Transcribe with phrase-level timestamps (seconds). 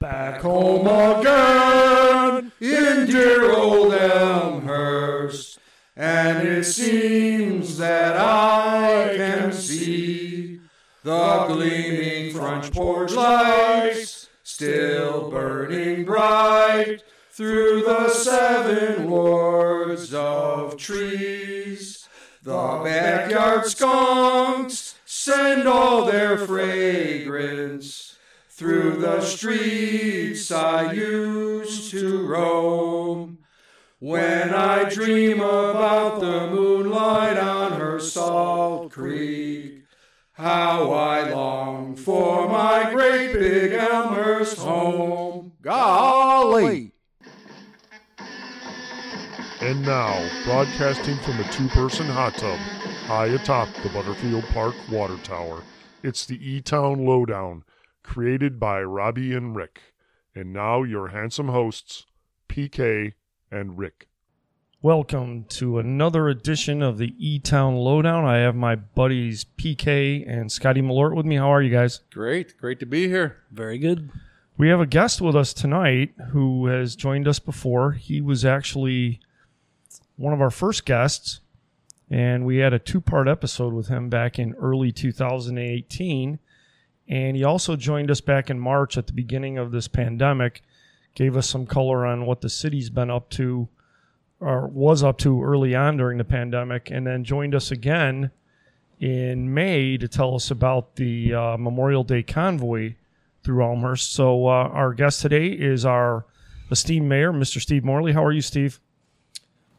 [0.00, 5.58] Back home again in dear old Elmhurst,
[5.94, 10.58] and it seems that I can see
[11.02, 22.08] the gleaming front porch lights still burning bright through the seven wards of trees.
[22.42, 28.09] The backyard skunks send all their fragrance
[28.60, 33.38] through the streets I used to roam.
[34.00, 39.84] When I dream about the moonlight on her salt creek,
[40.32, 45.52] how I long for my great big Elmhurst home.
[45.62, 46.92] Golly!
[49.62, 52.58] And now, broadcasting from a two person hot tub
[53.06, 55.62] high atop the Butterfield Park water tower,
[56.02, 57.64] it's the E Town Lowdown,
[58.10, 59.80] created by Robbie and Rick.
[60.34, 62.06] And now, your handsome hosts,
[62.48, 63.12] PK
[63.52, 64.08] and Rick.
[64.82, 68.24] Welcome to another edition of the E Town Lowdown.
[68.24, 71.36] I have my buddies PK and Scotty Malort with me.
[71.36, 72.00] How are you guys?
[72.12, 73.36] Great, great to be here.
[73.52, 74.10] Very good.
[74.58, 77.92] We have a guest with us tonight who has joined us before.
[77.92, 79.20] He was actually
[80.16, 81.38] one of our first guests,
[82.10, 86.40] and we had a two part episode with him back in early 2018.
[87.10, 90.62] And he also joined us back in March at the beginning of this pandemic,
[91.16, 93.68] gave us some color on what the city's been up to
[94.38, 98.30] or was up to early on during the pandemic, and then joined us again
[99.00, 102.94] in May to tell us about the uh, Memorial Day convoy
[103.42, 104.12] through Elmhurst.
[104.12, 106.24] So, uh, our guest today is our
[106.70, 107.60] esteemed mayor, Mr.
[107.60, 108.12] Steve Morley.
[108.12, 108.80] How are you, Steve?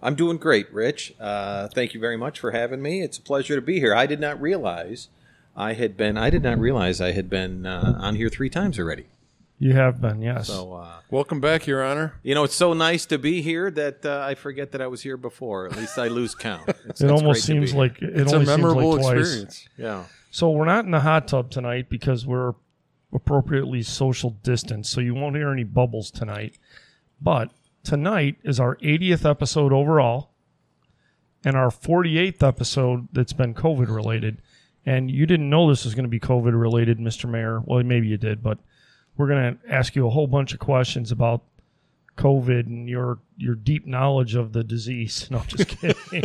[0.01, 1.13] I'm doing great, Rich.
[1.19, 3.01] Uh, thank you very much for having me.
[3.01, 3.95] It's a pleasure to be here.
[3.95, 5.07] I did not realize
[5.55, 6.17] I had been.
[6.17, 9.05] I did not realize I had been uh, on here three times already.
[9.59, 10.47] You have been, yes.
[10.47, 12.15] So, uh, Welcome back, Your Honor.
[12.23, 15.01] you know, it's so nice to be here that uh, I forget that I was
[15.03, 15.67] here before.
[15.67, 16.67] At least I lose count.
[16.69, 18.93] It's, it it's almost great to seems be like it It's a only seems memorable
[18.93, 19.19] like twice.
[19.19, 19.67] experience.
[19.77, 19.85] here.
[19.85, 20.03] yeah.
[20.31, 22.53] So we're not in the hot tub tonight because we're
[23.13, 26.57] appropriately social distance, so you won't hear any bubbles tonight.
[27.21, 27.51] But
[27.83, 30.31] tonight is our 80th episode overall
[31.45, 34.41] and our 48th episode that's been COVID related.
[34.85, 37.29] And you didn't know this was going to be COVID related, Mr.
[37.29, 37.61] Mayor.
[37.63, 38.57] Well, maybe you did, but
[39.15, 41.41] we're going to ask you a whole bunch of questions about
[42.17, 45.27] COVID and your your deep knowledge of the disease.
[45.31, 46.23] No, just kidding.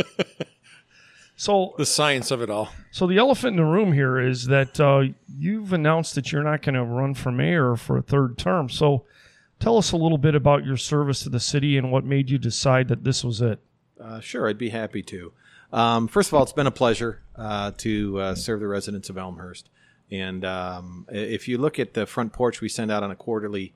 [1.35, 2.69] so The science of it all.
[2.91, 5.03] so the elephant in the room here is that uh,
[5.37, 8.69] you've announced that you're not going to run for mayor for a third term.
[8.69, 9.05] So
[9.59, 12.37] tell us a little bit about your service to the city and what made you
[12.37, 13.59] decide that this was it.
[14.01, 15.31] Uh, sure, I'd be happy to.
[15.71, 19.17] Um, first of all, it's been a pleasure uh, to uh, serve the residents of
[19.17, 19.69] Elmhurst.
[20.09, 23.73] And um, if you look at the front porch we send out on a quarterly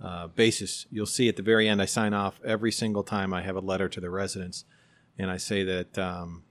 [0.00, 3.42] uh, basis, you'll see at the very end I sign off every single time I
[3.42, 4.64] have a letter to the residents,
[5.18, 6.44] and I say that um,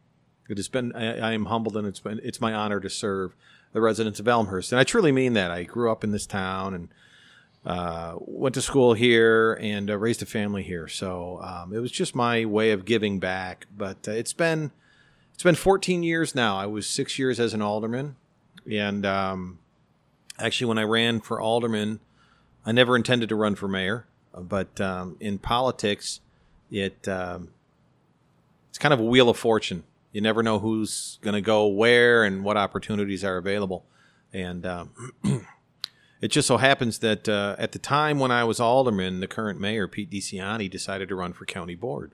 [0.50, 3.36] it has been I, I am humbled and it's been it's my honor to serve
[3.72, 5.52] the residents of Elmhurst, and I truly mean that.
[5.52, 6.90] I grew up in this town and
[7.66, 10.88] uh, went to school here and uh, raised a family here.
[10.88, 13.66] So um, it was just my way of giving back.
[13.76, 14.72] But uh, it's been
[15.34, 16.58] it's been 14 years now.
[16.58, 18.16] I was six years as an alderman,
[18.72, 19.60] and um,
[20.40, 22.00] actually, when I ran for alderman,
[22.66, 24.06] I never intended to run for mayor.
[24.34, 26.22] But um, in politics,
[26.70, 27.50] it um,
[28.70, 29.84] it's kind of a wheel of fortune.
[30.12, 33.86] You never know who's going to go where and what opportunities are available,
[34.32, 34.92] and um,
[36.22, 39.60] it just so happens that uh, at the time when I was alderman, the current
[39.60, 42.14] mayor Pete DiCianni decided to run for county board,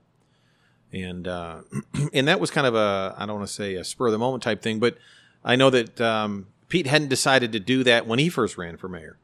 [0.92, 1.60] and uh,
[2.12, 4.18] and that was kind of a I don't want to say a spur of the
[4.18, 4.96] moment type thing, but
[5.44, 8.88] I know that um, Pete hadn't decided to do that when he first ran for
[8.88, 9.18] mayor,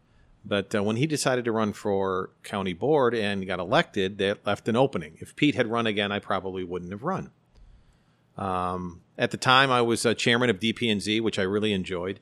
[0.45, 4.69] but uh, when he decided to run for county board and got elected, that left
[4.69, 5.19] an opening.
[5.21, 7.31] If Pete had run again, I probably wouldn't have run.
[8.37, 12.21] Um, at the time, I was uh, chairman of DP&Z, which I really enjoyed.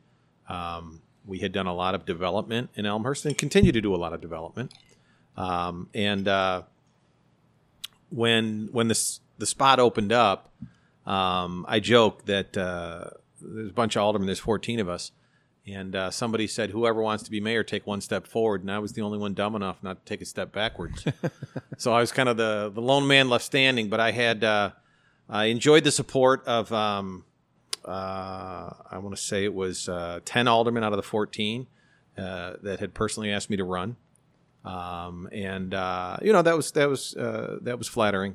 [0.49, 3.97] Um, we had done a lot of development in Elmhurst and continue to do a
[3.97, 4.73] lot of development.
[5.37, 6.63] Um, and uh,
[8.11, 10.53] when when this the spot opened up,
[11.05, 14.27] um, I joked that uh, there's a bunch of aldermen.
[14.27, 15.13] There's 14 of us,
[15.67, 18.79] and uh, somebody said, "Whoever wants to be mayor, take one step forward." And I
[18.79, 21.05] was the only one dumb enough not to take a step backwards.
[21.77, 23.89] so I was kind of the the lone man left standing.
[23.89, 24.71] But I had uh,
[25.29, 27.25] I enjoyed the support of um,
[27.87, 31.67] uh, I want to say it was uh, 10 aldermen out of the 14
[32.19, 33.97] uh, that had personally asked me to run.
[34.65, 38.35] Um, and uh, you know that was that was uh, that was flattering.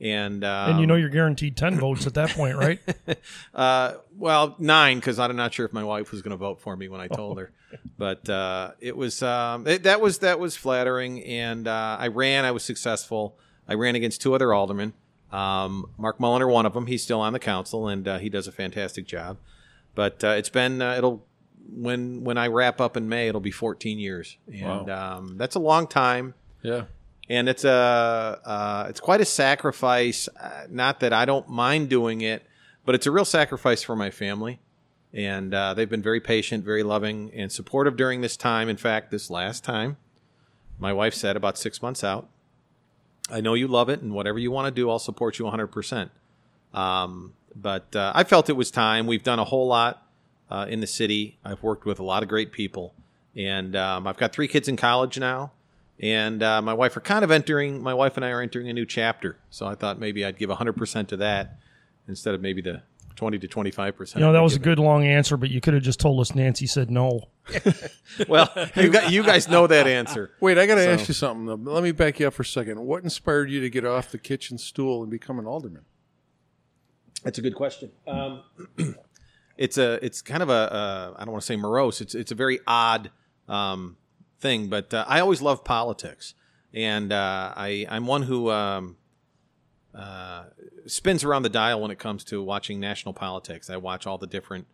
[0.00, 2.80] And um, and you know you're guaranteed 10 votes at that point, right?
[3.54, 6.76] uh, well, nine because I'm not sure if my wife was going to vote for
[6.76, 7.52] me when I told her.
[7.96, 12.44] But uh, it was um, it, that was that was flattering, and uh, I ran.
[12.44, 13.38] I was successful.
[13.66, 14.92] I ran against two other aldermen.
[15.32, 16.86] Um, Mark Mulliner, one of them.
[16.86, 19.38] He's still on the council, and uh, he does a fantastic job.
[19.94, 21.24] But uh, it's been uh, it'll
[21.68, 25.58] when when I wrap up in May, it'll be 14 years, and um, that's a
[25.60, 26.84] long time Yeah.
[27.28, 30.28] and it's a uh, it's quite a sacrifice.
[30.40, 32.44] Uh, not that I don't mind doing it,
[32.84, 34.60] but it's a real sacrifice for my family.
[35.12, 38.68] And uh, they've been very patient, very loving, and supportive during this time.
[38.68, 39.96] In fact, this last time,
[40.78, 42.28] my wife said about six months out,
[43.30, 45.68] "I know you love it, and whatever you want to do, I'll support you 100."
[45.68, 46.10] percent
[46.74, 49.06] um, But uh, I felt it was time.
[49.06, 50.02] We've done a whole lot
[50.50, 51.38] uh, in the city.
[51.44, 52.94] I've worked with a lot of great people,
[53.34, 55.52] and um, I've got three kids in college now
[56.00, 58.72] and uh, my wife are kind of entering my wife and i are entering a
[58.72, 61.58] new chapter so i thought maybe i'd give 100% to that
[62.08, 62.82] instead of maybe the
[63.16, 65.82] 20 to 25% You know, that was a good long answer, but you could have
[65.82, 67.22] just told us Nancy said no.
[68.28, 71.14] well you, got, you guys know that answer Wait, I got to So- ask you
[71.14, 71.46] something.
[71.46, 71.72] though.
[71.72, 72.80] Let me back you up for a second.
[72.80, 75.82] What inspired you to get off the kitchen stool and become an alderman?
[77.24, 78.42] that's a good question um,
[79.56, 82.34] it's a it's kind of a uh, don't want to say morose it's it's a
[82.36, 83.10] very odd
[83.48, 83.96] um,
[84.38, 86.34] thing but uh, i always love politics
[86.74, 88.96] and uh, I, i'm one who um,
[89.96, 90.44] uh,
[90.86, 93.70] spins around the dial when it comes to watching national politics.
[93.70, 94.66] I watch all the different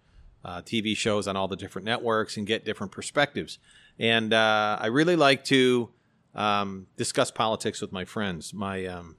[0.45, 3.59] uh, TV shows on all the different networks and get different perspectives.
[3.99, 5.91] And uh, I really like to
[6.35, 8.53] um, discuss politics with my friends.
[8.53, 9.17] My um,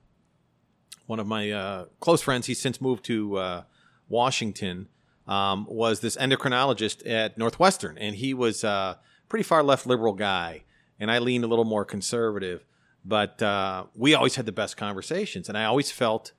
[1.06, 3.64] one of my uh, close friends, he's since moved to uh,
[4.10, 4.88] Washington,
[5.28, 10.64] um, was this endocrinologist at Northwestern, and he was a pretty far left liberal guy,
[11.00, 12.66] and I leaned a little more conservative.
[13.06, 16.32] But uh, we always had the best conversations, and I always felt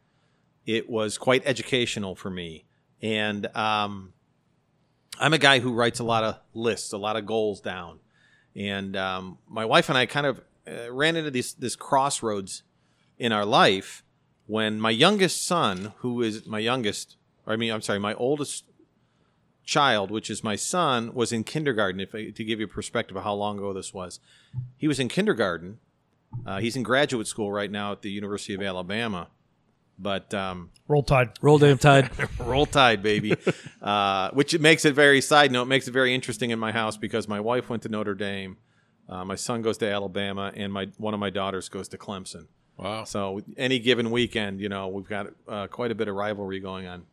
[0.66, 2.64] it was quite educational for me.
[3.02, 4.14] And um,
[5.18, 8.00] I'm a guy who writes a lot of lists, a lot of goals down.
[8.56, 12.62] And um, my wife and I kind of uh, ran into this this crossroads
[13.18, 14.02] in our life
[14.46, 17.16] when my youngest son, who is my youngest,
[17.46, 18.64] I mean, I'm sorry, my oldest
[19.64, 22.00] child, which is my son, was in kindergarten.
[22.00, 24.20] If I, to give you a perspective of how long ago this was,
[24.76, 25.78] he was in kindergarten.
[26.46, 29.28] Uh, he's in graduate school right now at the University of Alabama,
[29.98, 31.30] but um, Roll Tide.
[31.40, 32.10] Roll damn tide.
[32.38, 33.34] Roll Tide, baby.
[33.82, 36.96] uh, which it makes it very side note makes it very interesting in my house
[36.96, 38.58] because my wife went to Notre Dame,
[39.08, 42.46] uh, my son goes to Alabama, and my one of my daughters goes to Clemson.
[42.76, 43.04] Wow.
[43.04, 46.86] So any given weekend, you know, we've got uh, quite a bit of rivalry going
[46.86, 47.04] on.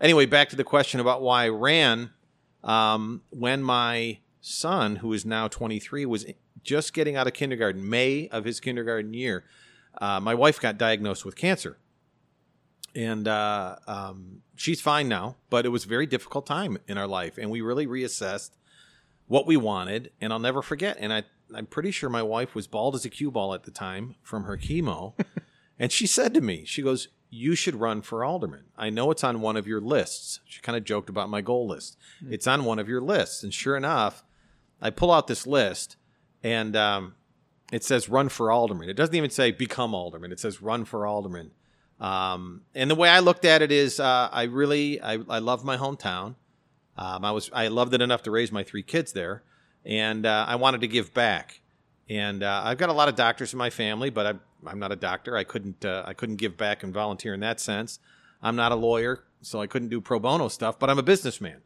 [0.00, 2.10] Anyway, back to the question about why I ran.
[2.64, 6.24] Um, when my son, who is now 23, was
[6.64, 9.44] just getting out of kindergarten, May of his kindergarten year,
[10.00, 11.78] uh, my wife got diagnosed with cancer
[12.94, 15.36] and uh, um, she's fine now.
[15.50, 18.50] But it was a very difficult time in our life, and we really reassessed
[19.26, 20.10] what we wanted.
[20.20, 20.96] And I'll never forget.
[21.00, 21.24] And I,
[21.54, 24.44] I'm pretty sure my wife was bald as a cue ball at the time from
[24.44, 25.14] her chemo,
[25.78, 28.64] and she said to me, she goes, "You should run for alderman.
[28.76, 31.66] I know it's on one of your lists." She kind of joked about my goal
[31.66, 31.96] list.
[32.28, 34.24] It's on one of your lists, and sure enough,
[34.80, 35.96] I pull out this list,
[36.44, 37.14] and um,
[37.72, 38.88] it says run for alderman.
[38.88, 40.30] It doesn't even say become alderman.
[40.30, 41.50] It says run for alderman.
[41.98, 45.64] Um, and the way I looked at it is, uh, I really, I, I love
[45.64, 46.34] my hometown.
[46.96, 49.42] Um, I was, I loved it enough to raise my three kids there,
[49.84, 51.60] and uh, I wanted to give back.
[52.08, 54.92] And uh, I've got a lot of doctors in my family, but I'm, I'm not
[54.92, 55.36] a doctor.
[55.36, 57.98] I couldn't, uh, I couldn't give back and volunteer in that sense.
[58.42, 60.78] I'm not a lawyer, so I couldn't do pro bono stuff.
[60.78, 61.62] But I'm a businessman,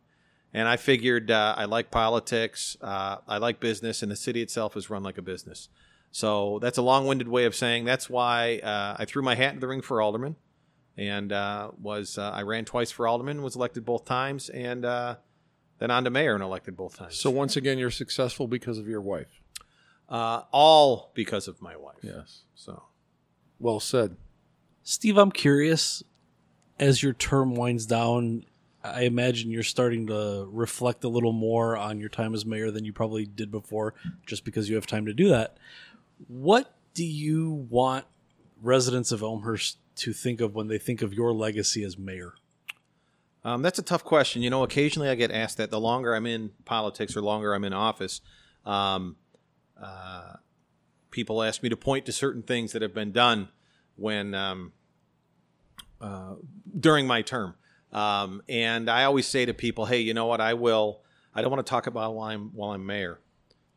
[0.54, 4.76] and I figured uh, I like politics, uh, I like business, and the city itself
[4.76, 5.68] is run like a business.
[6.10, 9.60] So that's a long-winded way of saying that's why uh, I threw my hat in
[9.60, 10.36] the ring for alderman,
[10.96, 15.16] and uh, was uh, I ran twice for alderman, was elected both times, and uh,
[15.78, 17.16] then on to mayor and elected both times.
[17.16, 19.40] So once again, you're successful because of your wife.
[20.08, 21.98] uh, all because of my wife.
[22.02, 22.42] Yes.
[22.54, 22.84] So
[23.60, 24.16] Well said.
[24.82, 26.02] Steve, I'm curious.
[26.78, 28.44] As your term winds down,
[28.82, 32.84] I imagine you're starting to reflect a little more on your time as mayor than
[32.84, 33.94] you probably did before,
[34.26, 35.56] just because you have time to do that.
[36.28, 38.06] What do you want
[38.62, 42.34] residents of Elmhurst to think of when they think of your legacy as mayor?
[43.44, 44.42] Um, that's a tough question.
[44.42, 45.70] You know, occasionally I get asked that.
[45.70, 48.20] The longer I'm in politics or longer I'm in office,
[48.64, 49.16] um,
[49.80, 50.34] uh,
[51.10, 53.48] people ask me to point to certain things that have been done
[53.96, 54.72] when um,
[56.00, 56.34] uh,
[56.78, 57.54] during my term,
[57.92, 60.40] um, and I always say to people, "Hey, you know what?
[60.40, 61.02] I will.
[61.34, 63.20] I don't want to talk about while I'm while I'm mayor,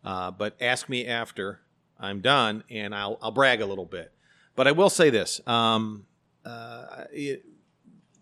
[0.04, 1.62] uh, but ask me after
[2.00, 4.12] I'm done, and I'll I'll brag a little bit.
[4.56, 6.06] But I will say this." Um,
[6.46, 7.46] uh, it,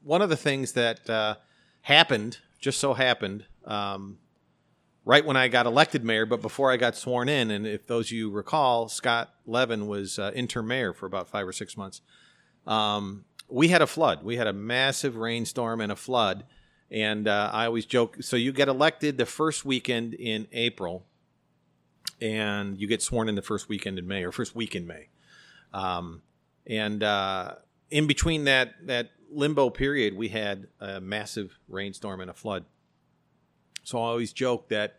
[0.04, 1.36] one of the things that uh,
[1.82, 4.18] happened, just so happened, um,
[5.06, 8.08] right when I got elected mayor, but before I got sworn in, and if those
[8.08, 12.02] of you recall, Scott Levin was uh, interim mayor for about five or six months.
[12.68, 14.24] Um, we had a flood.
[14.24, 16.46] We had a massive rainstorm and a flood.
[16.92, 21.06] And uh, I always joke so you get elected the first weekend in April,
[22.20, 25.10] and you get sworn in the first weekend in May or first week in May.
[25.72, 26.24] Um,
[26.66, 27.56] and uh,
[27.92, 32.66] in between that, that limbo period, we had a massive rainstorm and a flood.
[33.84, 34.98] So I always joke that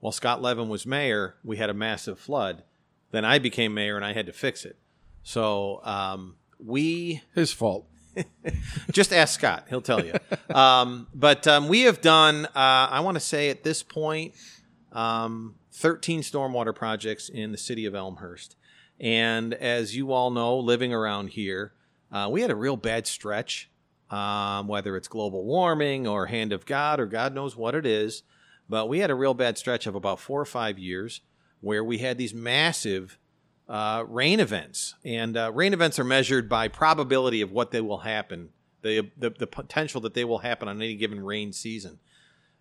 [0.00, 2.64] while Scott Levin was mayor, we had a massive flood.
[3.10, 4.76] Then I became mayor and I had to fix it.
[5.22, 7.86] So um, we His fault.
[8.92, 10.14] just ask Scott; he'll tell you.
[10.54, 14.34] um, but um, we have done, uh, I want to say at this point,
[14.92, 18.56] um, 13 stormwater projects in the city of Elmhurst.
[18.98, 21.72] And as you all know, living around here,
[22.12, 23.70] uh, we had a real bad stretch,
[24.10, 28.22] um, whether it's global warming or hand of God or God knows what it is.
[28.68, 31.22] But we had a real bad stretch of about four or five years
[31.60, 33.18] where we had these massive
[33.70, 34.96] uh, rain events.
[35.04, 38.48] And uh, rain events are measured by probability of what they will happen,
[38.82, 42.00] the, the, the potential that they will happen on any given rain season.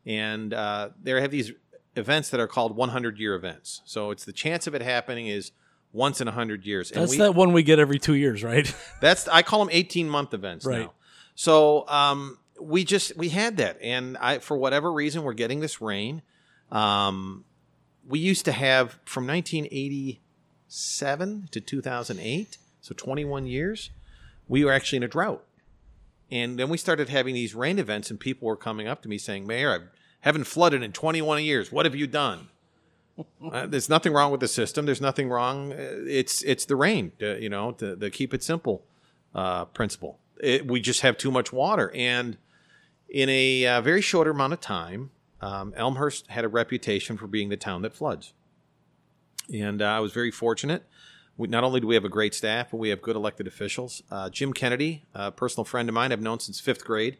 [0.06, 1.52] And uh, there have these
[1.96, 3.82] events that are called 100 year events.
[3.86, 5.52] So it's the chance of it happening is
[5.92, 6.92] once in 100 years.
[6.92, 8.72] And That's we- that one we get every two years, right?
[9.02, 10.82] that's I call them 18 month events Right.
[10.82, 10.94] now.
[11.34, 15.80] So um, we just we had that, and I for whatever reason we're getting this
[15.82, 16.22] rain.
[16.72, 17.46] Um,
[18.06, 19.26] we used to have from
[20.70, 23.90] 1987 to 2008, so 21 years.
[24.48, 25.44] We were actually in a drought,
[26.30, 29.18] and then we started having these rain events, and people were coming up to me
[29.18, 29.80] saying, "Mayor, I
[30.22, 31.72] haven't flooded in 21 years.
[31.72, 32.50] What have you done?"
[33.52, 34.86] Uh, there's nothing wrong with the system.
[34.86, 35.74] There's nothing wrong.
[35.76, 37.12] It's it's the rain.
[37.22, 38.86] uh, you know, the, the keep it simple
[39.36, 40.20] uh, principle.
[40.40, 42.38] It, we just have too much water, and
[43.10, 45.12] in a uh, very short amount of time,
[45.42, 48.32] um, Elmhurst had a reputation for being the town that floods.
[49.54, 50.84] And uh, I was very fortunate.
[51.38, 54.04] We, not only do we have a great staff, but we have good elected officials.
[54.12, 57.18] Uh, Jim Kennedy, a personal friend of mine I've known since fifth grade,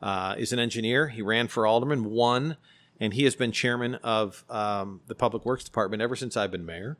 [0.00, 1.08] uh, is an engineer.
[1.08, 2.56] He ran for alderman, won,
[3.00, 6.66] and he has been chairman of um, the Public Works Department ever since I've been
[6.66, 6.98] mayor.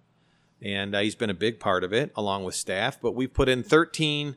[0.60, 3.00] And uh, he's been a big part of it, along with staff.
[3.00, 4.36] But we've put in 13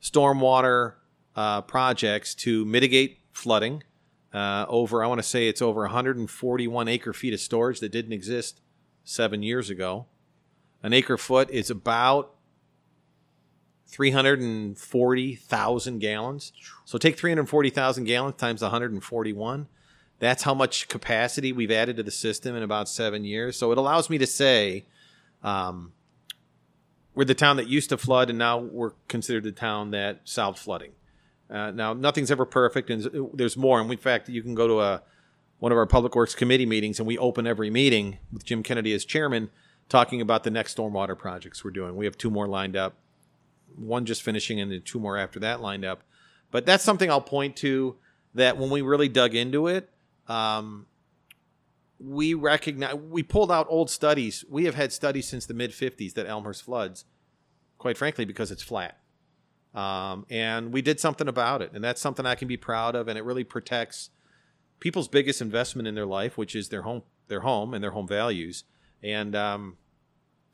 [0.00, 0.94] stormwater
[1.34, 3.82] uh, projects to mitigate flooding.
[4.32, 8.12] Uh, over, I want to say it's over 141 acre feet of storage that didn't
[8.12, 8.60] exist
[9.04, 10.06] seven years ago.
[10.82, 12.34] An acre foot is about
[13.86, 16.52] 340,000 gallons.
[16.84, 19.68] So take 340,000 gallons times 141.
[20.18, 23.56] That's how much capacity we've added to the system in about seven years.
[23.56, 24.84] So it allows me to say,
[25.42, 25.92] um,
[27.14, 30.58] we're the town that used to flood, and now we're considered the town that solved
[30.58, 30.92] flooding.
[31.48, 33.80] Uh, now, nothing's ever perfect, and there's more.
[33.80, 35.02] And in fact, you can go to a
[35.58, 38.92] one of our public works committee meetings, and we open every meeting with Jim Kennedy
[38.92, 39.50] as chairman,
[39.88, 41.96] talking about the next stormwater projects we're doing.
[41.96, 42.94] We have two more lined up,
[43.76, 46.02] one just finishing, and then two more after that lined up.
[46.50, 47.96] But that's something I'll point to
[48.34, 49.90] that when we really dug into it,
[50.28, 50.86] um,
[51.98, 54.44] we recognize we pulled out old studies.
[54.48, 57.04] We have had studies since the mid '50s that Elmhurst floods,
[57.78, 58.98] quite frankly, because it's flat.
[59.74, 63.08] Um, and we did something about it, and that's something I can be proud of,
[63.08, 64.10] and it really protects
[64.84, 68.06] people's biggest investment in their life, which is their home, their home, and their home
[68.06, 68.64] values.
[69.02, 69.78] And um,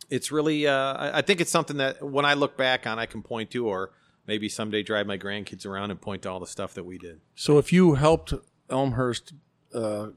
[0.08, 3.22] it's really, uh, I think it's something that when I look back on, I can
[3.22, 3.90] point to, or
[4.28, 7.20] maybe someday drive my grandkids around and point to all the stuff that we did.
[7.34, 8.32] So if you helped
[8.70, 9.32] Elmhurst
[9.75, 10.10] uh,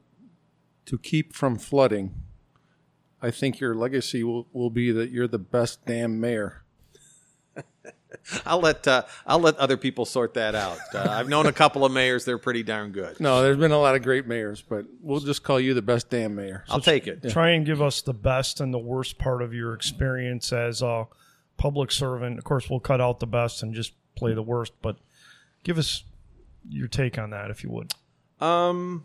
[0.86, 2.14] to keep from flooding,
[3.20, 6.62] I think your legacy will, will be that you're the best damn mayor.
[8.46, 10.78] I'll let uh, I'll let other people sort that out.
[10.94, 13.20] Uh, I've known a couple of mayors; they're pretty darn good.
[13.20, 16.10] No, there's been a lot of great mayors, but we'll just call you the best
[16.10, 16.64] damn mayor.
[16.68, 17.22] I'll take it.
[17.30, 21.06] Try and give us the best and the worst part of your experience as a
[21.56, 22.38] public servant.
[22.38, 24.96] Of course, we'll cut out the best and just play the worst, but
[25.62, 26.04] give us
[26.68, 27.92] your take on that if you would.
[28.40, 29.04] Um,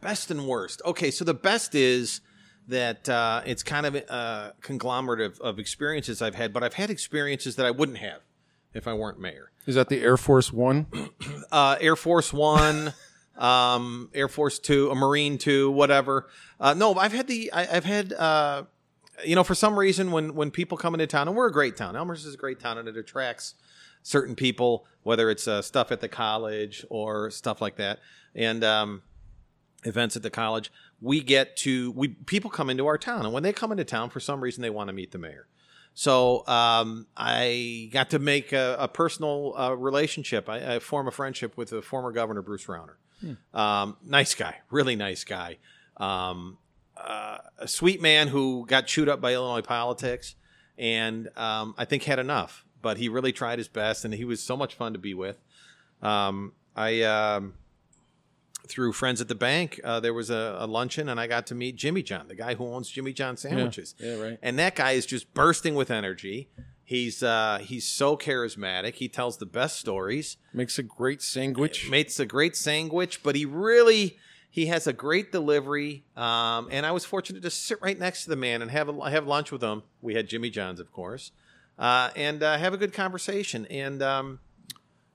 [0.00, 0.82] best and worst.
[0.84, 2.20] Okay, so the best is
[2.68, 6.90] that uh, it's kind of a conglomerate of, of experiences I've had, but I've had
[6.90, 8.20] experiences that I wouldn't have
[8.74, 9.50] if I weren't mayor.
[9.66, 10.86] Is that the Air Force One?
[11.52, 12.92] Uh, Air Force One,
[13.38, 16.28] um, Air Force Two, a Marine Two, whatever.
[16.58, 18.12] Uh, no, I've had the I, I've had.
[18.12, 18.64] Uh,
[19.24, 21.76] you know, for some reason, when when people come into town, and we're a great
[21.76, 23.54] town, Elmhurst is a great town, and it attracts
[24.02, 28.00] certain people, whether it's uh, stuff at the college or stuff like that,
[28.34, 29.02] and um,
[29.86, 30.70] events at the college.
[31.00, 34.10] We get to we people come into our town, and when they come into town,
[34.10, 35.46] for some reason, they want to meet the mayor.
[35.94, 40.46] So um, I got to make a, a personal uh, relationship.
[40.46, 42.96] I, I form a friendship with the former governor Bruce Rauner.
[43.54, 45.56] Um, nice guy, really nice guy.
[45.96, 46.58] Um,
[46.96, 50.34] uh, a sweet man who got chewed up by Illinois politics,
[50.76, 52.64] and um, I think had enough.
[52.82, 55.38] But he really tried his best, and he was so much fun to be with.
[56.02, 57.54] Um, I um,
[58.68, 61.54] through friends at the bank, uh, there was a, a luncheon, and I got to
[61.54, 63.94] meet Jimmy John, the guy who owns Jimmy John sandwiches.
[63.98, 64.38] Yeah, right.
[64.42, 66.48] And that guy is just bursting with energy.
[66.84, 68.94] He's uh, he's so charismatic.
[68.94, 70.36] He tells the best stories.
[70.52, 71.90] Makes a great sandwich.
[71.90, 74.18] Makes a great sandwich, but he really
[74.48, 76.04] he has a great delivery.
[76.16, 79.10] Um, and I was fortunate to sit right next to the man and have a,
[79.10, 79.82] have lunch with him.
[80.00, 81.32] We had Jimmy John's, of course,
[81.78, 83.66] uh, and uh, have a good conversation.
[83.66, 84.38] And um,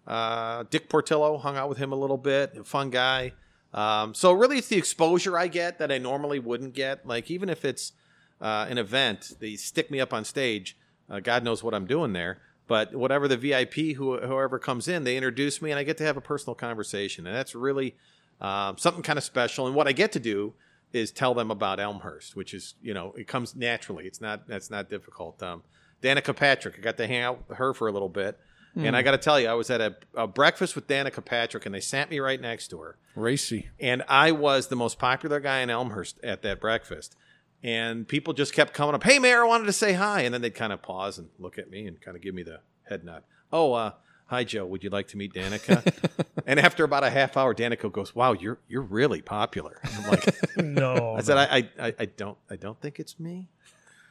[0.07, 2.65] uh, Dick Portillo hung out with him a little bit.
[2.65, 3.33] Fun guy.
[3.73, 7.07] Um, so really, it's the exposure I get that I normally wouldn't get.
[7.07, 7.93] Like even if it's
[8.41, 10.77] uh, an event, they stick me up on stage.
[11.09, 12.39] Uh, God knows what I'm doing there.
[12.67, 16.05] But whatever the VIP, who, whoever comes in, they introduce me, and I get to
[16.05, 17.95] have a personal conversation, and that's really
[18.39, 19.67] um, something kind of special.
[19.67, 20.53] And what I get to do
[20.93, 24.05] is tell them about Elmhurst, which is you know it comes naturally.
[24.05, 25.41] It's not that's not difficult.
[25.43, 25.63] Um,
[26.01, 28.39] Danica Patrick, I got to hang out with her for a little bit,
[28.75, 31.65] and I got to tell you, I was at a, a breakfast with Danica Patrick,
[31.65, 33.69] and they sat me right next to her Racy.
[33.79, 37.15] and I was the most popular guy in Elmhurst at that breakfast.
[37.63, 40.41] And people just kept coming up, "Hey, Mayor, I wanted to say hi," and then
[40.41, 43.03] they'd kind of pause and look at me and kind of give me the head
[43.03, 43.21] nod.
[43.53, 43.91] Oh, uh,
[44.27, 44.65] hi, Joe.
[44.65, 46.25] Would you like to meet Danica?
[46.47, 50.09] and after about a half hour, Danica goes, "Wow, you're you're really popular." And I'm
[50.09, 51.15] like, No.
[51.17, 53.49] I said, I, I I I don't I don't think it's me.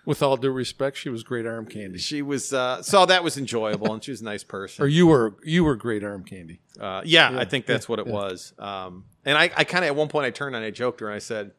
[0.07, 1.99] With all due respect, she was great arm candy.
[1.99, 4.83] She was uh, so that was enjoyable, and she was a nice person.
[4.85, 6.61] Or you were you were great arm candy.
[6.81, 8.55] Uh, yeah, I think that's what it was.
[8.59, 11.07] Um, and I, I kind of at one point I turned and I joked her
[11.07, 11.53] and I said,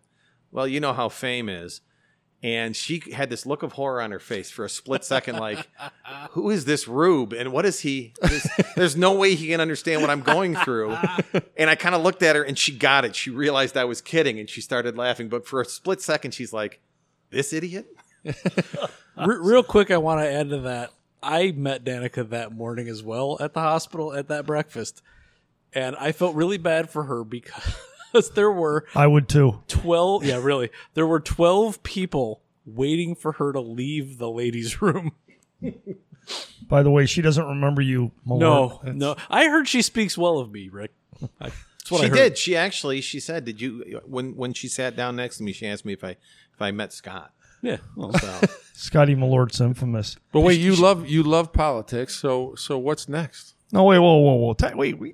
[0.52, 1.82] "Well, you know how fame is."
[2.44, 5.70] And she had this look of horror on her face for a split second, like,
[6.32, 7.34] "Who is this Rube?
[7.34, 8.14] And what is he?
[8.20, 10.98] There's, there's no way he can understand what I'm going through."
[11.58, 13.16] And I kind of looked at her, and she got it.
[13.16, 15.30] She realized I was kidding, and she started laughing.
[15.30, 16.82] But for a split second, she's like,
[17.30, 17.86] "This idiot."
[18.24, 18.34] Re-
[19.40, 20.92] real quick, I want to add to that.
[21.24, 25.01] I met Danica that morning as well at the hospital at that breakfast,
[25.74, 29.62] and I felt really bad for her because there were I would too.
[29.68, 35.12] 12 yeah really there were 12 people waiting for her to leave the ladies room
[36.68, 38.12] By the way, she doesn't remember you.
[38.25, 38.96] my no lord.
[38.96, 40.92] no i heard she speaks well of me rick
[41.40, 42.16] I, that's what she I heard.
[42.16, 42.38] did.
[42.40, 45.68] She actually, she said, "Did you?" When when she sat down next to me, she
[45.68, 47.31] asked me if I if I met Scott.
[47.62, 48.12] Yeah well.
[48.74, 50.16] Scotty Malort's infamous.
[50.32, 52.16] But wait, you love you love politics.
[52.16, 53.54] So so what's next?
[53.72, 54.54] No, wait, whoa, whoa, whoa.
[54.54, 55.14] Ta- wait, we,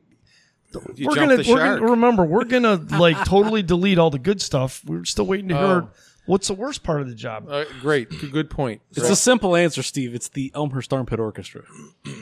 [0.96, 1.80] You we're jumped gonna, the we're shark.
[1.80, 2.26] gonna remember.
[2.26, 4.82] We're gonna like totally delete all the good stuff.
[4.86, 5.90] We're still waiting to hear Oh.
[6.28, 7.48] What's the worst part of the job.
[7.50, 8.82] Uh, great, good, good point.
[8.92, 11.64] it's a simple answer steve it's the elmhurst armpit orchestra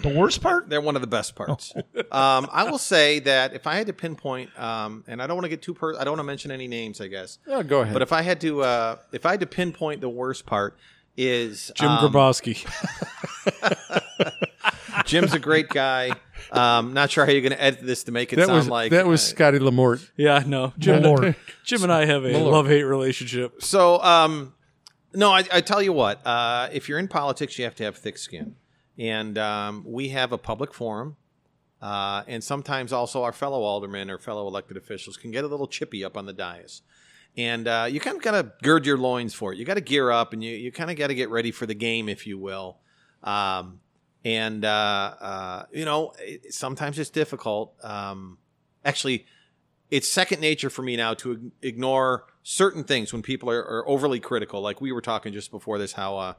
[0.02, 0.70] The worst part?
[0.70, 1.74] They're one of the best parts.
[2.12, 5.46] um, I will say that if I had to pinpoint, um, and I don't want
[5.46, 7.40] to get too per, I don't want to mention any names, I guess.
[7.48, 7.94] Oh, go ahead.
[7.94, 10.78] But if I had to, uh, if I had to pinpoint the worst part,
[11.18, 12.58] is jim um, grabowski
[15.06, 16.12] Jim's a great guy.
[16.52, 18.68] Um, not sure how you're going to edit this to make it that sound was
[18.70, 20.10] like that was uh, Scotty Lamort.
[20.18, 21.36] yeah no jim, Malort.
[21.64, 24.54] jim and i have a love-hate relationship So, um,
[25.14, 26.26] no, I, I tell you what.
[26.28, 28.56] Uh, if you're in politics, you have to have thick skin,
[29.00, 31.16] and um, we have a public forum,
[31.82, 35.68] uh, and sometimes also our fellow aldermen or fellow elected officials can get a little
[35.68, 36.82] chippy up on the dais,
[37.38, 39.58] and uh, you kind of got to gird your loins for it.
[39.58, 41.66] You got to gear up, and you you kind of got to get ready for
[41.66, 42.78] the game, if you will.
[43.24, 43.80] Um,
[44.26, 47.76] and uh, uh, you know, it, sometimes it's difficult.
[47.84, 48.40] Um,
[48.84, 49.28] actually,
[49.92, 54.20] it's second nature for me now to ignore certain things when people are, are overly
[54.20, 54.62] critical.
[54.62, 56.34] Like we were talking just before this, how uh,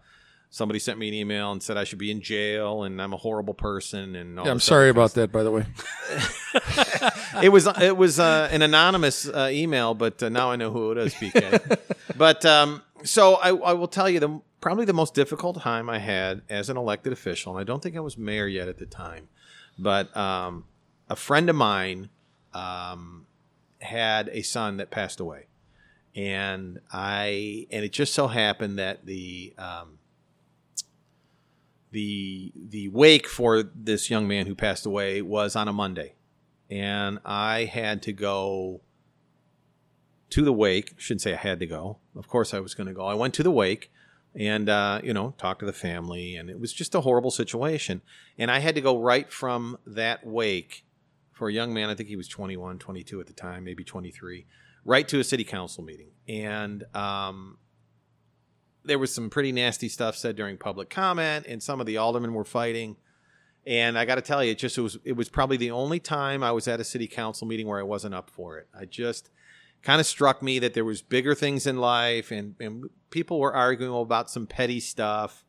[0.51, 3.17] somebody sent me an email and said I should be in jail and I'm a
[3.17, 4.17] horrible person.
[4.17, 5.65] And all Yeah, I'm sorry about that, by the way.
[7.43, 10.93] it was it was uh, an anonymous uh, email, but uh, now I know who
[10.93, 11.79] it is, PK.
[12.17, 16.01] but um, so I, I will tell you the probably the most difficult time I
[16.01, 18.85] had as an elected official, and I don't think I was mayor yet at the
[18.85, 19.29] time,
[19.79, 20.65] but um,
[21.09, 22.09] a friend of mine
[22.53, 23.27] um,
[23.81, 25.47] had a son that passed away,
[26.17, 30.01] and I and it just so happened that the um,
[31.93, 36.15] the the wake for this young man who passed away was on a Monday,
[36.69, 38.81] and I had to go
[40.31, 40.95] to the wake.
[40.97, 41.99] Shouldn't say I had to go.
[42.17, 43.07] Of course, I was going to go.
[43.07, 43.93] I went to the wake,
[44.39, 48.03] and uh, you know, talk to the family, and it was just a horrible situation.
[48.39, 50.85] And I had to go right from that wake
[51.33, 51.89] for a young man.
[51.89, 54.47] I think he was 21, 22 at the time, maybe 23,
[54.85, 57.59] right to a city council meeting, and um,
[58.85, 62.35] there was some pretty nasty stuff said during public comment, and some of the aldermen
[62.35, 62.97] were fighting.
[63.67, 65.99] And I got to tell you, it just it was it was probably the only
[65.99, 68.69] time I was at a city council meeting where I wasn't up for it.
[68.79, 69.31] I just
[69.83, 73.55] kind of struck me that there was bigger things in life, and, and people were
[73.55, 75.45] arguing about some petty stuff,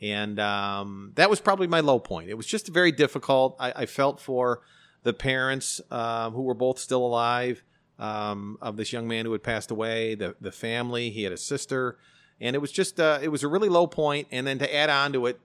[0.00, 2.28] and um, that was probably my low point.
[2.28, 3.56] It was just very difficult.
[3.58, 4.62] I, I felt for
[5.02, 7.62] the parents um, who were both still alive
[7.98, 11.10] um, of this young man who had passed away, the the family.
[11.10, 11.98] He had a sister,
[12.40, 14.28] and it was just uh, it was a really low point.
[14.30, 15.40] And then to add on to it,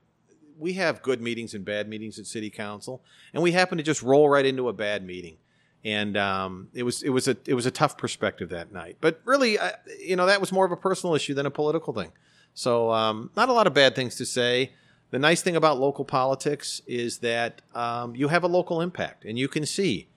[0.57, 4.03] we have good meetings and bad meetings at city council, and we happen to just
[4.03, 5.37] roll right into a bad meeting.
[5.85, 8.97] And um, it was it was a it was a tough perspective that night.
[9.01, 11.93] But really, I, you know, that was more of a personal issue than a political
[11.93, 12.11] thing.
[12.53, 14.71] So um, not a lot of bad things to say.
[15.11, 19.37] The nice thing about local politics is that um, you have a local impact, and
[19.37, 20.07] you can see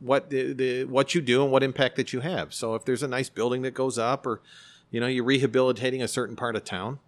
[0.00, 2.52] what the, the what you do and what impact that you have.
[2.52, 4.42] So if there's a nice building that goes up, or
[4.90, 6.98] you know you're rehabilitating a certain part of town,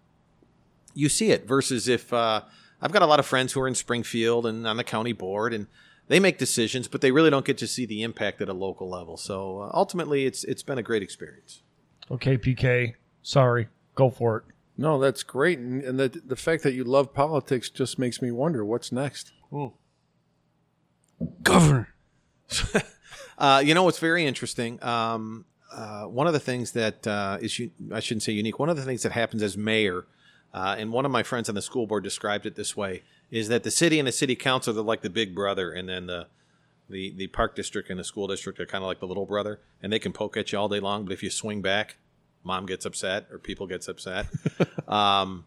[0.93, 1.47] you see it.
[1.47, 2.41] Versus if uh,
[2.81, 5.53] I've got a lot of friends who are in Springfield and on the county board,
[5.53, 5.67] and
[6.07, 8.89] they make decisions, but they really don't get to see the impact at a local
[8.89, 9.17] level.
[9.17, 11.61] So uh, ultimately, it's it's been a great experience.
[12.09, 12.93] Okay, PK.
[13.21, 13.67] Sorry.
[13.95, 14.43] Go for it.
[14.77, 18.31] No, that's great, and, and the the fact that you love politics just makes me
[18.31, 19.31] wonder what's next.
[21.43, 21.93] Governor.
[23.37, 24.83] Uh, you know what's very interesting?
[24.83, 28.57] Um, uh, one of the things that uh, is u- I shouldn't say unique.
[28.57, 30.05] One of the things that happens as mayor,
[30.53, 33.47] uh, and one of my friends on the school board described it this way: is
[33.49, 36.27] that the city and the city council they're like the big brother, and then the
[36.89, 39.59] the the park district and the school district are kind of like the little brother,
[39.81, 41.97] and they can poke at you all day long, but if you swing back,
[42.43, 44.27] mom gets upset or people gets upset.
[44.87, 45.45] um,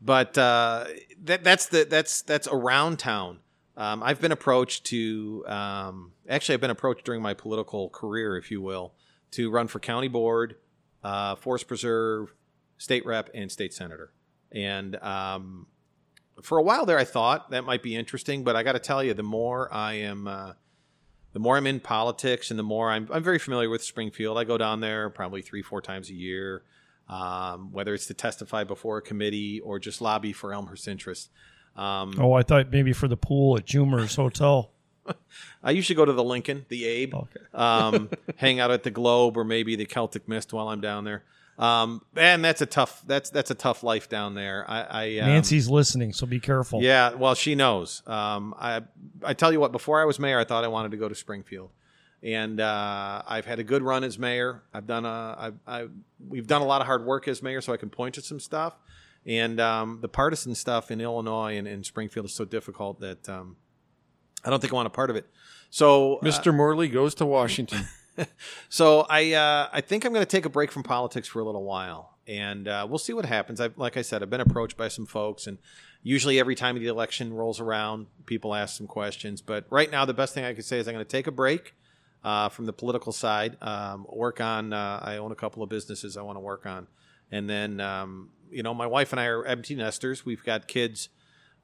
[0.00, 0.86] but uh,
[1.24, 3.40] that that's the that's that's around town.
[3.76, 8.50] Um, I've been approached to um, actually I've been approached during my political career, if
[8.50, 8.92] you will,
[9.32, 10.56] to run for county board,
[11.04, 12.34] uh, forest preserve,
[12.78, 14.12] state rep, and state senator.
[14.50, 15.66] And um,
[16.42, 19.02] for a while there, I thought that might be interesting, but I got to tell
[19.02, 20.52] you, the more I am, uh,
[21.32, 24.38] the more I'm in politics, and the more I'm, I'm very familiar with Springfield.
[24.38, 26.62] I go down there probably three, four times a year,
[27.08, 31.28] um, whether it's to testify before a committee or just lobby for Elmhurst interests.
[31.76, 34.70] Um, Oh, I thought maybe for the pool at Jumer's Hotel.
[35.62, 37.40] I usually go to the Lincoln, the Abe, Okay.
[37.54, 41.24] um, hang out at the Globe or maybe the Celtic Mist while I'm down there.
[41.58, 44.64] Um, and that's a tough that's that's a tough life down there.
[44.68, 46.82] I, I um, Nancy's listening, so be careful.
[46.82, 48.02] Yeah, well, she knows.
[48.06, 48.82] Um, I
[49.24, 51.16] I tell you what, before I was mayor, I thought I wanted to go to
[51.16, 51.70] Springfield,
[52.22, 54.62] and uh, I've had a good run as mayor.
[54.72, 55.08] I've done a
[55.66, 55.88] I, I
[56.28, 58.38] we've done a lot of hard work as mayor, so I can point to some
[58.38, 58.76] stuff.
[59.26, 63.56] And um, the partisan stuff in Illinois and in Springfield is so difficult that um,
[64.44, 65.26] I don't think I want a part of it.
[65.70, 66.54] So uh, Mr.
[66.54, 67.86] Morley goes to Washington.
[68.68, 71.44] so I uh, I think I'm going to take a break from politics for a
[71.44, 73.60] little while, and uh, we'll see what happens.
[73.60, 75.58] I like I said, I've been approached by some folks, and
[76.02, 79.40] usually every time the election rolls around, people ask some questions.
[79.40, 81.32] But right now, the best thing I could say is I'm going to take a
[81.32, 81.74] break
[82.24, 84.72] uh, from the political side, um, work on.
[84.72, 86.86] Uh, I own a couple of businesses I want to work on,
[87.30, 90.24] and then um, you know my wife and I are empty nesters.
[90.24, 91.08] We've got kids,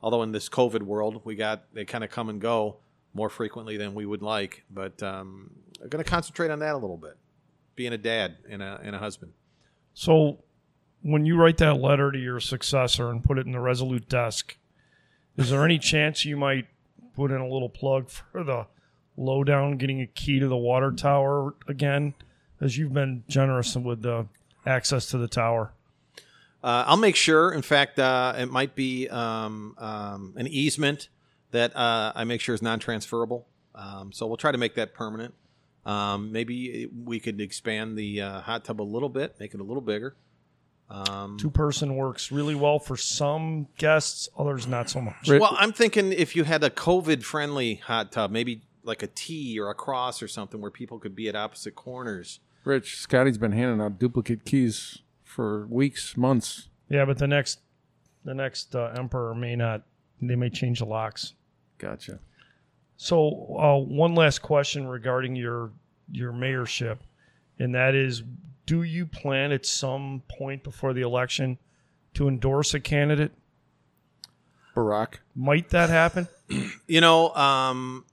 [0.01, 2.79] although in this COVID world, we got they kind of come and go
[3.15, 4.65] more frequently than we would like.
[4.71, 5.51] But um,
[5.85, 7.19] I'm going to concentrate on that a little bit,
[7.77, 9.35] being a dad and a and a husband.
[9.93, 10.39] So
[11.03, 14.57] when you write that letter to your successor and put it in the Resolute desk,
[15.37, 16.67] is there any chance you might
[17.15, 18.67] put in a little plug for the
[19.19, 22.15] lowdown getting a key to the water tower again?
[22.63, 24.27] As you've been generous with the
[24.65, 25.73] access to the tower.
[26.63, 27.53] Uh, I'll make sure.
[27.53, 31.11] In fact, uh, it might be um, um, an easement
[31.51, 33.47] that uh, I make sure is non-transferable.
[33.75, 35.35] Um, so we'll try to make that permanent.
[35.87, 39.65] Um, maybe we could expand the uh, hot tub a little bit, make it a
[39.65, 40.17] little bigger.
[40.91, 45.29] Um, Two person works really well for some guests, others not so much.
[45.29, 49.71] Well, I'm thinking if you had a COVID-friendly hot tub, maybe like a T or
[49.71, 52.41] a cross or something, where people could be at opposite corners.
[52.65, 56.69] Rich, Scotty's been handing out duplicate keys for weeks, months.
[56.89, 57.61] Yeah, but the next
[58.25, 59.83] the next uh, emperor may not.
[60.21, 61.35] They may change the locks.
[61.79, 62.21] Gotcha.
[62.97, 65.73] So, uh, one last question regarding your
[66.11, 66.99] your mayorship,
[67.59, 68.23] and that is,
[68.67, 71.59] do you plan at some point before the election
[72.15, 73.33] to endorse a candidate?
[74.75, 75.17] Barack.
[75.35, 76.29] Might that happen?
[76.87, 78.05] You know, um,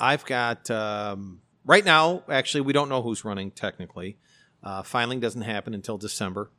[0.00, 2.22] I've got um, right now.
[2.30, 4.16] Actually, we don't know who's running technically.
[4.62, 6.50] Uh, filing doesn't happen until December,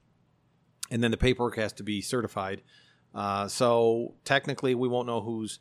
[0.91, 2.61] and then the paperwork has to be certified.
[3.15, 5.59] Uh, so technically, we won't know who's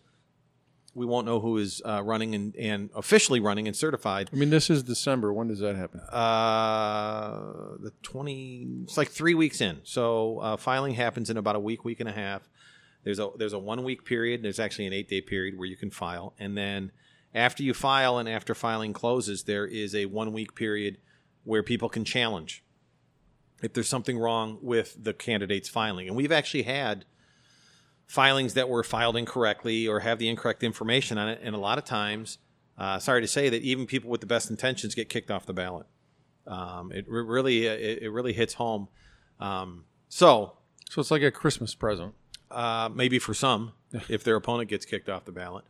[0.99, 4.29] we won't know who is uh, running and, and officially running and certified.
[4.33, 5.33] I mean, this is December.
[5.33, 6.01] When does that happen?
[6.01, 8.67] Uh, the twenty.
[8.83, 9.81] It's like three weeks in.
[9.85, 12.49] So uh, filing happens in about a week, week and a half.
[13.05, 14.43] There's a there's a one week period.
[14.43, 16.93] There's actually an eight day period where you can file, and then
[17.35, 20.99] after you file and after filing closes, there is a one week period
[21.45, 22.65] where people can challenge
[23.63, 26.09] if there's something wrong with the candidate's filing.
[26.09, 27.05] And we've actually had
[28.09, 31.79] filings that were filed incorrectly or have the incorrect information on it, and a lot
[31.79, 32.39] of times,
[32.77, 35.53] uh, sorry to say that even people with the best intentions get kicked off the
[35.53, 35.87] ballot.
[36.47, 38.89] Um, it re- really it, it really hits home.
[39.39, 40.55] Um, so
[40.89, 42.15] So it's like a Christmas present.
[42.51, 43.73] uh, maybe for some,
[44.09, 45.65] if their opponent gets kicked off the ballot.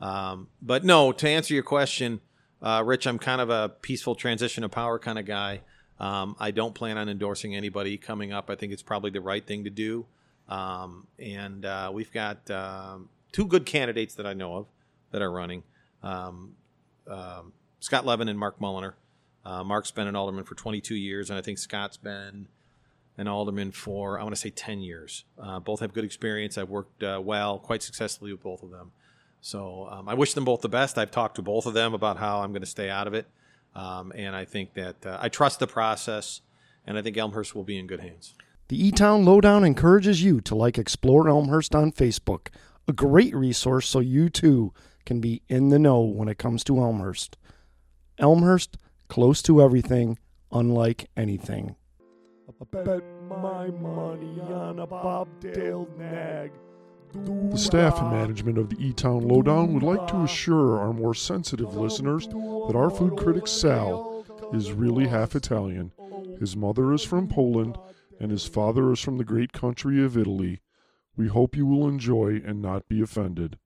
[0.00, 2.20] Um, but no, to answer your question,
[2.62, 5.60] uh, Rich, I'm kind of a peaceful transition of power kind of guy.
[6.00, 8.48] Um, I don't plan on endorsing anybody coming up.
[8.50, 10.06] I think it's probably the right thing to do.
[10.48, 14.66] Um, and uh, we've got um, two good candidates that I know of
[15.10, 15.62] that are running
[16.02, 16.54] um,
[17.08, 18.94] um, Scott Levin and Mark Mulliner.
[19.44, 22.46] Uh, Mark's been an alderman for 22 years, and I think Scott's been
[23.18, 25.24] an alderman for I want to say 10 years.
[25.38, 26.56] Uh, both have good experience.
[26.56, 28.92] I've worked uh, well, quite successfully with both of them.
[29.40, 30.96] So um, I wish them both the best.
[30.96, 33.26] I've talked to both of them about how I'm going to stay out of it,
[33.74, 36.42] and I think that uh, I trust the process,
[36.86, 38.34] and I think Elmhurst will be in good hands.
[38.72, 42.48] The E Town Lowdown encourages you to like Explore Elmhurst on Facebook,
[42.88, 44.72] a great resource so you too
[45.04, 47.36] can be in the know when it comes to Elmhurst.
[48.18, 50.18] Elmhurst, close to everything,
[50.50, 51.76] unlike anything.
[52.70, 56.52] bet my money on a bobtailed nag.
[57.12, 61.14] The staff and management of the E Town Lowdown would like to assure our more
[61.14, 65.92] sensitive listeners that our food critic Sal is really half Italian.
[66.40, 67.76] His mother is from Poland,
[68.22, 70.60] and his father is from the great country of Italy.
[71.16, 73.58] We hope you will enjoy and not be offended.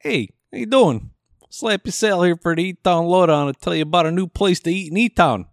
[0.00, 1.12] Hey, how you doing?
[1.50, 4.70] Slappy Sal here for the E-Town Lowdown to tell you about a new place to
[4.70, 5.46] eat in E-Town.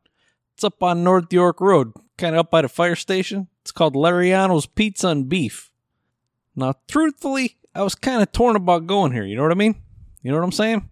[0.56, 3.50] It's up on North York Road, kind of up by the fire station.
[3.62, 5.72] It's called Lariano's Pizza and Beef.
[6.56, 9.26] Now, truthfully, I was kind of torn about going here.
[9.26, 9.76] You know what I mean?
[10.24, 10.90] You know what I'm saying?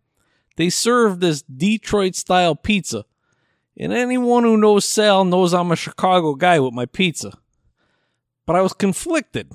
[0.58, 3.06] They serve this Detroit-style pizza,
[3.78, 7.38] and anyone who knows Sal knows I'm a Chicago guy with my pizza.
[8.46, 9.52] But I was conflicted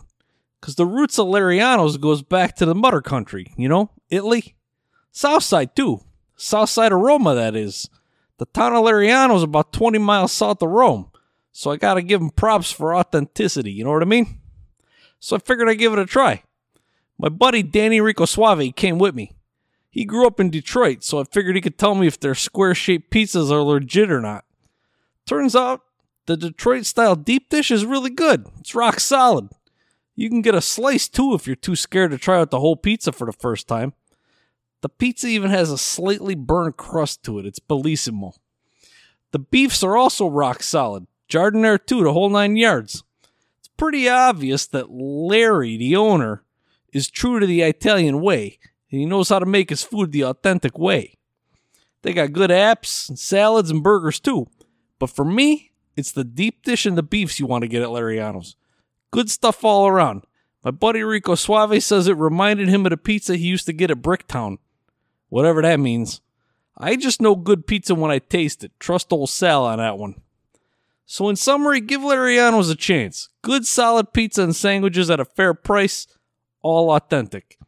[0.60, 4.56] because the roots of Lariano's goes back to the mother country, you know, Italy,
[5.12, 6.00] South Side too,
[6.36, 7.88] South Side of Roma, that is.
[8.38, 11.10] The town of Lariano's about 20 miles south of Rome,
[11.52, 14.40] so I gotta give them props for authenticity, you know what I mean?
[15.18, 16.42] So I figured I'd give it a try.
[17.18, 19.32] My buddy Danny Rico Suave came with me.
[19.90, 22.74] He grew up in Detroit, so I figured he could tell me if their square
[22.74, 24.44] shaped pizzas are legit or not.
[25.26, 25.82] Turns out
[26.26, 28.46] the Detroit style deep dish is really good.
[28.60, 29.48] It's rock solid.
[30.14, 32.76] You can get a slice too if you're too scared to try out the whole
[32.76, 33.94] pizza for the first time.
[34.82, 37.46] The pizza even has a slightly burnt crust to it.
[37.46, 38.34] It's bellissimo.
[39.32, 41.06] The beefs are also rock solid.
[41.28, 43.02] Giardiniera too, the whole nine yards.
[43.58, 46.42] It's pretty obvious that Larry, the owner,
[46.92, 48.58] is true to the Italian way,
[48.90, 51.14] and he knows how to make his food the authentic way.
[52.02, 54.48] They got good apps and salads and burgers too.
[54.98, 57.88] But for me, it's the deep dish and the beefs you want to get at
[57.88, 58.56] Lariano's.
[59.10, 60.24] Good stuff all around.
[60.64, 63.90] My buddy Rico Suave says it reminded him of the pizza he used to get
[63.90, 64.58] at Bricktown.
[65.28, 66.20] Whatever that means.
[66.76, 68.72] I just know good pizza when I taste it.
[68.78, 70.20] Trust old Sal on that one.
[71.06, 73.28] So, in summary, give Lariano's a chance.
[73.42, 76.06] Good solid pizza and sandwiches at a fair price,
[76.62, 77.58] all authentic.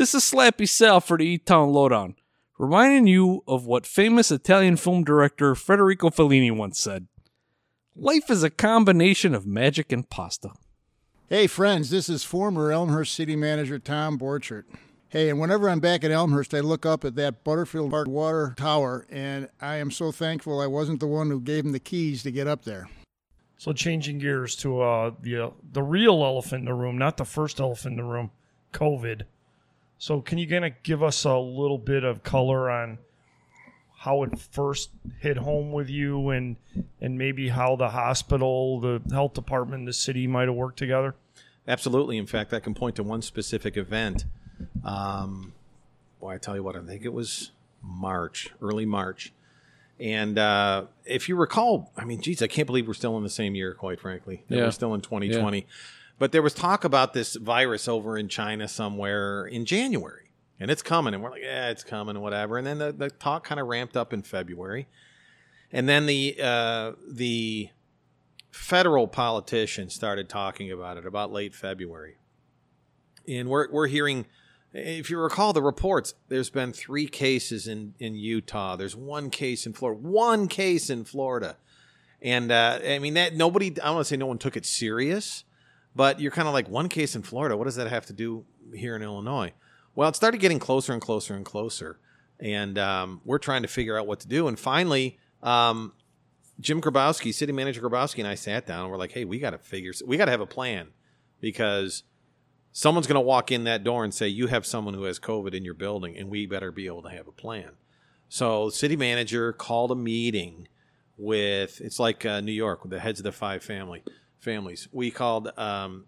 [0.00, 2.14] This is Slappy Sal for the E Town Lowdown,
[2.58, 7.06] reminding you of what famous Italian film director Federico Fellini once said
[7.94, 10.52] Life is a combination of magic and pasta.
[11.28, 14.64] Hey, friends, this is former Elmhurst City Manager Tom Borchert.
[15.10, 18.54] Hey, and whenever I'm back at Elmhurst, I look up at that Butterfield Park Water
[18.56, 22.22] Tower, and I am so thankful I wasn't the one who gave him the keys
[22.22, 22.88] to get up there.
[23.58, 27.26] So changing gears to uh, the uh, the real elephant in the room, not the
[27.26, 28.30] first elephant in the room,
[28.72, 29.24] COVID.
[30.00, 32.96] So can you kind of give us a little bit of color on
[33.98, 36.56] how it first hit home with you, and
[37.02, 41.14] and maybe how the hospital, the health department, the city might have worked together?
[41.68, 42.16] Absolutely.
[42.16, 44.24] In fact, I can point to one specific event.
[44.82, 45.52] Um,
[46.18, 47.50] boy, I tell you what, I think it was
[47.82, 49.34] March, early March.
[50.00, 53.28] And uh, if you recall, I mean, geez, I can't believe we're still in the
[53.28, 54.44] same year, quite frankly.
[54.48, 54.64] That Yeah.
[54.64, 55.66] We're still in 2020.
[56.20, 60.30] But there was talk about this virus over in China somewhere in January.
[60.60, 61.14] And it's coming.
[61.14, 62.58] And we're like, yeah, it's coming whatever.
[62.58, 64.86] And then the, the talk kind of ramped up in February.
[65.72, 67.70] And then the uh, the
[68.50, 72.18] federal politicians started talking about it about late February.
[73.26, 74.26] And we're, we're hearing
[74.74, 78.76] if you recall the reports, there's been three cases in, in Utah.
[78.76, 80.02] There's one case in Florida.
[80.02, 81.56] One case in Florida.
[82.20, 85.44] And uh, I mean that nobody I want to say no one took it serious,
[85.94, 87.56] but you're kind of like one case in Florida.
[87.56, 89.52] What does that have to do here in Illinois?
[89.94, 91.98] Well, it started getting closer and closer and closer,
[92.38, 94.46] and um, we're trying to figure out what to do.
[94.48, 95.92] And finally, um,
[96.60, 99.50] Jim Grabowski, city manager Grabowski, and I sat down and we're like, "Hey, we got
[99.50, 99.92] to figure.
[100.06, 100.88] We got to have a plan
[101.40, 102.04] because
[102.72, 105.54] someone's going to walk in that door and say you have someone who has COVID
[105.54, 107.72] in your building, and we better be able to have a plan."
[108.28, 110.68] So, city manager called a meeting
[111.16, 114.02] with it's like uh, New York with the heads of the five family
[114.40, 114.88] families.
[114.92, 116.06] We called um,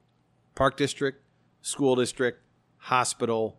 [0.55, 1.23] Park District,
[1.61, 2.43] School District,
[2.79, 3.59] Hospital,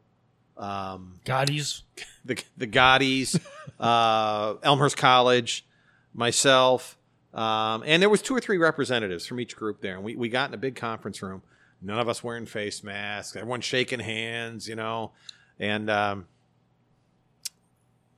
[0.57, 1.83] um, Gotti's.
[2.25, 3.39] the the Gaudis,
[3.79, 5.65] uh, Elmhurst College,
[6.13, 6.97] myself,
[7.33, 10.29] um, and there was two or three representatives from each group there, and we, we
[10.29, 11.41] got in a big conference room.
[11.81, 13.35] None of us wearing face masks.
[13.35, 15.11] Everyone shaking hands, you know,
[15.59, 16.27] and um,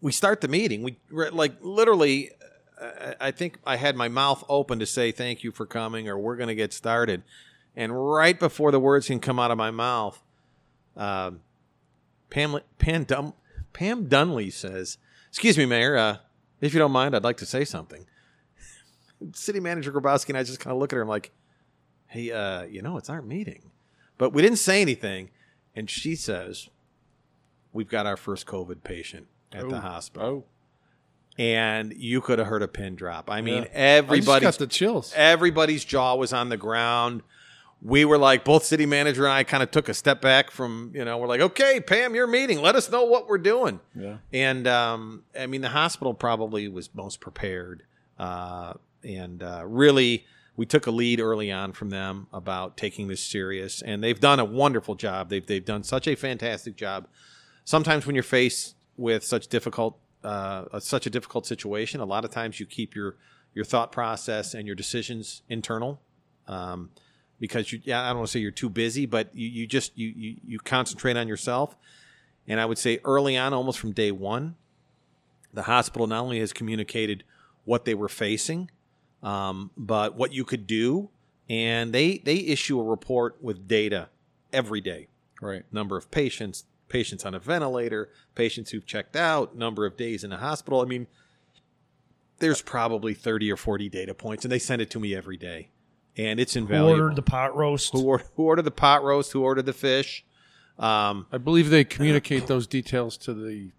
[0.01, 0.83] we start the meeting.
[0.83, 2.31] We like literally.
[2.79, 6.17] Uh, I think I had my mouth open to say thank you for coming, or
[6.17, 7.23] we're going to get started.
[7.75, 10.21] And right before the words can come out of my mouth,
[10.95, 11.41] um,
[12.29, 13.33] Pam, Pam, Dum,
[13.73, 14.97] Pam Dunley says,
[15.29, 16.17] Excuse me, Mayor, uh,
[16.61, 18.05] if you don't mind, I'd like to say something.
[19.33, 21.01] City Manager Grabowski and I just kind of look at her.
[21.01, 21.31] I'm like,
[22.07, 23.71] Hey, uh, you know, it's our meeting.
[24.17, 25.31] But we didn't say anything.
[25.75, 26.69] And she says,
[27.73, 30.27] We've got our first COVID patient at the hospital.
[30.27, 30.43] Oh,
[31.37, 33.29] And you could have heard a pin drop.
[33.29, 33.69] I mean, Yeah.
[33.73, 35.11] Everybody's got the chills.
[35.15, 37.23] everybody's jaw was on the ground.
[37.81, 40.91] We were like, both city manager and I kind of took a step back from,
[40.95, 42.61] you know, we're like, okay, Pam, your meeting.
[42.61, 43.79] Let us know what we're doing.
[43.93, 44.17] Yeah.
[44.33, 47.83] And um, I mean, the hospital probably was most prepared.
[48.17, 53.21] Uh, and uh, really, we took a lead early on from them about taking this
[53.21, 53.81] serious.
[53.81, 55.29] And they've done a wonderful job.
[55.29, 57.07] They've, they've done such a fantastic job.
[57.65, 62.31] Sometimes when you're faced with such difficult, uh, such a difficult situation, a lot of
[62.31, 63.15] times you keep your,
[63.53, 66.01] your thought process and your decisions internal.
[66.47, 66.89] Um,
[67.39, 69.97] because you, yeah, I don't want to say you're too busy, but you, you just
[69.97, 71.75] you, you you concentrate on yourself.
[72.47, 74.55] And I would say early on, almost from day one,
[75.53, 77.23] the hospital not only has communicated
[77.65, 78.69] what they were facing,
[79.23, 81.09] um, but what you could do,
[81.49, 84.09] and they they issue a report with data
[84.53, 85.07] every day
[85.41, 85.63] Right.
[85.71, 90.29] number of patients, patients on a ventilator, patients who've checked out, number of days in
[90.29, 90.81] the hospital.
[90.81, 91.07] I mean,
[92.39, 95.69] there's probably 30 or 40 data points, and they send it to me every day.
[96.17, 97.01] And it's Who invaluable.
[97.01, 97.91] ordered the pot roast?
[97.91, 99.31] who, or, who ordered the pot roast?
[99.33, 100.23] Who ordered the fish?
[100.79, 103.71] Um, I believe they communicate those details to the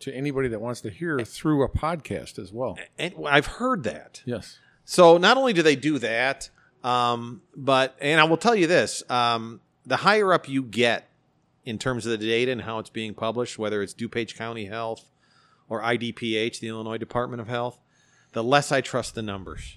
[0.00, 2.78] to anybody that wants to hear through a podcast as well.
[2.98, 4.22] and I've heard that.
[4.24, 4.58] Yes.
[4.84, 6.50] So not only do they do that,
[6.84, 11.07] um, but and I will tell you this: um, the higher up you get
[11.68, 15.10] in terms of the data and how it's being published, whether it's DuPage County Health
[15.68, 17.78] or IDPH, the Illinois Department of Health,
[18.32, 19.76] the less I trust the numbers.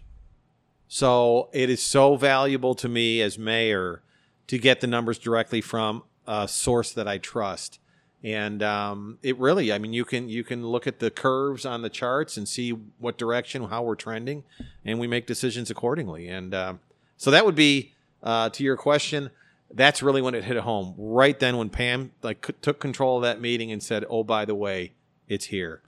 [0.88, 4.04] So it is so valuable to me as mayor
[4.47, 7.80] to get the numbers directly from a source that I trust.
[8.23, 11.82] And um, it really, I mean, you can you can look at the curves on
[11.82, 14.43] the charts and see what direction, how we're trending,
[14.86, 16.30] and we make decisions accordingly.
[16.30, 16.80] And um,
[17.17, 19.32] so that would be uh, to your question.
[19.74, 20.96] That's really when it hit home.
[20.98, 24.46] Right then, when Pam like c- took control of that meeting and said, "Oh, by
[24.46, 24.94] the way,
[25.28, 25.82] it's here,"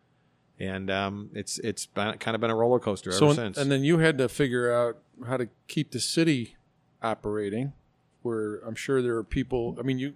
[0.60, 3.58] and um, it's it's been, kind of been a roller coaster ever So since.
[3.58, 6.56] and then you had to figure out how to keep the city
[7.02, 7.74] operating.
[8.22, 9.76] Where I'm sure there are people.
[9.80, 10.14] I mean, you.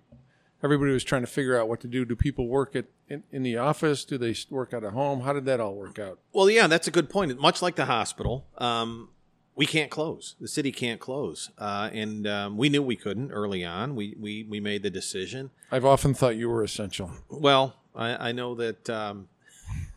[0.64, 2.04] Everybody was trying to figure out what to do.
[2.04, 4.04] Do people work at in, in the office?
[4.06, 5.22] Do they work out of home?
[5.22, 6.18] How did that all work out?
[6.34, 7.38] Well, yeah, that's a good point.
[7.40, 9.10] Much like the hospital, um,
[9.58, 10.36] we can't close.
[10.40, 13.96] The city can't close, uh, and um, we knew we couldn't early on.
[13.96, 15.50] We we we made the decision.
[15.72, 17.12] I've often thought you were essential.
[17.30, 19.28] Well, I, I know that um,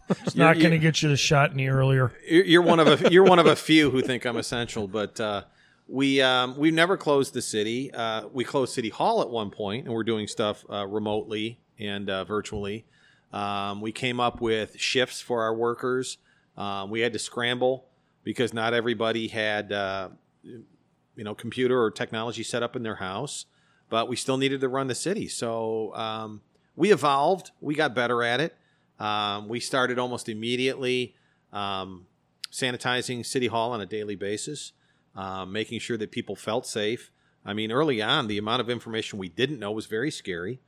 [0.09, 2.13] It's not going to get you the shot any earlier.
[2.29, 5.21] you're, you're one of a you're one of a few who think I'm essential, but
[5.21, 5.43] uh,
[5.87, 7.93] we um, we never closed the city.
[7.93, 12.09] Uh, we closed City Hall at one point, and we're doing stuff uh, remotely and
[12.09, 12.87] uh, virtually.
[13.33, 16.19] Um, we came up with shifts for our workers.
[16.57, 17.87] Um, we had to scramble
[18.25, 20.09] because not everybody had uh,
[20.43, 23.47] you know computer or technology set up in their house,
[23.89, 25.29] but we still needed to run the city.
[25.29, 26.41] So um,
[26.77, 27.51] we evolved.
[27.61, 28.57] We got better at it.
[28.99, 31.15] Um, we started almost immediately
[31.53, 32.07] um,
[32.53, 34.73] sanitizing City Hall on a daily basis,
[35.17, 37.11] um, making sure that people felt safe.
[37.45, 40.61] I mean, early on, the amount of information we didn't know was very scary.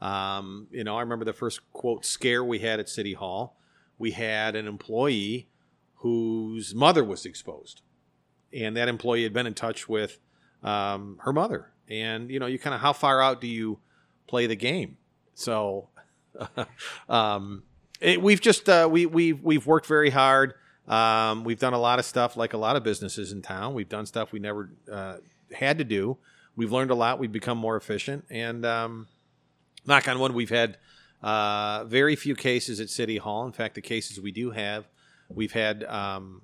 [0.00, 3.56] Um, you know, I remember the first quote scare we had at City Hall.
[3.98, 5.48] We had an employee
[5.98, 7.82] whose mother was exposed,
[8.52, 10.18] and that employee had been in touch with
[10.62, 11.70] um, her mother.
[11.88, 13.78] And you know, you kind of how far out do you
[14.26, 14.98] play the game?
[15.34, 15.88] So,
[17.08, 17.62] um,
[18.00, 20.54] it, we've just uh, we we've we've worked very hard.
[20.86, 23.74] Um, we've done a lot of stuff like a lot of businesses in town.
[23.74, 25.16] We've done stuff we never uh,
[25.52, 26.16] had to do.
[26.56, 27.18] We've learned a lot.
[27.18, 29.08] We've become more efficient, and um,
[29.86, 30.78] knock on wood, we've had
[31.22, 33.46] uh, very few cases at City Hall.
[33.46, 34.88] In fact, the cases we do have,
[35.28, 36.42] we've had um,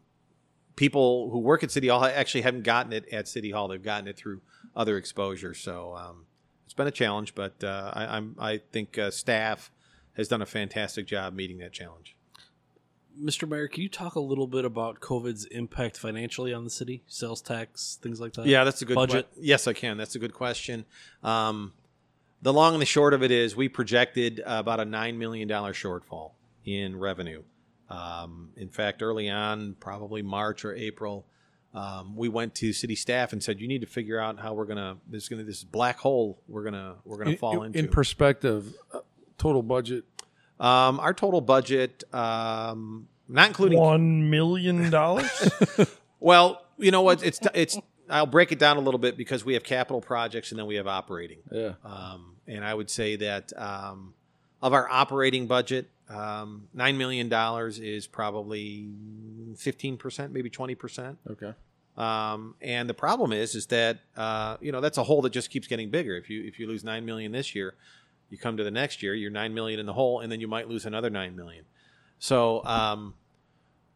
[0.76, 3.68] people who work at City Hall actually haven't gotten it at City Hall.
[3.68, 4.42] They've gotten it through
[4.76, 5.54] other exposure.
[5.54, 6.26] So um,
[6.64, 9.70] it's been a challenge, but uh, I, I'm I think uh, staff
[10.16, 12.16] has done a fantastic job meeting that challenge.
[13.20, 13.48] Mr.
[13.48, 17.40] Mayor, can you talk a little bit about COVID's impact financially on the city, sales
[17.40, 18.46] tax, things like that?
[18.46, 19.32] Yeah, that's a good budget.
[19.34, 19.96] que- yes, I can.
[19.96, 20.84] That's a good question.
[21.22, 21.74] Um,
[22.42, 25.72] the long and the short of it is, we projected about a nine million dollar
[25.72, 26.32] shortfall
[26.64, 27.42] in revenue.
[27.90, 31.26] Um, in fact, early on, probably March or April,
[31.74, 34.64] um, we went to city staff and said, "You need to figure out how we're
[34.64, 37.78] gonna this is gonna this black hole we're gonna we're gonna In, fall in- into."
[37.80, 39.00] in perspective, uh,
[39.38, 40.04] total budget.
[40.60, 45.28] um, our total budget, um, not including One million dollars.
[46.20, 47.22] Well, you know what?
[47.22, 47.76] It's it's.
[48.08, 50.76] I'll break it down a little bit because we have capital projects and then we
[50.76, 51.38] have operating.
[51.50, 51.72] Yeah.
[51.84, 54.14] Um, and I would say that um,
[54.62, 58.88] of our operating budget, um, nine million dollars is probably
[59.56, 61.18] fifteen percent, maybe twenty percent.
[61.30, 61.52] Okay.
[61.96, 65.50] Um, and the problem is, is that uh, you know that's a hole that just
[65.50, 66.16] keeps getting bigger.
[66.16, 67.74] If you if you lose nine million this year,
[68.30, 70.48] you come to the next year, you're nine million in the hole, and then you
[70.48, 71.64] might lose another nine million.
[72.18, 73.14] So um,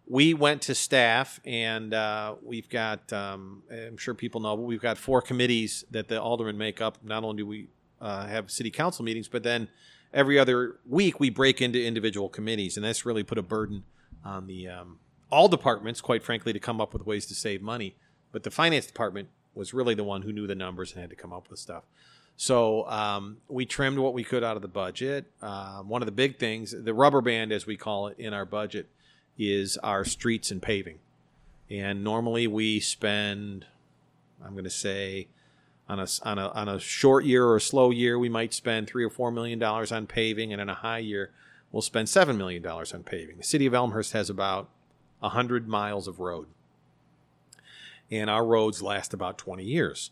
[0.07, 4.81] we went to staff, and uh, we've got um, I'm sure people know, but we've
[4.81, 6.99] got four committees that the aldermen make up.
[7.03, 7.69] Not only do we
[8.01, 9.69] uh, have city council meetings, but then
[10.13, 13.85] every other week we break into individual committees, and that's really put a burden
[14.25, 14.99] on the um,
[15.31, 17.97] all departments, quite frankly, to come up with ways to save money.
[18.33, 21.17] But the finance department was really the one who knew the numbers and had to
[21.17, 21.85] come up with stuff.
[22.37, 25.27] So um, we trimmed what we could out of the budget.
[25.43, 28.45] Um, one of the big things, the rubber band, as we call it in our
[28.45, 28.89] budget,
[29.37, 31.01] is our streets and paving.
[31.69, 33.67] And normally we spend,
[34.45, 35.27] I'm going to say,
[35.89, 38.87] on a, on a on a short year or a slow year, we might spend
[38.87, 41.31] three or four million dollars on paving, and in a high year,
[41.73, 43.39] we'll spend seven million dollars on paving.
[43.39, 44.69] The city of Elmhurst has about
[45.21, 46.47] hundred miles of road,
[48.11, 50.11] and our roads last about 20 years.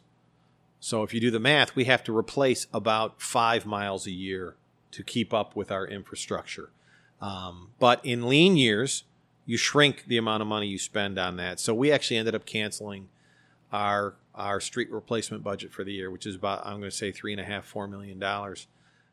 [0.80, 4.56] So if you do the math, we have to replace about five miles a year
[4.92, 6.70] to keep up with our infrastructure.
[7.20, 9.04] Um, but in lean years,
[9.46, 11.60] you shrink the amount of money you spend on that.
[11.60, 13.08] So we actually ended up canceling
[13.72, 17.10] our our street replacement budget for the year, which is about I'm going to say
[17.10, 18.66] three and a half four million dollars.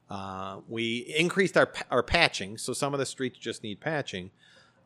[0.09, 4.31] Uh, we increased our our patching, so some of the streets just need patching.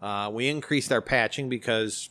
[0.01, 2.09] Uh, we increased our patching because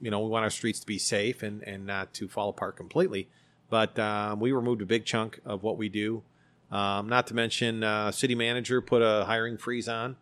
[0.00, 2.76] you know we want our streets to be safe and and not to fall apart
[2.76, 3.28] completely.
[3.70, 6.22] But um, we removed a big chunk of what we do.
[6.70, 10.16] Um, not to mention, uh, city manager put a hiring freeze on.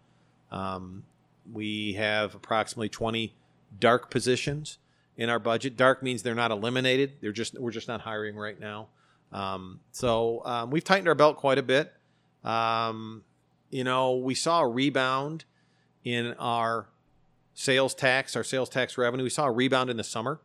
[0.50, 1.04] Um,
[1.52, 3.34] we have approximately 20
[3.78, 4.78] dark positions
[5.17, 5.77] in our budget.
[5.77, 8.89] Dark means they're not eliminated; they're just we're just not hiring right now.
[9.33, 11.93] Um, so um, we've tightened our belt quite a bit.
[12.45, 13.25] Um,
[13.71, 15.45] you know, we saw a rebound
[16.05, 16.89] in our
[17.55, 19.25] sales tax, our sales tax revenue.
[19.25, 20.41] We saw a rebound in the summer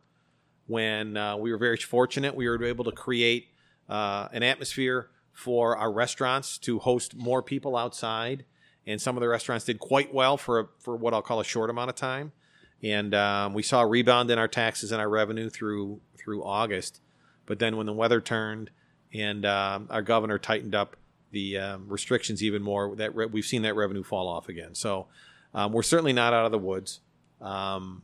[0.66, 2.34] when uh, we were very fortunate.
[2.34, 3.48] We were able to create
[3.88, 8.44] uh, an atmosphere for our restaurants to host more people outside,
[8.86, 11.70] and some of the restaurants did quite well for for what I'll call a short
[11.70, 12.32] amount of time.
[12.82, 17.00] And um, we saw a rebound in our taxes and our revenue through through August.
[17.46, 18.70] But then when the weather turned
[19.12, 20.96] and um, our governor tightened up
[21.30, 24.74] the um, restrictions even more, that re- we've seen that revenue fall off again.
[24.74, 25.06] So
[25.54, 27.00] um, we're certainly not out of the woods.
[27.40, 28.02] Um,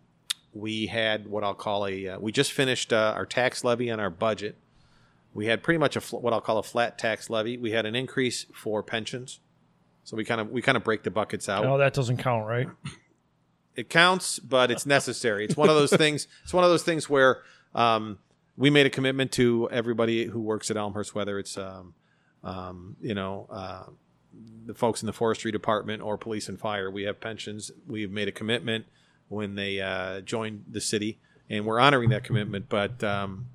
[0.52, 4.00] we had what I'll call a uh, we just finished uh, our tax levy on
[4.00, 4.56] our budget.
[5.34, 7.56] We had pretty much a fl- what I'll call a flat tax levy.
[7.56, 9.40] We had an increase for pensions,
[10.04, 11.64] so we kind of we kind of break the buckets out.
[11.64, 12.68] no, that doesn't count, right?
[13.78, 15.44] It counts, but it's necessary.
[15.44, 16.26] It's one of those things.
[16.42, 17.42] It's one of those things where
[17.76, 18.18] um,
[18.56, 21.94] we made a commitment to everybody who works at Elmhurst, whether it's um,
[22.42, 23.84] um, you know uh,
[24.66, 26.90] the folks in the forestry department or police and fire.
[26.90, 27.70] We have pensions.
[27.86, 28.86] We've made a commitment
[29.28, 32.68] when they uh, joined the city, and we're honoring that commitment.
[32.68, 33.46] But um,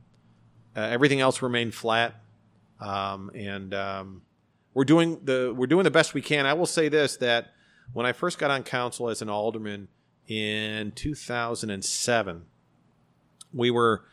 [0.73, 2.15] uh, everything else remained flat,
[2.79, 4.21] um, and um,
[4.73, 6.45] we're doing the we're doing the best we can.
[6.45, 7.47] I will say this that
[7.91, 9.89] when I first got on council as an alderman
[10.27, 12.45] in 2007,
[13.53, 14.03] we were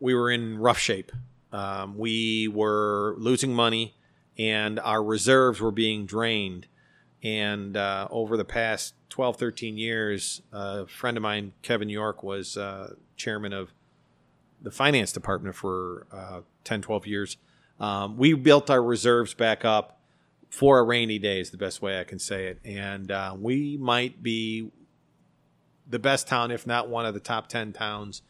[0.00, 1.12] we were in rough shape.
[1.52, 3.94] Um, we were losing money,
[4.38, 6.66] and our reserves were being drained.
[7.22, 12.56] And uh, over the past 12, 13 years, a friend of mine, Kevin York, was
[12.56, 13.70] uh, chairman of
[14.60, 17.36] the finance department for uh, 10, 12 years.
[17.78, 20.00] Um, we built our reserves back up
[20.50, 22.60] for a rainy day is the best way I can say it.
[22.64, 24.70] And uh, we might be
[25.88, 28.22] the best town, if not one of the top 10 towns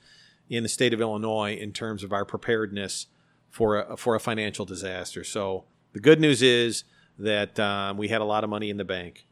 [0.48, 3.06] in the state of Illinois in terms of our preparedness
[3.50, 5.24] for a, for a financial disaster.
[5.24, 6.84] So the good news is
[7.18, 9.26] that um, we had a lot of money in the bank.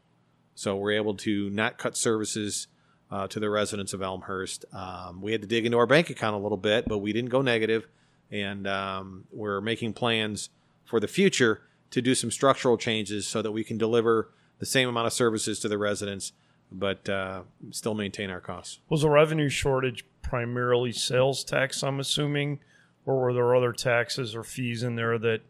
[0.55, 2.67] So we're able to not cut services
[3.09, 4.65] uh, to the residents of Elmhurst.
[4.73, 7.29] Um, we had to dig into our bank account a little bit, but we didn't
[7.29, 7.87] go negative,
[8.29, 10.49] and um, we're making plans
[10.85, 11.61] for the future
[11.91, 15.59] to do some structural changes so that we can deliver the same amount of services
[15.59, 16.31] to the residents,
[16.71, 18.79] but uh, still maintain our costs.
[18.89, 21.83] Was the revenue shortage primarily sales tax?
[21.83, 22.59] I'm assuming,
[23.05, 25.41] or were there other taxes or fees in there that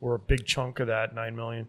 [0.00, 1.68] were a big chunk of that nine million?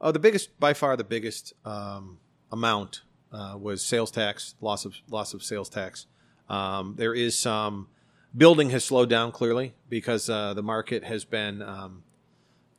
[0.00, 2.18] Oh, the biggest, by far, the biggest um,
[2.50, 3.02] amount
[3.32, 6.06] uh, was sales tax, loss of loss of sales tax.
[6.48, 7.88] Um, there is some
[8.36, 12.02] building has slowed down clearly because uh, the market has been um,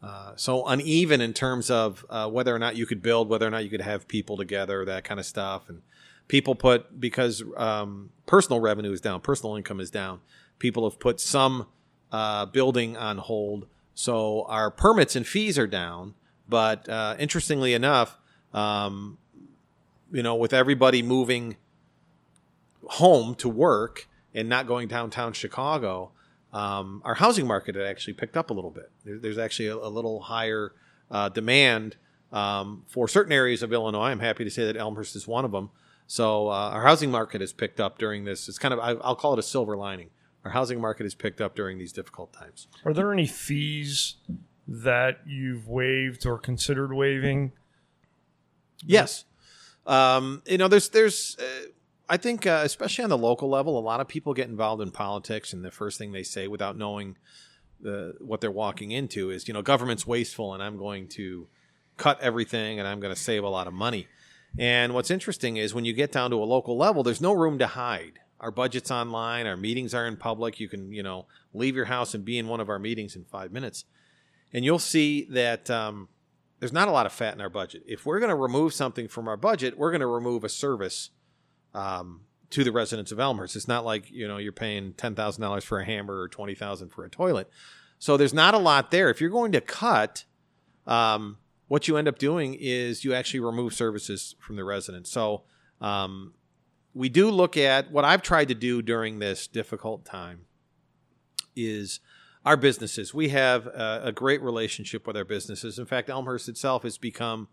[0.04, 3.52] uh, so uneven in terms of uh, whether or not you could build, whether or
[3.52, 5.82] not you could have people together, that kind of stuff, and
[6.28, 10.22] people put because um, personal revenue is down, personal income is down.
[10.60, 11.68] People have put some
[12.12, 16.16] uh, building on hold, so our permits and fees are down
[16.52, 18.18] but uh, interestingly enough,
[18.54, 19.18] um,
[20.12, 21.56] you know, with everybody moving
[22.84, 26.12] home to work and not going downtown Chicago,
[26.54, 28.91] um, our housing market had actually picked up a little bit.
[29.06, 30.74] There, there's actually a, a little higher
[31.10, 31.95] uh, demand
[32.32, 34.10] um, for certain areas of Illinois.
[34.10, 35.70] I'm happy to say that Elmhurst is one of them.
[36.08, 38.49] So uh, our housing market has picked up during this.
[38.49, 40.10] It's kind of I, I'll call it a silver lining.
[40.43, 42.68] Our housing market has picked up during these difficult times.
[42.84, 44.16] Are there any fees
[44.68, 47.52] that you've waived or considered waiving?
[48.86, 49.26] Yes.
[49.86, 51.68] Um, you know, there's there's uh,
[52.12, 54.91] I think uh, especially on the local level, a lot of people get involved in
[54.91, 57.18] politics, and the first thing they say without knowing
[57.80, 61.47] the what they're walking into is, you know, government's wasteful, and I'm going to
[61.97, 64.07] cut everything, and I'm going to save a lot of money.
[64.59, 67.57] And what's interesting is when you get down to a local level, there's no room
[67.59, 68.20] to hide.
[68.41, 70.59] Our budget's online, our meetings are in public.
[70.59, 73.24] You can, you know, leave your house and be in one of our meetings in
[73.24, 73.86] five minutes
[74.53, 76.09] and you'll see that um,
[76.59, 77.84] there's not a lot of fat in our budget.
[77.88, 81.09] If we're going to remove something from our budget, we're going to remove a service
[81.74, 83.55] um, to the residents of Elmhurst.
[83.55, 86.55] It's not like you know you're paying ten thousand dollars for a hammer or twenty
[86.55, 87.49] thousand for a toilet.
[87.99, 89.09] So there's not a lot there.
[89.09, 90.26] If you're going to cut,
[90.88, 95.11] um, what you end up doing is you actually remove services from the residents.
[95.11, 95.43] So
[95.80, 96.34] um,
[96.93, 100.45] we do look at what I've tried to do during this difficult time
[101.55, 101.99] is
[102.45, 103.13] our businesses.
[103.13, 105.78] We have a, a, great relationship with our businesses.
[105.78, 107.49] In fact, Elmhurst itself has become,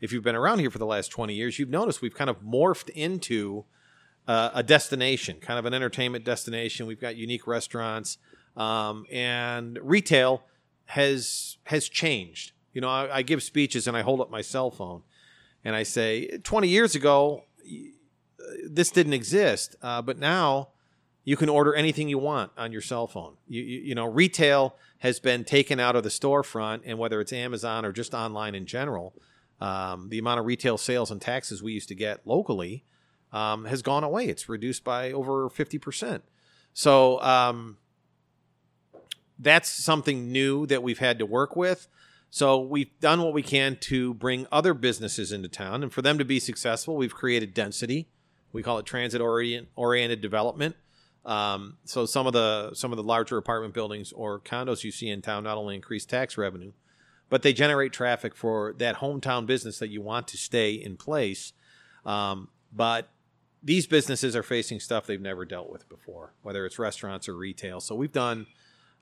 [0.00, 2.40] if you've been around here for the last 20 years, you've noticed we've kind of
[2.42, 3.64] morphed into
[4.26, 6.86] uh, a destination, kind of an entertainment destination.
[6.86, 8.18] We've got unique restaurants,
[8.56, 10.44] um, and retail
[10.86, 12.52] has has changed.
[12.72, 15.02] You know, I, I give speeches and I hold up my cell phone,
[15.64, 17.44] and I say, 20 years ago,
[18.68, 20.68] this didn't exist, uh, but now
[21.24, 23.36] you can order anything you want on your cell phone.
[23.46, 27.32] You, you, you, know, retail has been taken out of the storefront, and whether it's
[27.32, 29.14] Amazon or just online in general,
[29.60, 32.84] um, the amount of retail sales and taxes we used to get locally
[33.32, 34.26] um, has gone away.
[34.26, 36.22] It's reduced by over 50%.
[36.72, 37.78] So um,
[39.38, 41.88] that's something new that we've had to work with.
[42.30, 46.16] So we've done what we can to bring other businesses into town, and for them
[46.18, 48.08] to be successful, we've created density.
[48.52, 50.76] We call it transit oriented development
[51.24, 55.08] um, so some of the some of the larger apartment buildings or condos you see
[55.08, 56.72] in town not only increase tax revenue,
[57.30, 61.54] but they generate traffic for that hometown business that you want to stay in place.
[62.04, 63.08] Um, but
[63.62, 67.80] these businesses are facing stuff they've never dealt with before, whether it's restaurants or retail.
[67.80, 68.46] So we've done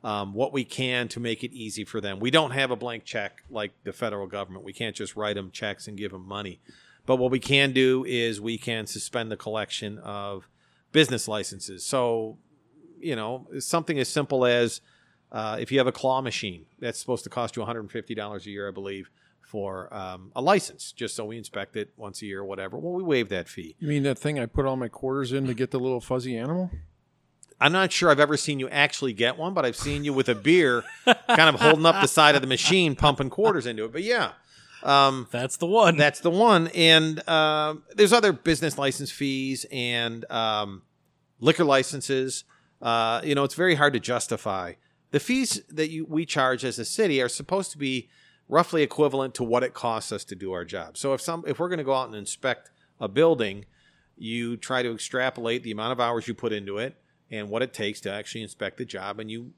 [0.04, 2.20] um, what we can to make it easy for them.
[2.20, 4.64] We don't have a blank check like the federal government.
[4.64, 6.60] We can't just write them checks and give them money.
[7.06, 10.48] But what we can do is we can suspend the collection of
[10.92, 11.84] business licenses.
[11.84, 12.36] So,
[13.00, 14.80] you know, something as simple as
[15.30, 18.68] uh, if you have a claw machine, that's supposed to cost you $150 a year,
[18.68, 19.10] I believe,
[19.40, 22.78] for um, a license, just so we inspect it once a year or whatever.
[22.78, 23.76] Well, we waive that fee.
[23.78, 26.36] You mean that thing I put all my quarters in to get the little fuzzy
[26.36, 26.70] animal?
[27.60, 30.28] I'm not sure I've ever seen you actually get one, but I've seen you with
[30.28, 33.92] a beer kind of holding up the side of the machine, pumping quarters into it.
[33.92, 34.32] But yeah.
[34.82, 35.96] Um, that's the one.
[35.96, 36.68] That's the one.
[36.68, 40.82] And uh, there's other business license fees and um,
[41.40, 42.44] liquor licenses.
[42.80, 44.74] Uh, you know, it's very hard to justify.
[45.10, 48.08] The fees that you, we charge as a city are supposed to be
[48.48, 50.96] roughly equivalent to what it costs us to do our job.
[50.96, 53.64] So if some if we're going to go out and inspect a building,
[54.16, 56.96] you try to extrapolate the amount of hours you put into it
[57.30, 59.52] and what it takes to actually inspect the job and you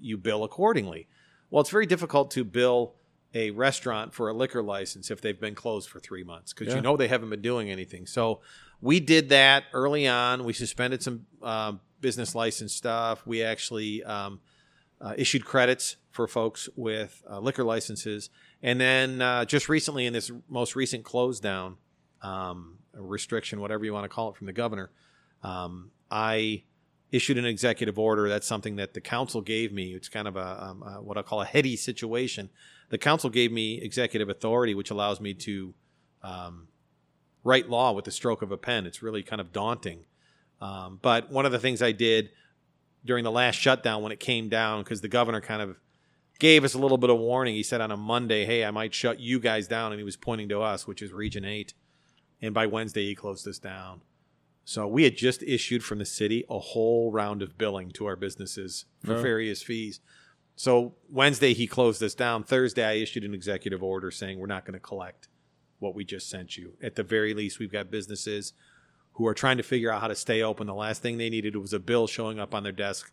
[0.00, 1.06] you bill accordingly.
[1.50, 2.94] Well, it's very difficult to bill
[3.34, 6.76] a restaurant for a liquor license if they've been closed for three months because Yeah.
[6.76, 8.06] you know they haven't been doing anything.
[8.06, 8.40] So
[8.80, 10.44] we did that early on.
[10.44, 13.26] We suspended some um, business license stuff.
[13.26, 14.40] We actually um,
[15.00, 18.30] uh, issued credits for folks with uh, liquor licenses,
[18.62, 21.76] and then uh, just recently in this most recent close down
[22.22, 24.90] um, restriction, whatever you want to call it, from the governor,
[25.42, 26.64] um, I
[27.12, 28.28] issued an executive order.
[28.28, 29.94] That's something that the council gave me.
[29.94, 32.50] It's kind of a, um, uh what I call a heady situation.
[32.88, 35.74] The council gave me executive authority, which allows me to
[36.22, 36.68] um,
[37.44, 38.86] write law with the stroke of a pen.
[38.86, 40.04] It's really kind of daunting.
[40.60, 42.30] Um, but one of the things I did
[43.06, 45.76] during the last shutdown when it came down, because the governor kind of
[46.38, 47.54] gave us a little bit of warning.
[47.54, 50.16] He said on a Monday, "Hey, I might shut you guys down," and he was
[50.16, 51.72] pointing to us, which is Region Eight.
[52.42, 54.02] And by Wednesday, he closed us down.
[54.64, 58.16] So we had just issued from the city a whole round of billing to our
[58.16, 59.22] businesses for Yeah.
[59.22, 60.00] various fees.
[60.56, 62.42] So Wednesday he closed us down.
[62.42, 65.28] Thursday I issued an executive order saying we're not going to collect
[65.78, 66.76] what we just sent you.
[66.82, 68.54] At the very least, we've got businesses
[69.16, 70.66] who are trying to figure out how to stay open.
[70.66, 73.12] The last thing they needed was a bill showing up on their desk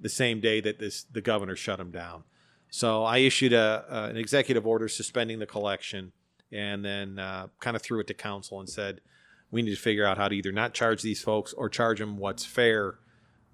[0.00, 2.24] the same day that this the governor shut them down.
[2.70, 6.12] So I issued a, an executive order suspending the collection,
[6.50, 9.00] and then uh, kind of threw it to council and said
[9.52, 12.18] we need to figure out how to either not charge these folks or charge them
[12.18, 12.96] what's fair.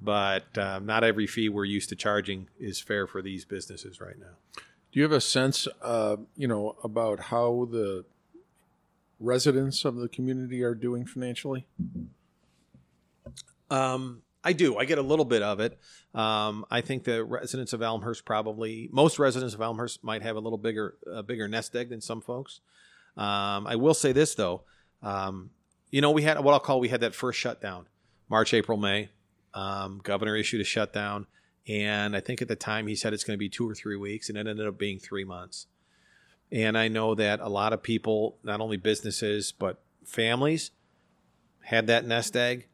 [0.01, 4.18] But um, not every fee we're used to charging is fair for these businesses right
[4.18, 4.38] now.
[4.57, 8.07] Do you have a sense, uh, you know, about how the
[9.20, 11.66] residents of the community are doing financially?
[13.70, 14.78] Um, I do.
[14.78, 15.78] I get a little bit of it.
[16.14, 20.40] Um, I think the residents of Elmhurst probably most residents of Elmhurst might have a
[20.40, 22.60] little bigger a bigger nest egg than some folks.
[23.16, 24.62] Um, I will say this though,
[25.02, 25.50] um,
[25.90, 27.86] you know, we had what I'll call we had that first shutdown,
[28.28, 29.10] March, April, May.
[29.52, 31.26] Um, governor issued a shutdown,
[31.68, 33.96] and I think at the time he said it's going to be two or three
[33.96, 35.66] weeks, and it ended up being three months.
[36.53, 40.72] And I know that a lot of people, not only businesses but families,
[41.62, 42.66] had that nest egg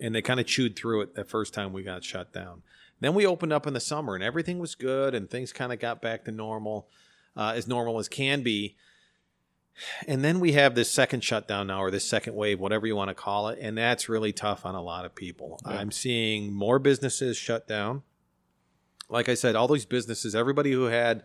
[0.00, 2.62] and they kind of chewed through it the first time we got shut down.
[3.00, 5.80] Then we opened up in the summer, and everything was good, and things kind of
[5.80, 6.88] got back to normal,
[7.36, 8.76] uh, as normal as can be.
[10.06, 13.08] And then we have this second shutdown now, or this second wave, whatever you want
[13.08, 15.60] to call it, and that's really tough on a lot of people.
[15.64, 18.02] I'm seeing more businesses shut down.
[19.08, 21.24] Like I said, all these businesses, everybody who had,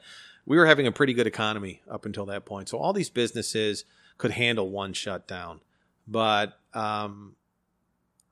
[0.50, 2.68] we were having a pretty good economy up until that point.
[2.68, 3.86] So all these businesses
[4.18, 5.62] could handle one shutdown.
[6.08, 7.36] But um,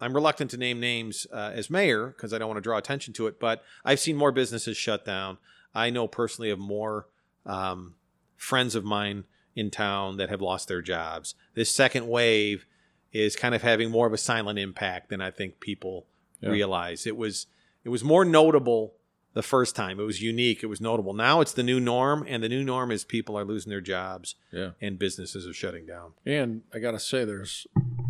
[0.02, 3.14] I'm reluctant to name names uh, as mayor because I don't want to draw attention
[3.14, 5.38] to it, but I've seen more businesses shut down.
[5.76, 7.08] I know personally of more
[7.46, 7.94] um,
[8.36, 11.36] friends of mine in town that have lost their jobs.
[11.54, 12.66] This second wave
[13.14, 16.06] is kind of having more of a silent impact than I think people
[16.42, 16.50] Yeah.
[16.50, 17.06] realize.
[17.08, 17.46] It was
[17.84, 18.96] it was more notable
[19.38, 20.00] the first time.
[20.00, 20.64] It was unique.
[20.64, 21.14] It was notable.
[21.14, 24.36] Now it's the new norm, and the new norm is people are losing their jobs
[24.52, 24.72] Yeah.
[24.82, 26.12] and businesses are shutting down.
[26.26, 27.66] And I got to say, there's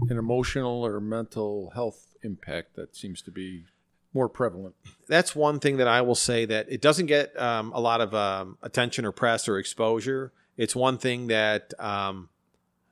[0.09, 3.65] an emotional or mental health impact that seems to be
[4.13, 4.73] more prevalent.
[5.07, 8.15] that's one thing that I will say that it doesn't get um, a lot of
[8.15, 10.31] um, attention or press or exposure.
[10.55, 12.29] It's one thing that um,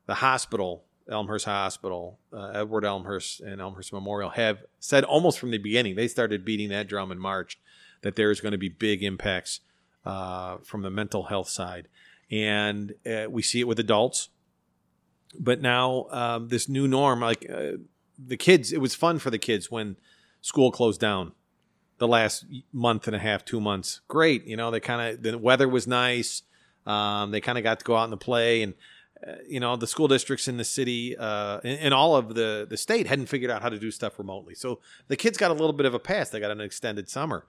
[0.05, 5.57] the hospital, Elmhurst Hospital, uh, Edward Elmhurst and Elmhurst Memorial have said almost from the
[5.57, 5.95] beginning.
[5.95, 7.57] They started beating that drum in March
[8.05, 9.61] that there's going to be big impacts
[10.05, 11.87] uh, from the mental health side,
[12.29, 14.29] and uh, we see it with adults.
[15.39, 17.77] But now um, this new norm, like uh,
[18.15, 19.97] the kids, it was fun for the kids when
[20.41, 21.31] school closed down
[21.97, 24.01] the last month and a half, two months.
[24.07, 26.43] Great, you know, they kind of the weather was nice.
[26.85, 28.75] Um, they kind of got to go out and play, and
[29.25, 32.67] uh, you know, the school districts in the city uh, and, and all of the
[32.69, 34.53] the state hadn't figured out how to do stuff remotely.
[34.53, 36.29] So the kids got a little bit of a pass.
[36.29, 37.47] They got an extended summer.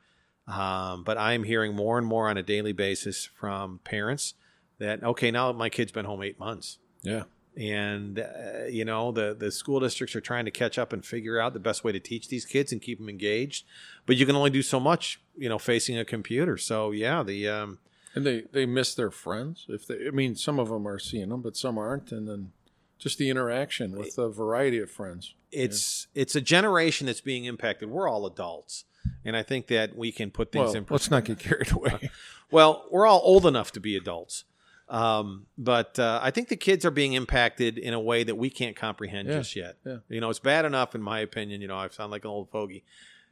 [0.49, 4.35] Um, but I'm hearing more and more on a daily basis from parents
[4.79, 7.25] that okay, now my kid's been home eight months Yeah.
[7.57, 11.41] and uh, you know the the school districts are trying to catch up and figure
[11.41, 13.65] out the best way to teach these kids and keep them engaged
[14.05, 17.49] but you can only do so much you know facing a computer so yeah the
[17.49, 17.79] um
[18.15, 19.67] And they, they miss their friends.
[19.69, 22.13] If they, I mean, some of them are seeing them, but some aren't.
[22.13, 22.53] And then
[22.99, 25.35] just the interaction with a variety of friends.
[25.53, 28.85] it's it's a generation that's being impacted we're all adults
[29.25, 32.11] and i think that we can put things Well, in let's not get carried away.
[32.49, 34.45] Well, we're all old enough to be adults.
[34.89, 38.51] Um, but uh, I think the kids are being impacted in a way that we
[38.51, 39.77] can't comprehend Yeah, just yet.
[39.85, 39.97] yeah.
[40.09, 41.61] You know, it's bad enough, in my opinion.
[41.61, 42.85] You know, I sound like an old fogey.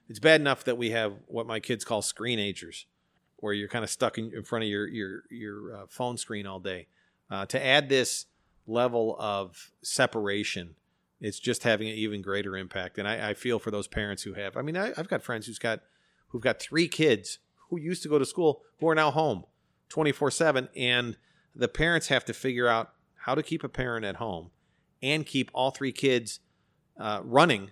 [0.08, 2.86] It's bad enough that we have what my kids call screenagers,
[3.36, 6.44] where you're kind of stuck in, in front of your your your uh, phone screen
[6.44, 6.88] all day.
[7.30, 8.26] Uh, to add this
[8.66, 10.76] level of separation,
[11.20, 12.98] it's just having an even greater impact.
[12.98, 14.56] And I, I feel for those parents who have.
[14.56, 15.80] I mean, I, I've got friends who's got
[16.28, 17.38] who've got three kids
[17.70, 19.44] who used to go to school who are now home
[19.88, 20.68] 24 7.
[20.76, 21.16] And
[21.54, 22.92] the parents have to figure out
[23.24, 24.50] how to keep a parent at home
[25.02, 26.40] and keep all three kids
[26.98, 27.70] uh, running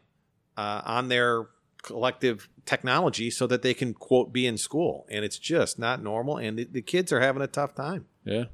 [0.57, 1.47] uh, on their
[1.83, 5.07] collective technology so that they can, quote, be in school.
[5.11, 6.37] And it's just not normal.
[6.37, 8.07] And the, the kids are having a tough time.
[8.25, 8.45] Yeah.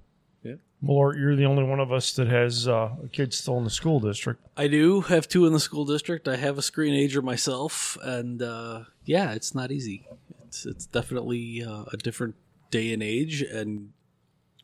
[0.81, 3.65] Well, Art, you're the only one of us that has uh, a kid still in
[3.65, 4.47] the school district.
[4.57, 6.29] I do have two in the school district.
[6.29, 10.07] I have a screenager myself, and uh, yeah, it's not easy.
[10.47, 12.37] It's it's definitely uh, a different
[12.71, 13.93] day and age, and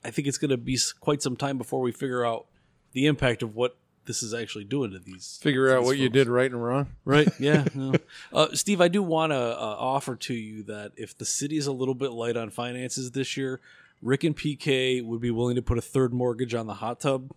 [0.05, 2.47] I think it's going to be quite some time before we figure out
[2.93, 5.39] the impact of what this is actually doing to these.
[5.43, 6.89] Figure to out these what you did right and wrong.
[7.05, 7.29] Right.
[7.41, 7.65] Yeah.
[7.75, 7.95] no.
[8.33, 11.67] uh, Steve, I do want to uh, offer to you that if the city is
[11.67, 13.61] a little bit light on finances this year,
[14.05, 17.33] Rick and PK would be willing to put a third mortgage on the hot tub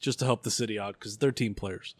[0.00, 1.94] just to help the city out because they're team players.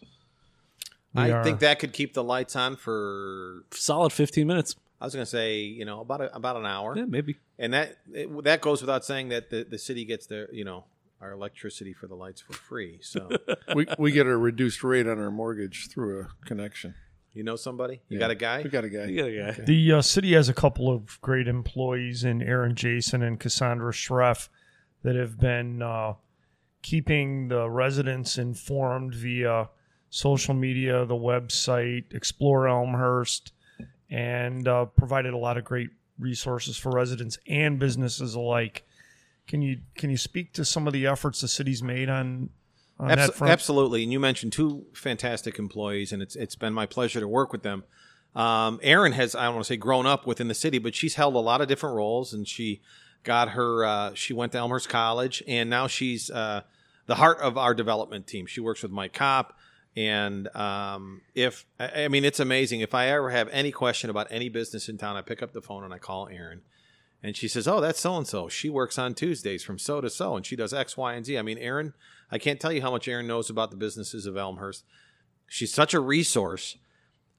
[1.15, 4.77] We I are- think that could keep the lights on for, Solid 15 minutes.
[5.01, 6.97] I was going to say, you know, about a, about an hour.
[6.97, 7.37] Yeah, maybe.
[7.59, 10.85] And that it, that goes without saying that the, the city gets their, you know,
[11.21, 12.99] our electricity for the lights for free.
[13.03, 13.29] So,
[13.75, 16.95] we we get a reduced rate on our mortgage through a connection.
[17.35, 18.01] You know somebody?
[18.09, 18.21] You Yeah.
[18.21, 18.63] got a guy?
[18.63, 19.05] We got a guy.
[19.07, 19.51] Yeah, yeah.
[19.53, 24.49] The uh, city has a couple of great employees in Erin Jason and Cassandra Schreff
[25.03, 26.15] that have been uh,
[26.83, 29.69] keeping the residents informed via
[30.11, 33.53] social media, the website, Explore Elmhurst,
[34.11, 38.85] and uh, provided a lot of great resources for residents and businesses alike.
[39.49, 42.51] Can you can you speak to some of the efforts the city's made on on
[43.11, 43.43] Abs-?
[43.43, 44.03] Absolutely.
[44.03, 47.63] And you mentioned two fantastic employees, and it's it's been my pleasure to work with
[47.63, 47.85] them.
[48.35, 51.17] Um, Erin has I don't want to say grown up within the city, but she's
[51.17, 52.81] held a lot of different roles, and she
[53.25, 53.85] got her.
[53.85, 56.63] Uh, she went to Elmhurst College, and now she's uh,
[57.07, 58.47] the heart of our development team.
[58.47, 59.59] She works with Mike Kopp.
[59.95, 62.81] And um, if I I mean, it's amazing.
[62.81, 65.61] If I ever have any question about any business in town, I pick up the
[65.61, 66.63] phone and I call Erin,
[67.23, 68.49] and she says, "Oh, that's so and so.
[68.49, 71.37] She works on Tuesdays from so to so, and she does X, Y, and Z."
[71.37, 71.93] I mean, Erin,
[72.33, 74.85] I can't tell you how much Erin knows about the businesses of Elmhurst.
[75.47, 76.77] She's such a resource.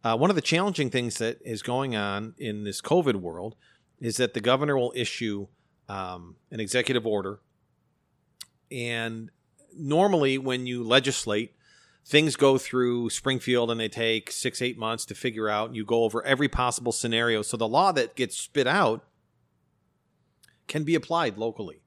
[0.04, 3.56] Uh, one of the challenging things that is going on in this COVID world
[4.00, 5.48] is that the governor will issue
[5.90, 7.40] um, an executive order,
[8.72, 9.32] and
[9.76, 11.56] normally when you legislate,
[12.06, 15.70] things go through Springfield and they take six, eight months to figure out.
[15.70, 17.42] And you go over every possible scenario.
[17.42, 19.06] So the law that gets spit out
[20.68, 21.83] can be applied locally.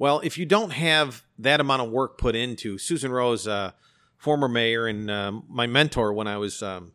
[0.00, 3.72] Well, if you don't have that amount of work put into Susan Rose, uh,
[4.16, 6.92] former mayor and um, my mentor when I was um,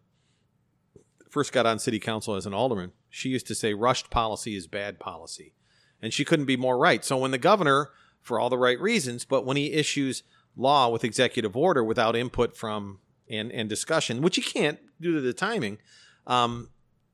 [1.30, 4.66] first got on city council as an alderman, she used to say rushed policy is
[4.66, 5.54] bad policy,
[6.02, 7.06] and she couldn't be more right.
[7.06, 7.92] So when the governor,
[8.22, 10.24] for all the right reasons, but when he issues
[10.58, 15.22] law with executive order without input from and, and discussion, which he can't due to
[15.22, 15.78] the timing,
[16.26, 16.70] um,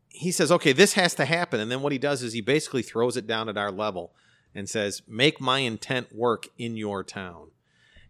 [0.08, 1.60] he says, okay, this has to happen.
[1.60, 4.14] And then what he does is he basically throws it down at our level
[4.54, 7.52] and says, make my intent work in your town.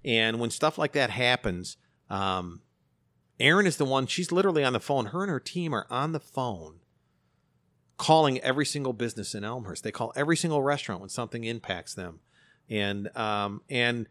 [0.04, 1.78] And when stuff like that happens,
[2.10, 2.62] um,
[3.40, 5.08] Erin is the one, she's literally on the phone.
[5.08, 6.80] Her and her team are on the phone
[7.98, 9.84] calling every single business in Elmhurst.
[9.84, 12.20] They call every single restaurant when something impacts them.
[12.70, 14.08] And, um, and,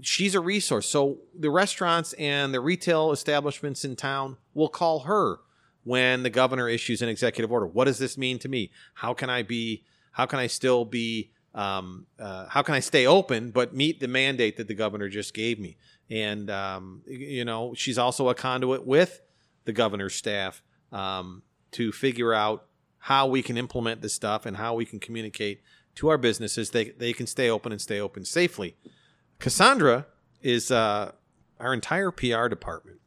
[0.00, 0.88] she's a resource.
[0.88, 5.38] So the restaurants and the retail establishments in town will call her
[5.84, 7.66] when the governor issues an executive order.
[7.66, 8.70] What does this mean to me?
[8.94, 9.84] How can I be?
[10.12, 11.30] How can I still be?
[11.54, 15.34] Um, uh, how can I stay open but meet the mandate that the governor just
[15.34, 15.76] gave me?
[16.08, 19.20] And um, you know, she's also a conduit with
[19.64, 21.42] the governor's staff um,
[21.72, 22.66] to figure out
[22.98, 25.62] how we can implement this stuff and how we can communicate
[25.96, 28.76] to our businesses they they can stay open and stay open safely.
[29.38, 30.06] Cassandra
[30.42, 31.12] is uh,
[31.58, 32.98] our entire PR department.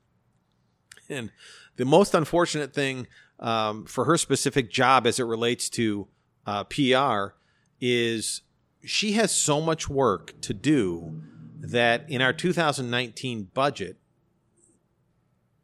[1.09, 1.31] And
[1.75, 3.07] the most unfortunate thing
[3.39, 6.07] um, for her specific job as it relates to
[6.45, 7.35] uh, PR
[7.79, 8.41] is
[8.83, 11.21] she has so much work to do
[11.59, 13.97] that in our 2019 budget,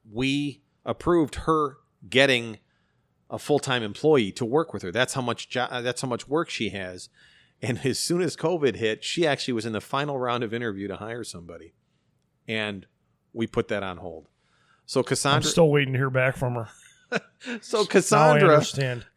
[0.09, 1.77] we approved her
[2.09, 2.59] getting
[3.29, 4.91] a full-time employee to work with her.
[4.91, 7.09] That's how much jo- uh, that's how much work she has.
[7.61, 10.87] And as soon as COVID hit, she actually was in the final round of interview
[10.87, 11.73] to hire somebody,
[12.47, 12.85] and
[13.33, 14.29] we put that on hold.
[14.85, 16.69] So Cassandra I'm still waiting to hear back from her.
[17.61, 18.57] So Cassandra.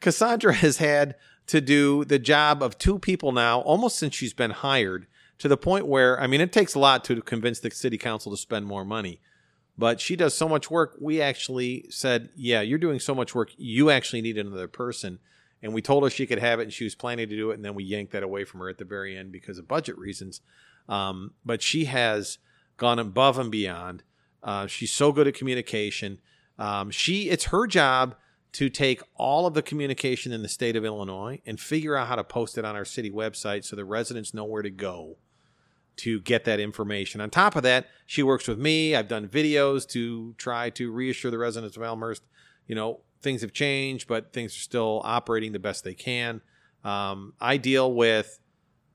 [0.00, 1.16] Cassandra has had
[1.46, 5.06] to do the job of two people now, almost since she's been hired,
[5.38, 8.30] to the point where I mean, it takes a lot to convince the city council
[8.32, 9.20] to spend more money.
[9.76, 10.96] But she does so much work.
[11.00, 13.50] We actually said, "Yeah, you're doing so much work.
[13.56, 15.18] You actually need another person."
[15.62, 17.54] And we told her she could have it, and she was planning to do it.
[17.54, 19.96] And then we yanked that away from her at the very end because of budget
[19.96, 20.40] reasons.
[20.88, 22.38] Um, but she has
[22.76, 24.02] gone above and beyond.
[24.42, 26.18] Uh, she's so good at communication.
[26.62, 28.14] Um, she it's her job
[28.52, 32.14] to take all of the communication in the state of Illinois and figure out how
[32.14, 35.16] to post it on our city website so the residents know where to go
[35.96, 37.20] to get that information.
[37.20, 38.94] On top of that, she works with me.
[38.94, 42.22] I've done videos to try to reassure the residents of Elmhurst,
[42.68, 46.42] you know, things have changed, but things are still operating the best they can.
[46.84, 48.38] Um, I deal with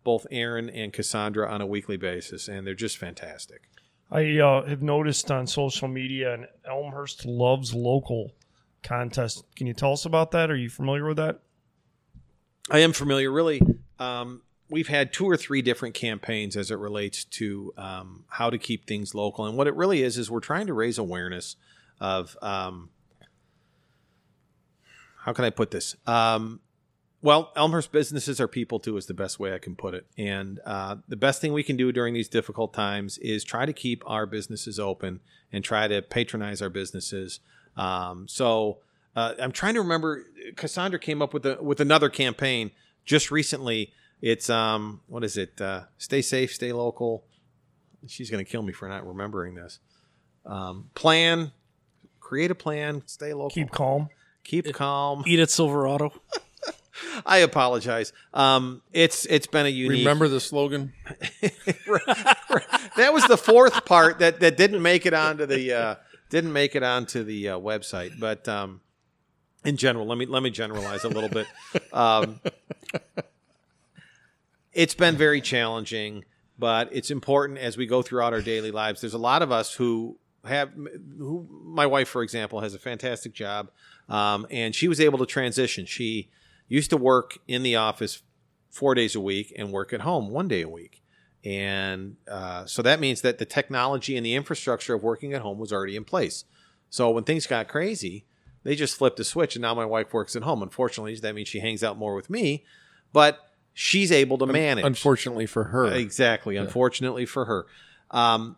[0.06, 3.64] both Erin and Cassandra on a weekly basis, and they're just fantastic.
[4.10, 8.34] I uh, have noticed on social media, and Elmhurst loves local
[8.84, 9.44] contest.
[9.56, 10.50] Can you tell us about that?
[10.50, 11.42] Are you familiar with that?
[12.72, 13.32] I am familiar.
[13.32, 13.62] Really,
[14.00, 18.58] um, we've had two or three different campaigns as it relates to um, how to
[18.58, 21.58] keep things local, and what it really is is we're trying to raise awareness
[22.00, 22.90] of um,
[25.26, 25.96] how can I put this?
[26.06, 26.62] Um,
[27.28, 30.06] well, Elmhurst businesses are people too, is the best way I can put it.
[30.18, 33.74] And uh, the best thing we can do during these difficult times is try to
[33.74, 35.20] keep our businesses open
[35.52, 37.42] and try to patronize our businesses.
[37.76, 38.78] Um, so
[39.14, 40.24] uh, I'm trying to remember.
[40.56, 42.72] Cassandra came up with a, with another campaign
[43.04, 43.92] just recently.
[44.22, 45.60] It's um, what is it?
[45.60, 47.26] Uh, stay safe, stay local.
[48.08, 49.80] She's going to kill me for not remembering this.
[50.46, 51.52] Um, plan,
[52.22, 54.08] create a plan, stay local, Keep calm.
[54.46, 55.26] keep calm.
[55.28, 56.14] Eat at Silverado.
[57.26, 58.14] I apologize.
[58.34, 60.00] Um, it's it's been a unique.
[60.00, 60.94] Remember the slogan?
[61.42, 65.96] that was the fourth part that that didn't make it onto the uh,
[66.30, 68.20] didn't make it onto the uh, website.
[68.20, 68.82] But um,
[69.64, 71.48] in general, let me let me generalize a little bit.
[71.94, 72.40] Um,
[74.74, 76.26] it's been very challenging,
[76.58, 79.02] but it's important as we go throughout our daily lives.
[79.02, 80.72] There's a lot of us who have
[81.18, 83.70] who my wife, for example, has a fantastic job,
[84.10, 85.86] um, and she was able to transition.
[85.86, 86.30] She
[86.68, 88.22] used to work in the office
[88.70, 91.02] four days a week and work at home one day a week.
[91.44, 95.60] And uh, so that means that the technology and the infrastructure of working at home
[95.60, 96.46] was already in place.
[96.90, 98.26] So when things got crazy,
[98.64, 100.62] they just flipped a switch, and now my wife works at home.
[100.62, 102.66] Unfortunately, that means she hangs out more with me,
[103.14, 103.40] but
[103.74, 104.84] she's able to manage.
[104.84, 105.94] Unfortunately for her.
[105.94, 106.58] Exactly.
[106.58, 107.66] Unfortunately for her.
[108.12, 108.58] Um,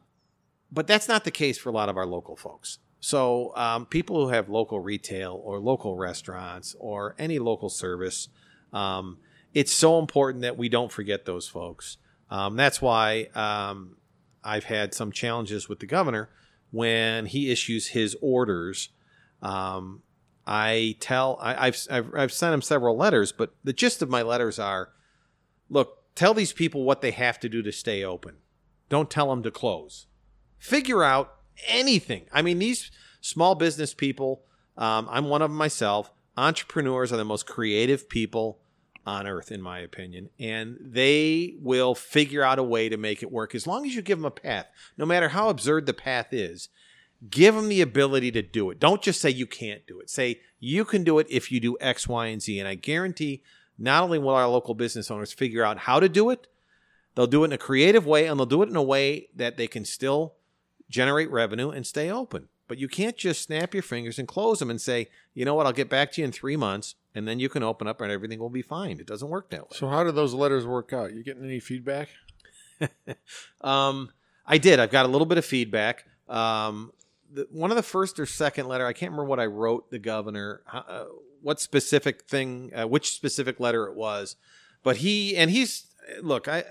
[0.72, 2.80] but that's not the case for a lot of our local folks.
[3.00, 8.28] So um, people who have local retail or local restaurants or any local service,
[8.74, 9.20] um,
[9.54, 11.98] it's so important that we don't forget those folks.
[12.30, 13.98] Um, that's why um,
[14.44, 16.30] I've had some challenges with the governor
[16.72, 18.90] when he issues his orders.
[19.42, 20.04] Um,
[20.46, 24.22] I tell I, I've, I've I've sent him several letters, but the gist of my
[24.22, 24.90] letters are
[25.70, 28.36] look, tell these people what they have to do to stay open.
[28.90, 30.08] Don't tell them to close.
[30.58, 32.26] Figure out anything.
[32.32, 32.92] I mean, these
[33.22, 34.44] small business people,
[34.78, 36.12] um, I'm one of them myself.
[36.38, 38.60] Entrepreneurs are the most creative people
[39.06, 43.32] on earth, in my opinion, and they will figure out a way to make it
[43.32, 44.68] work as long as you give them a path.
[44.98, 46.70] No matter how absurd the path is,
[47.30, 48.80] give them the ability to do it.
[48.80, 50.10] Don't just say you can't do it.
[50.10, 52.60] Say you can do it if you do X, Y, and Z.
[52.60, 53.44] And I guarantee
[53.78, 56.48] not only will our local business owners figure out how to do it,
[57.16, 59.58] they'll do it in a creative way and they'll do it in a way that
[59.58, 60.36] they can still
[60.90, 62.48] generate revenue and stay open.
[62.68, 65.66] But you can't just snap your fingers and close them and say, you know what,
[65.66, 68.12] I'll get back to you in three months and then you can open up and
[68.12, 69.00] everything will be fine.
[69.00, 69.78] It doesn't work that way.
[69.78, 71.14] So how did those letters work out?
[71.14, 72.10] You getting any feedback?
[73.62, 74.12] Um,
[74.46, 74.80] I did.
[74.80, 76.06] I've got a little bit of feedback.
[76.30, 76.94] Um,
[77.32, 80.00] the, one of the first or second letter, I can't remember what I wrote the
[80.00, 81.06] governor, uh,
[81.42, 84.38] what specific thing, uh, which specific letter it was,
[84.82, 85.88] but he and he's
[86.22, 86.48] look.
[86.48, 86.64] I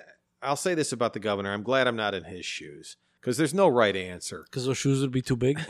[0.43, 1.53] I'll say this about the governor.
[1.53, 4.45] I'm glad I'm not in his shoes because there's no right answer.
[4.45, 5.61] Because those shoes would be too big.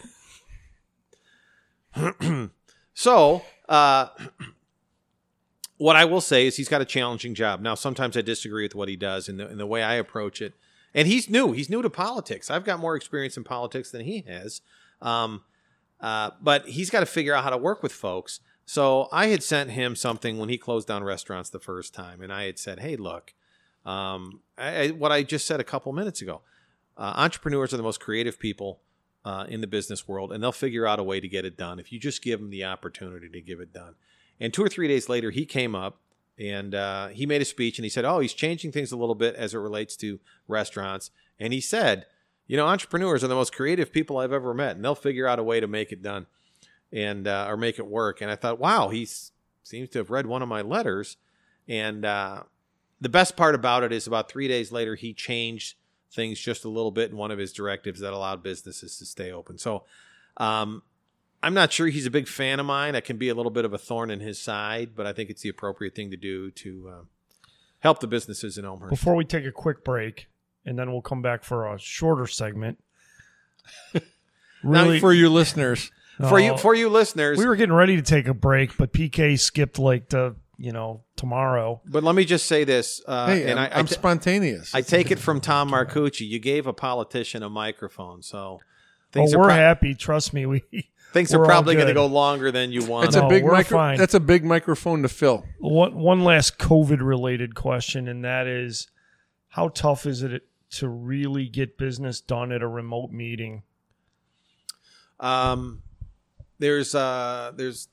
[2.98, 4.08] So, uh,
[5.76, 7.60] what I will say is he's got a challenging job.
[7.60, 10.42] Now, sometimes I disagree with what he does and the, and the way I approach
[10.42, 10.54] it.
[10.92, 11.52] And he's new.
[11.52, 12.50] He's new to politics.
[12.50, 14.62] I've got more experience in politics than he has.
[15.00, 15.44] Um,
[16.00, 18.40] uh, but he's got to figure out how to work with folks.
[18.66, 22.32] So I had sent him something when he closed down restaurants the first time, and
[22.32, 23.32] I had said, "Hey, look,
[23.86, 26.42] um, I, I, what I just said a couple minutes ago.
[26.98, 28.80] Uh, entrepreneurs are the most creative people
[29.24, 31.78] uh, in the business world, and they'll figure out a way to get it done
[31.78, 33.94] if you just give them the opportunity to give it done."
[34.40, 36.00] And two or three days later, he came up
[36.38, 39.14] and uh, he made a speech and he said, "Oh, he's changing things a little
[39.14, 42.06] bit as it relates to restaurants." And he said,
[42.46, 45.38] "You know, entrepreneurs are the most creative people I've ever met, and they'll figure out
[45.38, 46.26] a way to make it done,
[46.92, 49.06] and uh, or make it work." And I thought, "Wow, he
[49.62, 51.16] seems to have read one of my letters."
[51.68, 52.44] And uh,
[53.00, 55.76] the best part about it is, about three days later, he changed
[56.12, 59.32] things just a little bit in one of his directives that allowed businesses to stay
[59.32, 59.58] open.
[59.58, 59.84] So.
[60.36, 60.82] Um,
[61.40, 62.96] I'm not sure he's a big fan of mine.
[62.96, 65.30] I can be a little bit of a thorn in his side, but I think
[65.30, 67.04] it's the appropriate thing to do to uh,
[67.78, 68.90] help the businesses in Elmhurst.
[68.90, 70.26] Before we take a quick break,
[70.66, 72.82] and then we'll come back for a shorter segment.
[74.64, 75.92] Really, for your listeners,
[76.28, 79.38] For you, for you listeners, We were getting ready to take a break, but PK
[79.38, 81.80] skipped like the you know tomorrow.
[81.86, 84.74] but let me just say this, uh, Hey, and I'm, I, I I'm ta- spontaneous.
[84.74, 86.26] I take it from Tom Marcucci.
[86.28, 88.62] You gave a politician a microphone, so Oh,
[89.12, 89.94] things we're are pro- happy.
[89.94, 90.44] Trust me.
[90.46, 90.62] We
[91.12, 93.04] things we're probably going to go longer than you want.
[93.06, 93.96] that's No, a big we're micro- fine.
[93.98, 95.44] That's a big microphone to fill.
[95.60, 98.88] one one last COVID related question, and that is,
[99.50, 100.42] how tough is it
[100.72, 103.62] to really get business done at a remote meeting?
[105.20, 105.82] Um,
[106.58, 107.88] there's uh, there's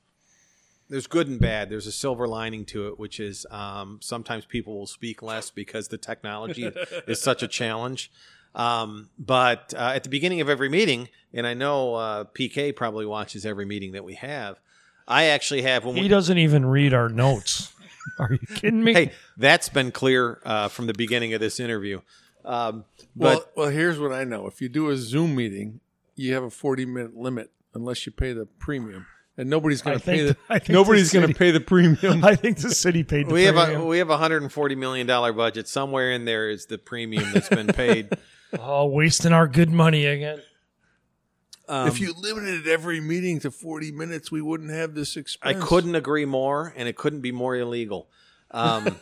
[0.88, 1.68] there's good and bad.
[1.70, 5.88] There's a silver lining to it, which is um, sometimes people will speak less because
[5.88, 6.70] the technology
[7.06, 8.10] is such a challenge.
[8.54, 13.04] Um, but uh, at the beginning of every meeting, and I know uh, PK probably
[13.04, 14.60] watches every meeting that we have.
[15.06, 17.72] I actually have when He we, doesn't even read our notes.
[18.18, 18.92] Are you kidding me?
[18.94, 22.00] hey, that's been clear uh, from the beginning of this interview.
[22.44, 22.84] Um,
[23.14, 24.46] Well, well, here's what I know.
[24.46, 25.80] If you do a Zoom meeting,
[26.14, 29.06] you have a 40 minute limit unless you pay the premium,
[29.36, 32.24] and nobody's going to pay think- the nobody's going to pay the premium.
[32.24, 35.32] I think the city paid the we have a we have a 140 million dollar
[35.32, 35.68] budget.
[35.68, 38.10] Somewhere in there is the premium that's been paid.
[38.60, 40.42] oh, wasting our good money again.
[41.68, 45.64] Um, if you limited every meeting to 40 minutes, we wouldn't have this experience.
[45.64, 48.08] I couldn't agree more, and it couldn't be more illegal.
[48.52, 48.96] Um,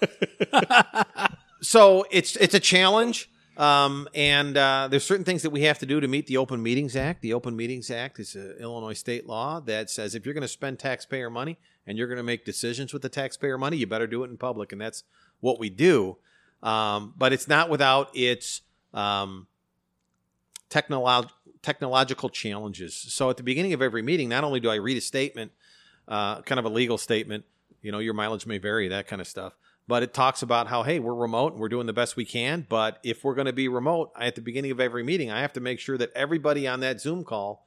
[1.61, 5.87] so it's it's a challenge, um, and uh, there's certain things that we have to
[5.87, 7.23] do to meet the Open Meetings Act.
[7.23, 10.49] The Open Meetings Act is an Illinois state law that says if you're going to
[10.49, 14.07] spend taxpayer money and you're going to make decisions with the taxpayer money, you better
[14.07, 15.05] do it in public, and that's
[15.41, 16.17] what we do.
[16.63, 19.47] Um, but it's not without its um,
[20.71, 21.31] technolo-
[21.63, 22.95] technological challenges.
[22.95, 25.53] So at the beginning of every meeting, not only do I read a statement,
[26.09, 27.45] uh, kind of a legal statement,
[27.83, 29.55] you know, your mileage may vary, that kind of stuff.
[29.87, 32.67] But it talks about how, hey, we're remote and we're doing the best we can.
[32.69, 35.53] But if we're going to be remote, at the beginning of every meeting, I have
[35.55, 37.67] to make sure that everybody on that Zoom call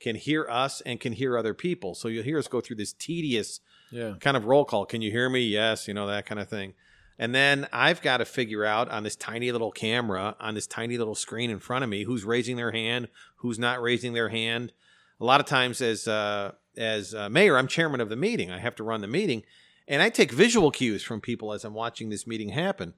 [0.00, 1.94] can hear us and can hear other people.
[1.94, 3.60] So you'll hear us go through this tedious
[3.90, 4.14] Yeah.
[4.20, 4.86] kind of roll call.
[4.86, 5.40] Can you hear me?
[5.42, 6.72] Yes, you know, that kind of thing.
[7.18, 10.96] And then I've got to figure out on this tiny little camera, on this tiny
[10.96, 13.08] little screen in front of me, who's raising their hand,
[13.38, 14.72] who's not raising their hand.
[15.20, 18.52] A lot of times, as uh, as uh, mayor, I'm chairman of the meeting.
[18.52, 19.42] I have to run the meeting,
[19.88, 22.94] and I take visual cues from people as I'm watching this meeting happen.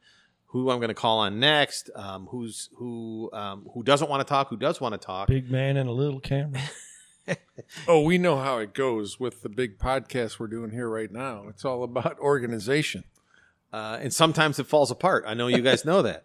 [0.48, 1.90] Who I'm going to call on next?
[1.94, 3.30] Um, who's who?
[3.32, 4.48] Um, who doesn't want to talk?
[4.48, 5.28] Who does want to talk?
[5.28, 6.60] Big man and a little camera.
[7.86, 11.44] Oh, we know how it goes with the big podcast we're doing here right now.
[11.48, 13.04] It's all about organization.
[13.72, 15.22] Uh, and sometimes it falls apart.
[15.28, 16.24] I know you guys know that.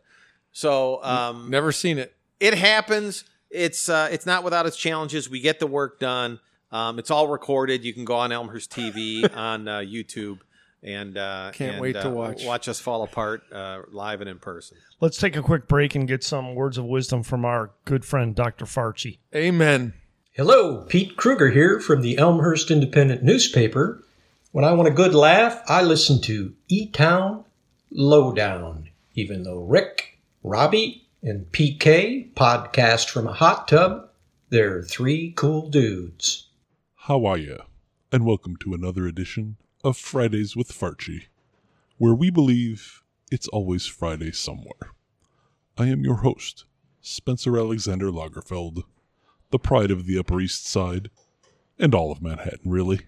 [0.52, 2.16] So um, Never seen it.
[2.40, 3.24] it happens.
[3.52, 5.30] It's uh, it's not without its challenges.
[5.30, 6.40] We get the work done.
[6.72, 7.84] Um, it's all recorded.
[7.86, 10.40] You can go on Elmhurst TV on uh, YouTube
[10.86, 12.46] and uh, Can't and, wait to uh, watch.
[12.46, 14.78] watch us fall apart uh, live and in person.
[15.02, 18.36] Let's take a quick break and get some words of wisdom from our good friend
[18.36, 18.66] Dr.
[18.66, 19.18] Farchi.
[19.36, 19.94] Amen.
[20.34, 24.04] Hello, Pete Kruger here from the Elmhurst Independent newspaper.
[24.52, 27.44] When I want a good laugh, I listen to E Town
[27.92, 34.10] Lowdown, even though Rick, Robbie, and PK podcast from a hot tub,
[34.50, 36.50] they're three cool dudes.
[36.96, 37.58] How are you?
[38.12, 41.26] And welcome to another edition of Fridays with Farchi,
[42.00, 44.94] where we believe it's always Friday somewhere.
[45.78, 46.66] I am your host,
[47.02, 48.82] Spencer Alexander Lagerfeld,
[49.52, 51.12] the pride of the Upper East Side,
[51.78, 53.02] and all of Manhattan, really.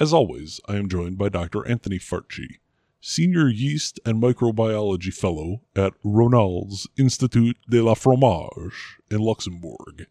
[0.00, 1.68] As always, I am joined by Dr.
[1.68, 2.56] Anthony Farchi,
[3.02, 10.06] Senior Yeast and Microbiology Fellow at Ronald's Institut de la Fromage in Luxembourg.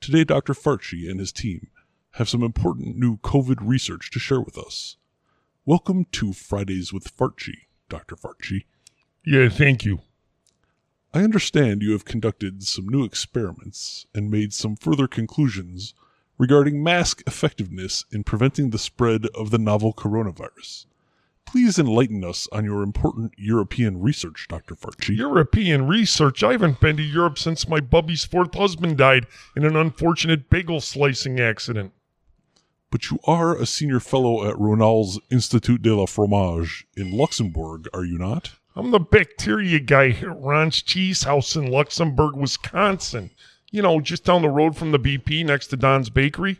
[0.00, 0.54] Today, Dr.
[0.54, 1.68] Farchi and his team
[2.12, 4.96] have some important new COVID research to share with us.
[5.64, 8.16] Welcome to Fridays with Farchi, Dr.
[8.16, 8.64] Farchi.
[9.24, 10.00] Yeah, thank you.
[11.14, 15.94] I understand you have conducted some new experiments and made some further conclusions
[16.36, 20.86] regarding mask effectiveness in preventing the spread of the novel coronavirus.
[21.46, 24.74] Please enlighten us on your important European research, Dr.
[24.74, 25.16] Farchi.
[25.16, 26.42] European research.
[26.42, 30.80] I haven't been to Europe since my bubby's fourth husband died in an unfortunate bagel
[30.80, 31.92] slicing accident.
[32.92, 38.04] But you are a senior fellow at Ronald's Institut de la Fromage in Luxembourg, are
[38.04, 38.50] you not?
[38.76, 43.30] I'm the bacteria guy at Ron's Cheese House in Luxembourg, Wisconsin.
[43.70, 46.58] You know, just down the road from the BP next to Don's Bakery.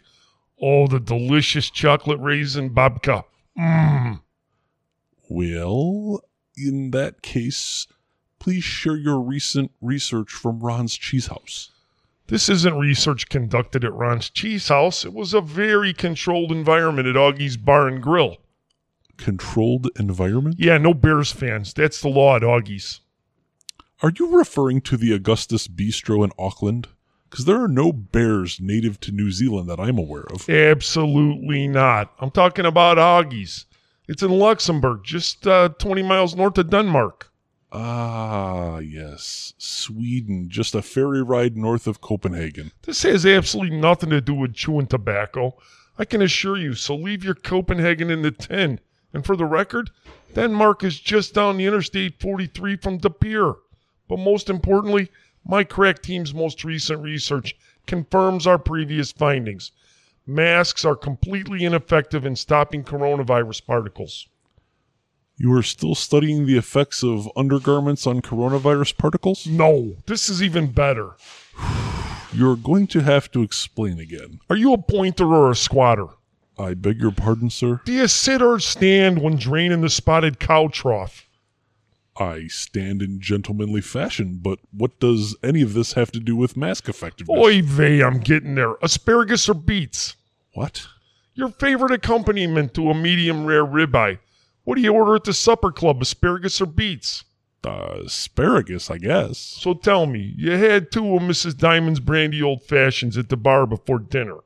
[0.58, 3.24] Oh, the delicious chocolate raisin babka.
[3.58, 4.22] Mmm.
[5.28, 6.22] Well,
[6.56, 7.86] in that case,
[8.38, 11.72] please share your recent research from Ron's Cheese House.
[12.28, 15.04] This isn't research conducted at Ron's Cheese House.
[15.04, 18.38] It was a very controlled environment at Augie's Bar and Grill.
[19.16, 20.56] Controlled environment?
[20.58, 21.74] Yeah, no Bears fans.
[21.74, 23.00] That's the law at Augie's.
[24.02, 26.88] Are you referring to the Augustus Bistro in Auckland?
[27.28, 30.50] Because there are no bears native to New Zealand that I'm aware of.
[30.50, 32.12] Absolutely not.
[32.18, 33.64] I'm talking about Augies.
[34.08, 37.31] It's in Luxembourg, just uh, 20 miles north of Denmark.
[37.74, 39.54] Ah, yes.
[39.56, 42.70] Sweden, just a ferry ride north of Copenhagen.
[42.82, 45.56] This has absolutely nothing to do with chewing tobacco.
[45.98, 48.78] I can assure you, so leave your Copenhagen in the tin.
[49.14, 49.90] And for the record,
[50.34, 53.54] Denmark is just down the Interstate 43 from De Pere.
[54.06, 55.10] But most importantly,
[55.42, 57.56] my crack team's most recent research
[57.86, 59.72] confirms our previous findings.
[60.26, 64.28] Masks are completely ineffective in stopping coronavirus particles.
[65.42, 69.44] You are still studying the effects of undergarments on coronavirus particles?
[69.44, 71.16] No, this is even better.
[72.32, 74.38] You're going to have to explain again.
[74.48, 76.06] Are you a pointer or a squatter?
[76.56, 77.80] I beg your pardon, sir?
[77.84, 81.28] Do you sit or stand when draining the spotted cow trough?
[82.16, 86.56] I stand in gentlemanly fashion, but what does any of this have to do with
[86.56, 87.44] mask effectiveness?
[87.44, 88.74] Oy vey, I'm getting there.
[88.80, 90.14] Asparagus or beets?
[90.54, 90.86] What?
[91.34, 94.20] Your favorite accompaniment to a medium rare ribeye.
[94.64, 97.24] What do you order at the supper club, asparagus or beets?
[97.64, 99.38] Uh, asparagus, I guess.
[99.38, 101.56] So tell me, you had two of Mrs.
[101.56, 104.38] Diamond's brandy old fashions at the bar before dinner.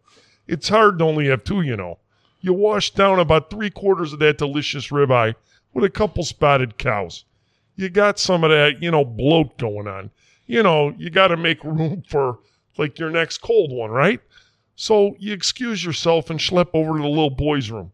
[0.46, 1.98] It's hard to only have two, you know.
[2.40, 5.34] You washed down about three quarters of that delicious ribeye
[5.74, 7.24] with a couple spotted cows.
[7.74, 10.10] You got some of that, you know, bloat going on.
[10.46, 12.38] You know, you got to make room for
[12.78, 14.20] like your next cold one, right?
[14.76, 17.92] So you excuse yourself and schlep over to the little boy's room.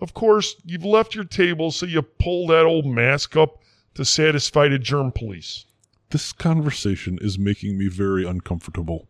[0.00, 3.62] Of course, you've left your table, so you pull that old mask up
[3.94, 5.64] to satisfy the germ police.
[6.10, 9.08] This conversation is making me very uncomfortable.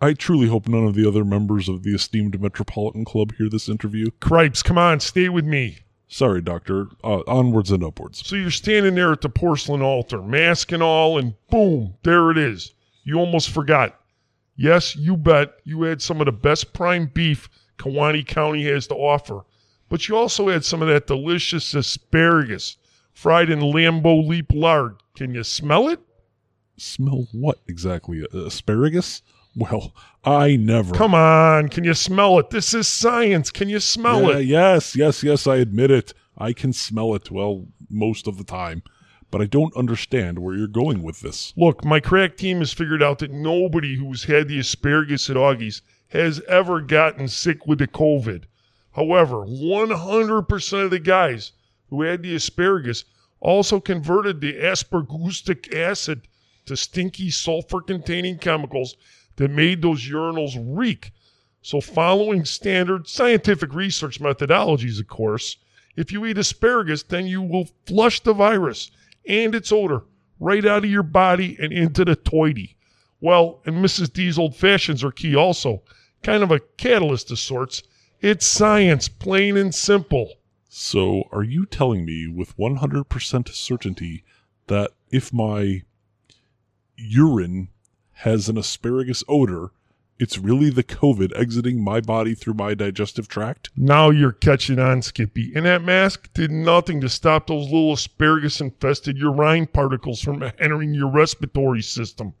[0.00, 3.68] I truly hope none of the other members of the esteemed Metropolitan Club hear this
[3.68, 4.10] interview.
[4.20, 5.78] Cripes, come on, stay with me.
[6.08, 6.88] Sorry, Doctor.
[7.02, 8.26] Uh, onwards and upwards.
[8.26, 12.38] So you're standing there at the porcelain altar, mask and all, and boom, there it
[12.38, 12.74] is.
[13.04, 13.98] You almost forgot.
[14.56, 17.48] Yes, you bet you had some of the best prime beef
[17.78, 19.44] Kewaunee County has to offer,
[19.88, 22.76] but you also had some of that delicious asparagus
[23.12, 24.96] fried in Lambeau leaf lard.
[25.14, 26.00] Can you smell it?
[26.76, 28.22] Smell what exactly?
[28.32, 29.22] Uh, asparagus?
[29.56, 30.94] Well, I never.
[30.94, 32.50] Come on, can you smell it?
[32.50, 33.50] This is science.
[33.50, 34.42] Can you smell Yeah, it?
[34.44, 36.12] Yes, yes, yes, I admit it.
[36.36, 38.82] I can smell it, well, most of the time.
[39.30, 41.54] But I don't understand where you're going with this.
[41.56, 45.80] Look, my crack team has figured out that nobody who's had the asparagus at Augie's
[46.08, 48.44] has ever gotten sick with the COVID.
[48.96, 51.52] However, 100% of the guys
[51.90, 53.04] who had the asparagus
[53.40, 56.26] also converted the asparagusic acid
[56.64, 58.96] to stinky sulfur containing chemicals
[59.36, 61.12] that made those urinals reek.
[61.60, 65.58] So, following standard scientific research methodologies, of course,
[65.94, 68.90] if you eat asparagus, then you will flush the virus
[69.28, 70.04] and its odor
[70.40, 72.78] right out of your body and into the toity.
[73.20, 74.10] Well, and Mrs.
[74.10, 75.82] D's old fashions are key also,
[76.22, 77.82] kind of a catalyst of sorts.
[78.20, 80.34] It's science, plain and simple.
[80.68, 84.24] So, are you telling me with 100% certainty
[84.66, 85.82] that if my
[86.96, 87.68] urine
[88.12, 89.70] has an asparagus odor,
[90.18, 93.68] it's really the COVID exiting my body through my digestive tract?
[93.76, 95.52] Now you're catching on, Skippy.
[95.54, 100.94] And that mask did nothing to stop those little asparagus infested urine particles from entering
[100.94, 102.32] your respiratory system.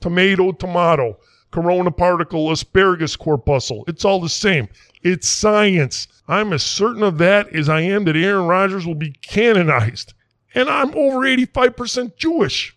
[0.00, 1.18] Tomato, tomato,
[1.50, 3.84] corona particle, asparagus corpuscle.
[3.88, 4.68] It's all the same.
[5.04, 6.08] It's science.
[6.26, 10.14] I'm as certain of that as I am that Aaron Rodgers will be canonized.
[10.54, 12.74] And I'm over 85% Jewish.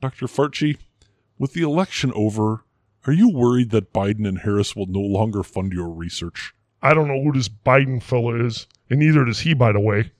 [0.00, 0.26] Dr.
[0.26, 0.78] Farchi,
[1.38, 2.64] with the election over,
[3.06, 6.54] are you worried that Biden and Harris will no longer fund your research?
[6.80, 10.12] I don't know who this Biden fella is, and neither does he, by the way.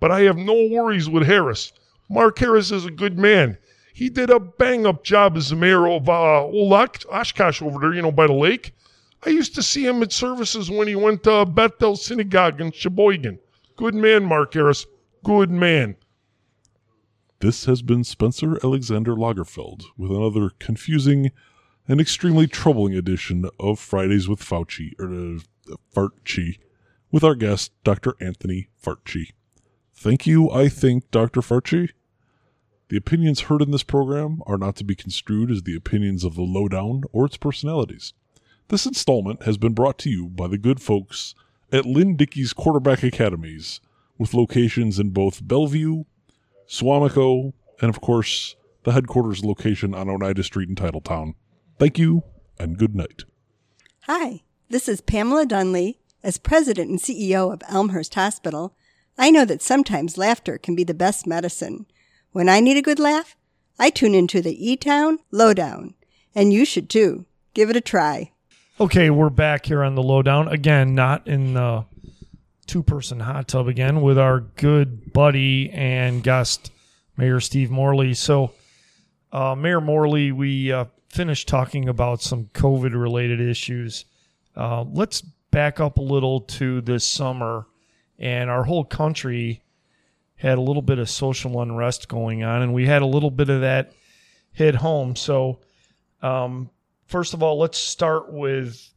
[0.00, 1.72] But I have no worries with Harris.
[2.08, 3.58] Mark Harris is a good man.
[3.92, 8.00] He did a bang up job as the mayor of uh, Oshkosh over there, you
[8.00, 8.74] know, by the lake.
[9.24, 13.38] I used to see him at services when he went to Bethel Synagogue in Sheboygan.
[13.76, 14.86] Good man, Mark Harris.
[15.24, 15.96] Good man.
[17.38, 21.30] This has been Spencer Alexander Lagerfeld with another confusing
[21.86, 26.58] and extremely troubling edition of Fridays with Fauci, or uh, Farchi,
[27.10, 28.14] with our guest, Dr.
[28.20, 29.32] Anthony Farchi.
[29.94, 31.40] Thank you, I think, Dr.
[31.40, 31.90] Farchi.
[32.88, 36.34] The opinions heard in this program are not to be construed as the opinions of
[36.34, 38.14] the lowdown or its personalities.
[38.72, 41.34] This installment has been brought to you by the good folks
[41.70, 43.82] at Lynn Dickey's Quarterback Academies,
[44.16, 46.04] with locations in both Bellevue,
[46.66, 51.34] Suamico, and of course, the headquarters location on Oneida Street in Titletown.
[51.78, 52.22] Thank you,
[52.58, 53.24] and good night.
[54.04, 54.40] Hi,
[54.70, 55.98] this is Pamela Dunley.
[56.22, 58.74] As president and CEO of Elmhurst Hospital,
[59.18, 61.84] I know that sometimes laughter can be the best medicine.
[62.30, 63.36] When I need a good laugh,
[63.78, 65.92] I tune into the E Town Lowdown,
[66.34, 67.26] and you should too.
[67.52, 68.31] Give it a try.
[68.82, 71.84] Okay, we're back here on the lowdown again, not in the
[72.66, 76.72] two-person hot tub again, with our good buddy and guest,
[77.16, 78.12] Mayor Steve Morley.
[78.12, 78.50] So,
[79.30, 84.04] uh, Mayor Morley, we uh, finished talking about some COVID-related issues.
[84.56, 85.20] Uh, let's
[85.52, 87.68] back up a little to this summer,
[88.18, 89.62] and our whole country
[90.34, 93.48] had a little bit of social unrest going on, and we had a little bit
[93.48, 93.92] of that
[94.50, 95.14] hit home.
[95.14, 95.60] So,
[96.20, 96.68] um,
[97.12, 98.90] first of all, let's start with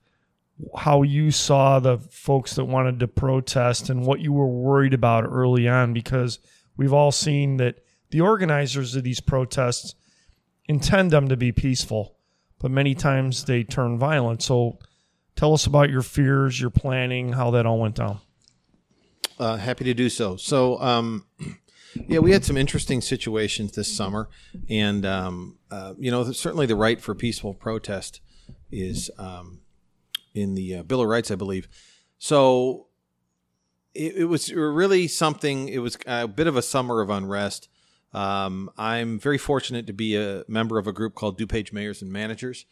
[0.78, 5.26] how you saw the folks that wanted to protest and what you were worried about
[5.26, 6.40] early on, because
[6.78, 7.76] we've all seen that
[8.12, 9.96] the organizers of these protests
[10.68, 12.16] intend them to be peaceful,
[12.60, 14.42] but many times they turn violent.
[14.42, 14.80] So,
[15.36, 18.22] tell us about your fears, your planning, how that all went down.
[19.38, 20.38] Uh, happy to do so.
[20.38, 21.26] So, um,
[22.08, 24.30] yeah, we had some interesting situations this summer,
[24.70, 28.22] and um, uh, you know, certainly the right for peaceful protest
[28.72, 29.62] is um,
[30.34, 31.68] in the uh, Bill of Rights, I believe.
[32.18, 32.88] So,
[33.94, 35.70] it, it, was really something.
[35.70, 37.70] It was a bit of a summer of unrest.
[38.14, 42.12] Um, I'm very fortunate to be a member of a group called DuPage Mayors and
[42.12, 42.66] Managers.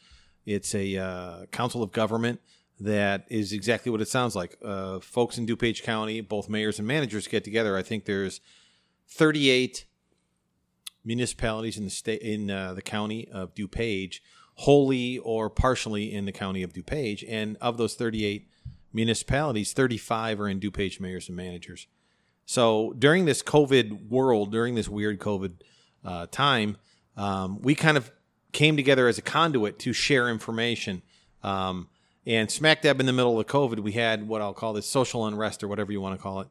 [0.45, 2.41] It's a uh, council of government
[2.79, 4.57] that is exactly what it sounds like.
[4.63, 7.77] Uh, folks in DuPage County, both mayors and managers, get together.
[7.77, 8.41] I think there's
[9.13, 9.85] 38
[11.05, 14.19] municipalities in the state in uh, the county of DuPage,
[14.55, 18.47] wholly or partially in the county of DuPage, and of those 38
[18.91, 21.87] municipalities, 35 are in DuPage mayors and managers.
[22.45, 25.61] So during this COVID world, during this weird COVID
[26.03, 26.77] uh, time,
[27.15, 28.11] um, we kind of
[28.51, 31.01] came together as a conduit to share information.
[31.43, 31.87] Um,
[32.25, 35.25] and smack dab in the middle of COVID, we had what I'll call this social
[35.25, 36.47] unrest or whatever you want to call it.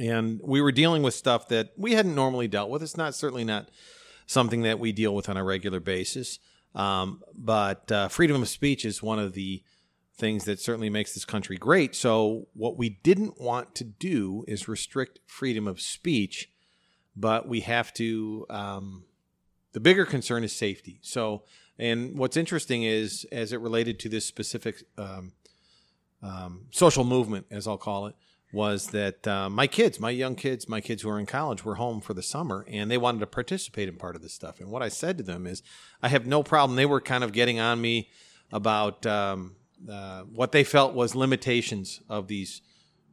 [0.00, 2.82] And we were dealing with stuff that we hadn't normally dealt with.
[2.82, 3.68] It's not certainly not
[4.26, 6.38] something that we deal with on a regular basis.
[6.74, 9.62] Um, but uh, freedom of speech is one of the
[10.16, 11.94] things that certainly makes this country great.
[11.94, 16.50] So, what we didn't want to do is restrict freedom of speech,
[17.16, 18.46] but we have to.
[18.48, 19.04] Um,
[19.72, 20.98] the bigger concern is safety.
[21.02, 21.44] So,
[21.78, 25.32] and what's interesting is, as it related to this specific um,
[26.22, 28.14] um, social movement, as I'll call it,
[28.52, 31.76] was that uh, my kids, my young kids, my kids who are in college, were
[31.76, 34.60] home for the summer and they wanted to participate in part of this stuff.
[34.60, 35.62] And what I said to them is,
[36.02, 36.76] I have no problem.
[36.76, 38.08] They were kind of getting on me
[38.52, 39.54] about um,
[39.90, 42.62] uh, what they felt was limitations of these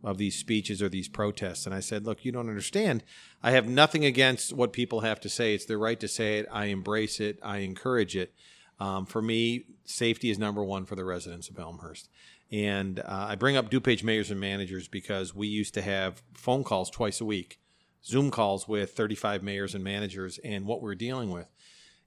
[0.03, 1.65] of these speeches or these protests.
[1.65, 3.03] And I said, look, you don't understand.
[3.41, 5.55] I have nothing against what people have to say.
[5.55, 6.47] It's their right to say it.
[6.51, 7.39] I embrace it.
[7.41, 8.31] I encourage it.
[8.79, 12.09] Um, for me, safety is number one for the residents of Elmhurst.
[12.51, 16.63] And uh, I bring up DuPage mayors and managers because we used to have phone
[16.63, 17.59] calls twice a week,
[18.05, 21.51] Zoom calls with 35 mayors and managers, and what we're dealing with.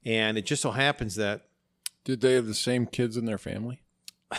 [0.04, 1.46] And it just so happens that.
[2.04, 3.82] Did they have the same kids in their family?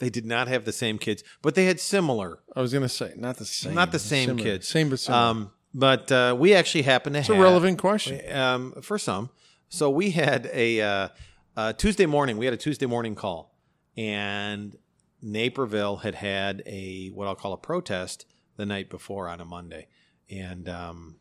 [0.00, 2.40] they did not have the same kids, but they had similar.
[2.56, 3.74] I was going to say, not the same.
[3.74, 4.44] Not the same similar.
[4.44, 4.66] kids.
[4.66, 5.22] Same but similar.
[5.22, 7.36] Um, but uh, we actually happen to it's have.
[7.36, 8.20] a relevant question.
[8.34, 9.30] Um, for some.
[9.68, 11.08] So we had a uh,
[11.56, 12.36] uh, Tuesday morning.
[12.36, 13.53] We had a Tuesday morning call,
[13.96, 14.76] and
[15.22, 18.26] Naperville had had a what I'll call a protest
[18.56, 19.88] the night before on a Monday,
[20.30, 21.16] and um,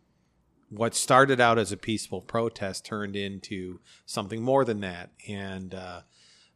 [0.69, 6.01] what started out as a peaceful protest turned into something more than that, and uh,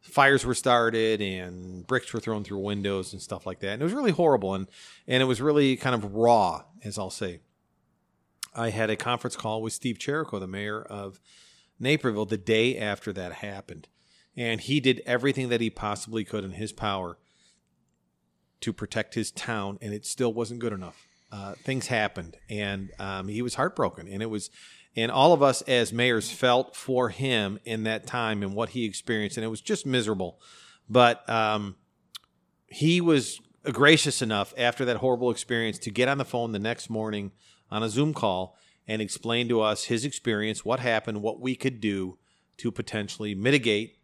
[0.00, 3.74] fires were started and bricks were thrown through windows and stuff like that.
[3.74, 4.66] And it was really horrible, and
[5.06, 7.40] and it was really kind of raw, as I'll say.
[8.54, 11.20] I had a conference call with Steve Chirico, the mayor of
[11.78, 13.88] Naperville the day after that happened.
[14.38, 17.18] And he did everything that he possibly could in his power
[18.60, 21.08] to protect his town, and it still wasn't good enough.
[21.32, 24.06] Uh, things happened, and um, he was heartbroken.
[24.06, 24.50] And it was,
[24.94, 28.84] and all of us as mayors felt for him in that time and what he
[28.84, 30.40] experienced, and it was just miserable.
[30.88, 31.74] But um,
[32.68, 36.88] he was gracious enough after that horrible experience to get on the phone the next
[36.88, 37.32] morning
[37.72, 38.56] on a Zoom call
[38.86, 42.18] and explain to us his experience, what happened, what we could do
[42.58, 43.97] to potentially mitigate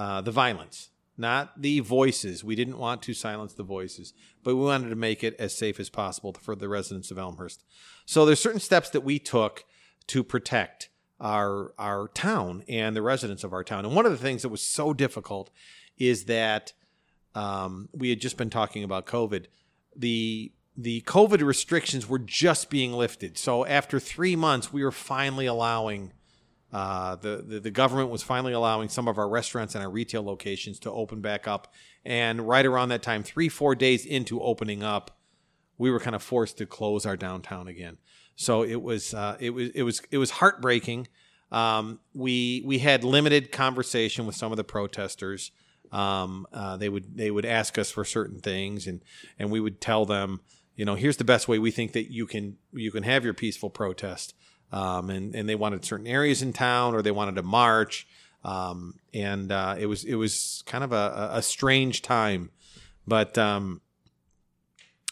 [0.00, 0.88] uh, the violence.
[1.18, 2.42] Not the voices.
[2.42, 5.78] We didn't want to silence the voices, but we wanted to make it as safe
[5.78, 7.62] as possible for the residents of Elmhurst.
[8.06, 9.64] So there's certain steps that we took
[10.06, 10.88] to protect
[11.20, 13.84] our our town and the residents of our town.
[13.84, 15.50] And one of the things that was so difficult
[15.98, 16.72] is that
[17.34, 19.44] um, we had just been talking about COVID.
[19.94, 23.36] The the COVID restrictions were just being lifted.
[23.36, 26.14] So after three months, we were finally allowing
[26.72, 30.22] uh, the, the, the government was finally allowing some of our restaurants and our retail
[30.22, 31.72] locations to open back up.
[32.04, 35.18] And right around that time, three four days into opening up,
[35.78, 37.98] we were kind of forced to close our downtown again.
[38.36, 41.08] So it was uh, it was it was it was heartbreaking.
[41.50, 45.50] um, we we had limited conversation with some of the protesters.
[45.92, 49.02] Um, uh, they would they would ask us for certain things, and
[49.38, 50.40] and we would tell them,
[50.76, 53.34] you know, here's the best way we think that you can you can have your
[53.34, 54.34] peaceful protest.
[54.72, 58.06] Um, and and they wanted certain areas in town, or they wanted to march.
[58.44, 62.50] Um, and uh, it was it was kind of a, a strange time,
[63.06, 63.80] but um,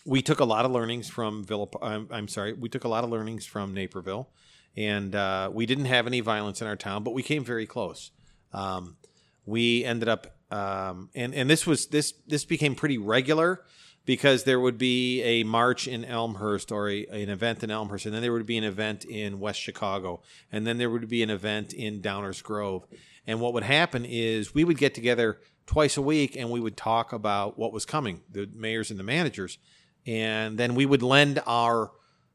[0.07, 1.67] we took a lot of learnings from Villa.
[1.83, 4.31] I'm, I'm sorry, we took a lot of learnings from Naperville,
[4.77, 8.11] and uh, we didn't have any violence in our town, but we came very close.
[8.55, 8.97] Um,
[9.45, 13.65] we ended up, um, and and this was this this became pretty regular
[14.09, 18.15] because there would be a march in Elmhurst or a, an event in Elmhurst, and
[18.15, 21.29] then there would be an event in West Chicago, and then there would be an
[21.29, 22.87] event in Downers Grove.
[23.27, 26.75] And what would happen is we would get together twice a week and we would
[26.75, 29.59] talk about what was coming, the mayors and the managers.
[30.07, 31.91] And then we would lend our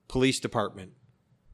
[0.07, 0.91] police department,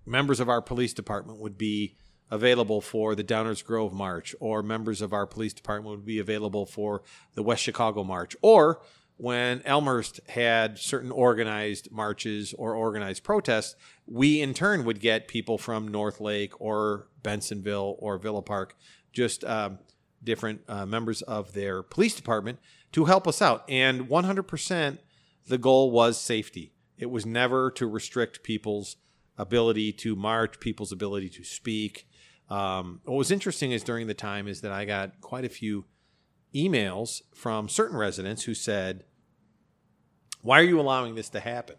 [0.05, 1.95] members of our police department would be
[2.29, 6.65] available for the Downers Grove March, or members of our police department would be available
[6.65, 7.03] for
[7.35, 8.81] the West Chicago March, or
[9.19, 13.75] when Elmhurst had certain organized marches or organized protests,
[14.07, 18.77] we in turn would get people from North Lake or Bensenville or Villa Park,
[19.11, 19.79] just um,
[20.23, 22.59] different uh, members of their police department
[22.93, 23.65] to help us out.
[23.67, 24.99] And 100%
[25.47, 26.71] the goal was safety.
[26.97, 28.95] It was never to restrict people's
[29.37, 32.07] ability to march, people's ability to speak.
[32.49, 35.83] Um, what was interesting is during the time is that I got quite a few
[36.55, 39.03] emails from certain residents who said,
[40.41, 41.75] "Why are you allowing this to happen?"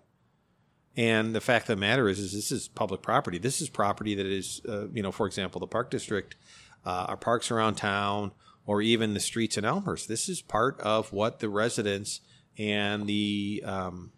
[0.97, 3.39] And the fact of the matter is, is this is public property.
[3.39, 6.37] This is property that is, uh, you know, for example, the park district,
[6.85, 8.33] uh, our parks around town,
[8.67, 10.09] or even the streets in Elmhurst.
[10.09, 12.21] This is part of what the residents
[12.59, 14.13] and the um,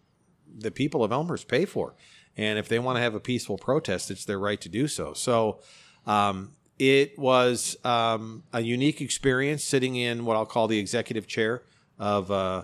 [0.55, 1.95] the people of Elmhurst pay for.
[2.35, 5.13] And if they want to have a peaceful protest, it's their right to do so.
[5.13, 5.59] So
[6.05, 11.63] um, it was um, a unique experience sitting in what I'll call the executive chair
[11.99, 12.63] of uh,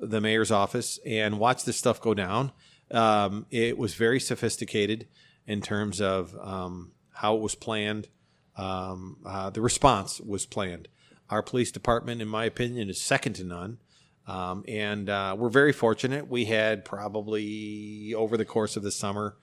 [0.00, 2.52] the mayor's office and watch this stuff go down.
[2.90, 5.06] Um, it was very sophisticated
[5.46, 8.08] in terms of um, how it was planned.
[8.56, 10.88] Um, uh, the response was planned.
[11.30, 13.78] Our police department, in my opinion, is second to none.
[14.26, 16.28] Um, and uh, we're very fortunate.
[16.28, 19.36] We had probably over the course of the summer,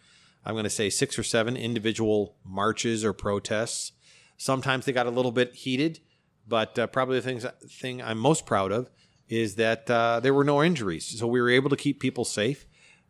[0.46, 3.92] I'm going to say six or seven individual marches or protests.
[4.38, 6.00] Sometimes they got a little bit heated,
[6.48, 8.90] but uh, probably the things, thing I'm most proud of
[9.32, 11.18] is that uh, there were no injuries.
[11.18, 12.66] So we were able to keep people safe.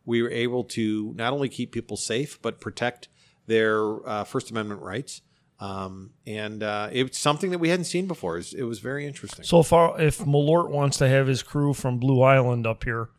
[0.05, 3.07] We were able to not only keep people safe, but protect
[3.47, 5.21] their uh, First Amendment rights.
[5.59, 8.35] Um, and uh, it's something that we hadn't seen before.
[8.35, 9.45] It was, it was very interesting.
[9.45, 13.09] So far, if Malort wants to have his crew from Blue Island up here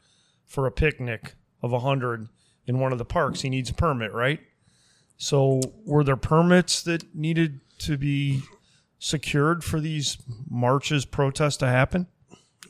[0.47, 2.29] for a picnic of 100
[2.69, 4.39] in one of the parks, he needs a permit, right?
[5.16, 8.43] So were there permits that needed to be
[9.01, 10.19] secured for these
[10.49, 12.07] marches, protests to happen?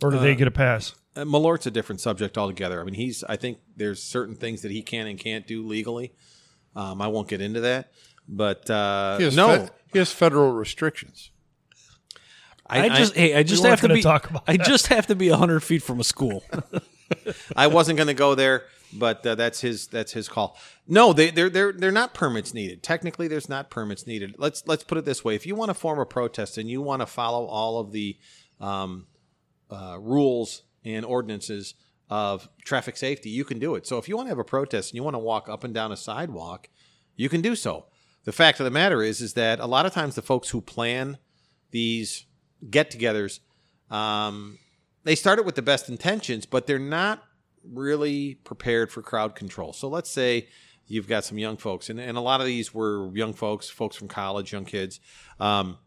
[0.03, 0.95] Or do they Uh, get a pass?
[1.15, 2.81] Uh, Malort's a different subject altogether.
[2.81, 3.23] I mean, he's.
[3.25, 6.13] I think there's certain things that he can and can't do legally.
[6.75, 7.93] Um, I won't get into that,
[8.27, 11.31] but uh, He has no, fe- he has federal restrictions.
[12.67, 15.29] I, just hey, I just have to be talk about I just have to be
[15.29, 16.43] hundred feet from a school.
[17.57, 18.65] I wasn't going to go there,
[18.95, 20.57] but uh, that's his that's his call.
[20.89, 22.83] No, they they're they're they're not permits needed.
[22.83, 24.37] Technically, there's not permits needed.
[24.39, 26.81] Let's let's put it this way: if you want to form a protest and you
[26.81, 28.17] want to follow all of the
[28.61, 29.07] um,
[29.73, 31.75] uh, rules and ordinances
[32.11, 33.87] of traffic safety, you can do it.
[33.87, 35.73] So if you want to have a protest and you want to walk up and
[35.73, 36.69] down a sidewalk,
[37.17, 37.87] you can do so.
[38.25, 40.61] The fact of the matter is, is that a lot of times the folks who
[40.61, 41.19] plan
[41.71, 42.27] these
[42.69, 43.41] get-togethers,
[43.91, 44.59] um,
[45.05, 47.23] they started with the best intentions, but they're not
[47.65, 49.73] really prepared for crowd control.
[49.73, 50.49] So let's say
[50.87, 53.97] you've got some young folks, and, and a lot of these were young folks, folks
[53.97, 55.01] from college, young kids.
[55.41, 55.79] Um,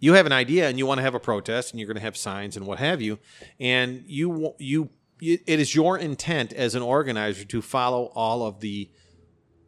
[0.00, 2.02] you have an idea and you want to have a protest, and you're going to
[2.02, 3.18] have signs and what have you,
[3.60, 4.90] and you you
[5.20, 8.90] it is your intent as an organizer to follow all of the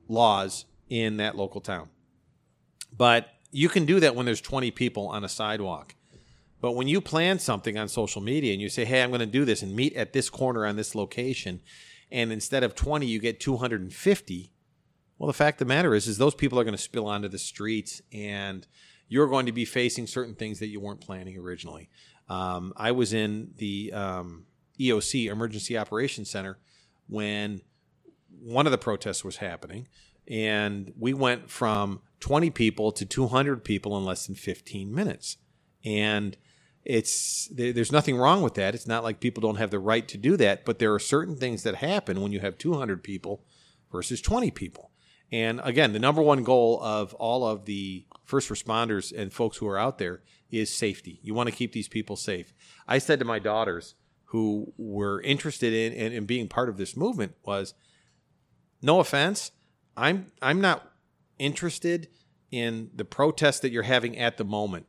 [0.09, 1.90] laws in that local town.
[2.96, 5.94] But you can do that when there's 20 people on a sidewalk.
[6.62, 9.26] But when you plan something on social media and you say, hey, I'm going to
[9.26, 11.60] do this and meet at this corner on this location,
[12.10, 14.52] and instead of 20, you get 250,
[15.18, 17.28] well, the fact of the matter is, is those people are going to spill onto
[17.28, 18.66] the streets and
[19.12, 21.90] you're going to be facing certain things that you weren't planning originally.
[22.30, 24.47] Um, I was in the um,
[24.80, 26.56] EOC, Emergency Operations Center,
[27.09, 27.60] when
[28.40, 29.86] one of the protests was happening,
[30.26, 35.36] and we went from 20 people to 200 people in less than 15 minutes.
[35.84, 36.39] And
[36.82, 38.74] it's there's nothing wrong with that.
[38.74, 41.36] It's not like people don't have the right to do that, but there are certain
[41.36, 43.44] things that happen when you have 200 people
[43.90, 44.90] versus 20 people.
[45.32, 49.66] And again, the number one goal of all of the first responders and folks who
[49.66, 51.18] are out there is safety.
[51.22, 52.52] You want to keep these people safe.
[52.86, 53.94] I said to my daughters
[54.26, 57.74] who were interested in, in, in being part of this movement was
[58.82, 59.52] no offense,
[59.96, 60.90] I'm I'm not
[61.38, 62.09] interested
[62.50, 64.86] in the protest that you're having at the moment.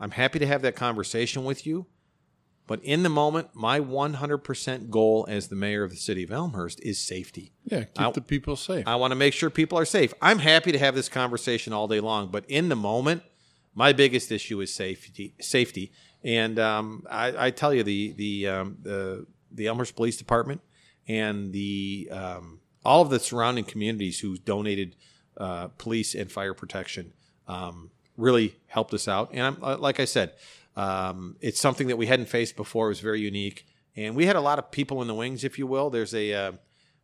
[0.00, 1.86] I'm happy to have that conversation with you,
[2.66, 6.80] but in the moment, my 100% goal as the mayor of the city of Elmhurst
[6.82, 7.52] is safety.
[7.64, 8.86] Yeah, keep I- the people safe.
[8.86, 10.14] I want to make sure people are safe.
[10.22, 13.22] I'm happy to have this conversation all day long, but in the moment,
[13.74, 15.34] my biggest issue is safety.
[15.40, 15.92] Safety,
[16.22, 20.60] and um, I, I tell you, the the um, the the Elmhurst Police Department
[21.08, 24.96] and the um, all of the surrounding communities who donated
[25.36, 27.12] uh, police and fire protection
[27.48, 29.30] um, really helped us out.
[29.32, 30.34] And I'm, uh, like I said,
[30.76, 32.86] um, it's something that we hadn't faced before.
[32.86, 35.58] It was very unique, and we had a lot of people in the wings, if
[35.58, 35.90] you will.
[35.90, 36.52] There's a uh,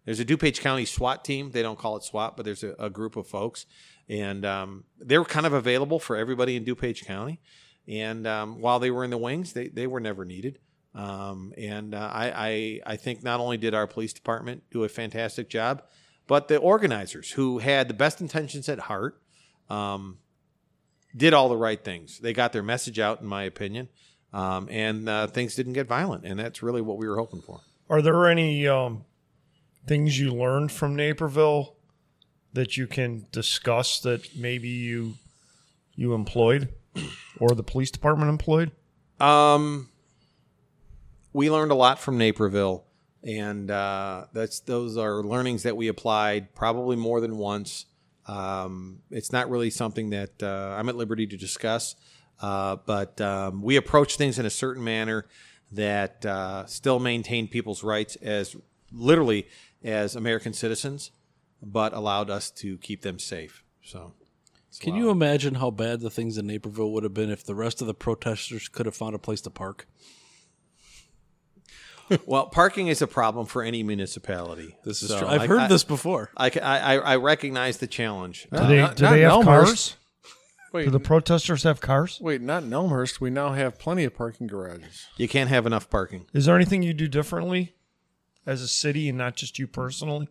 [0.05, 1.51] there's a DuPage County SWAT team.
[1.51, 3.67] They don't call it SWAT, but there's a, a group of folks,
[4.09, 7.41] and um, they were kind of available for everybody in DuPage County.
[7.87, 10.59] And um, while they were in the wings, they, they were never needed.
[10.95, 14.89] Um, and uh, I, I I think not only did our police department do a
[14.89, 15.83] fantastic job,
[16.27, 19.21] but the organizers who had the best intentions at heart
[19.69, 20.19] um,
[21.17, 22.19] did all the right things.
[22.19, 23.89] They got their message out, in my opinion,
[24.33, 26.25] um, and uh, things didn't get violent.
[26.25, 27.61] And that's really what we were hoping for.
[27.89, 29.05] Are there any um,
[29.87, 31.77] things you learned from Naperville
[32.53, 35.15] that you can discuss that maybe you
[35.95, 36.69] you employed
[37.39, 38.71] or the police department employed?
[39.19, 39.89] Um,
[41.33, 42.85] we learned a lot from Naperville,
[43.23, 47.87] and uh, that's those are learnings that we applied probably more than once.
[48.31, 51.97] Um, it's not really something that uh, I'm at liberty to discuss,
[52.41, 55.27] uh, but um, we approach things in a certain manner
[55.73, 58.55] that uh, still maintain people's rights as
[58.93, 59.49] literally
[59.83, 61.11] as American citizens,
[61.61, 63.65] but allowed us to keep them safe.
[63.83, 64.15] So.
[64.79, 67.81] Can you imagine how bad the things in Naperville would have been if the rest
[67.81, 69.89] of the protesters could have found a place to park?
[72.27, 74.77] Well, parking is a problem for any municipality.
[74.85, 75.29] This is So true.
[75.29, 76.31] I've I- heard I- this before.
[76.37, 78.47] I, I, I recognize the challenge.
[78.53, 79.67] Do they not- do not they have Elmhurst.
[79.67, 79.97] cars?
[80.73, 82.19] Wait, Do the protesters have cars?
[82.21, 83.21] wait, not in Elmhurst.
[83.21, 85.07] We now have plenty of parking garages.
[85.17, 86.27] You can't have enough parking.
[86.33, 87.75] Is there anything you do differently
[88.47, 90.29] as a city and not just you personally?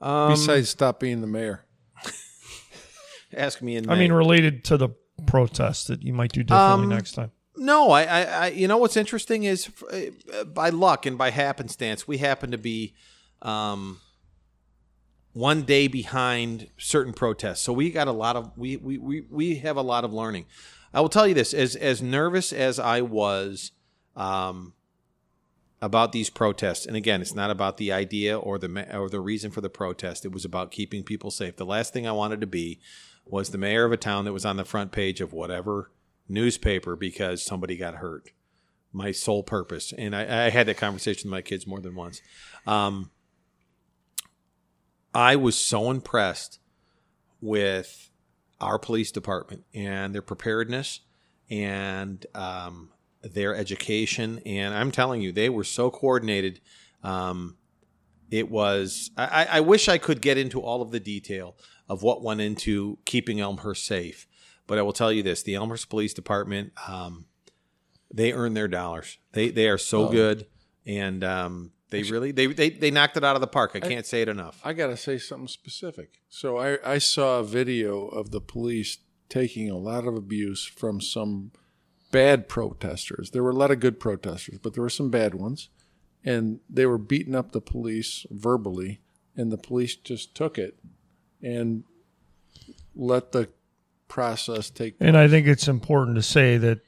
[0.00, 1.64] Um, Besides, stop being the mayor.
[3.36, 4.88] ask me in I mean, related to the
[5.26, 7.30] protest that you might do differently Um, next time.
[7.56, 12.06] No, I, I, I, you know what's interesting is uh, by luck and by happenstance,
[12.06, 12.94] we happen to be
[13.42, 14.00] um,
[15.32, 17.60] one day behind certain protests.
[17.60, 20.46] So we got a lot of we, we, we, we have a lot of learning.
[20.94, 23.72] I will tell you this: as as nervous as I was
[24.16, 24.74] um,
[25.82, 29.50] about these protests, and again, it's not about the idea or the or the reason
[29.50, 30.24] for the protest.
[30.24, 31.56] It was about keeping people safe.
[31.56, 32.80] The last thing I wanted to be
[33.24, 35.90] was the mayor of a town that was on the front page of whatever
[36.30, 38.30] newspaper because somebody got hurt.
[38.92, 42.20] My sole purpose, and I, I had that conversation with my kids more than once.
[42.66, 43.12] Um,
[45.14, 46.58] I was so impressed
[47.40, 48.10] with
[48.60, 51.00] our police department and their preparedness
[51.48, 52.90] and um,
[53.22, 54.40] their education.
[54.44, 56.60] And I'm telling you, they were so coordinated.
[57.02, 57.56] Um,
[58.30, 61.56] it was, I, I- I wish I could get into all of the detail
[61.88, 64.26] of what went into keeping Elmhurst safe.
[64.70, 67.24] But I will tell you this the Elmhurst Police Department, um,
[68.14, 69.18] they earn their dollars.
[69.32, 70.46] They, they are so good.
[70.86, 73.72] And um, they really, they, they, they knocked it out of the park.
[73.74, 74.60] I can't say it enough.
[74.62, 76.20] I got to say something specific.
[76.28, 78.98] So I, I saw a video of the police
[79.28, 81.50] taking a lot of abuse from some
[82.12, 83.32] bad protesters.
[83.32, 85.68] There were a lot of good protesters, but there were some bad ones.
[86.24, 89.00] And they were beating up the police verbally,
[89.36, 90.78] and the police just took it
[91.42, 91.82] and
[92.94, 93.48] let the
[94.10, 96.80] process take And I think it's important to say that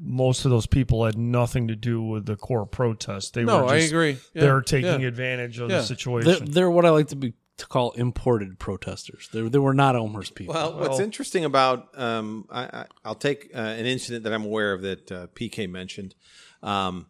[0.00, 3.34] most of those people had nothing to do with the core protest.
[3.34, 4.16] They No, were I agree.
[4.32, 5.08] Yeah, they're taking yeah.
[5.08, 5.76] advantage of Yeah.
[5.76, 6.50] the They're, situation.
[6.50, 9.28] they're what I like to be to call imported protesters.
[9.32, 10.54] They, they were not Elmhurst people.
[10.54, 14.72] Well, what's interesting about um, I, I, I'll take uh, an incident that I'm aware
[14.72, 16.14] of that uh, PK mentioned
[16.62, 17.06] um,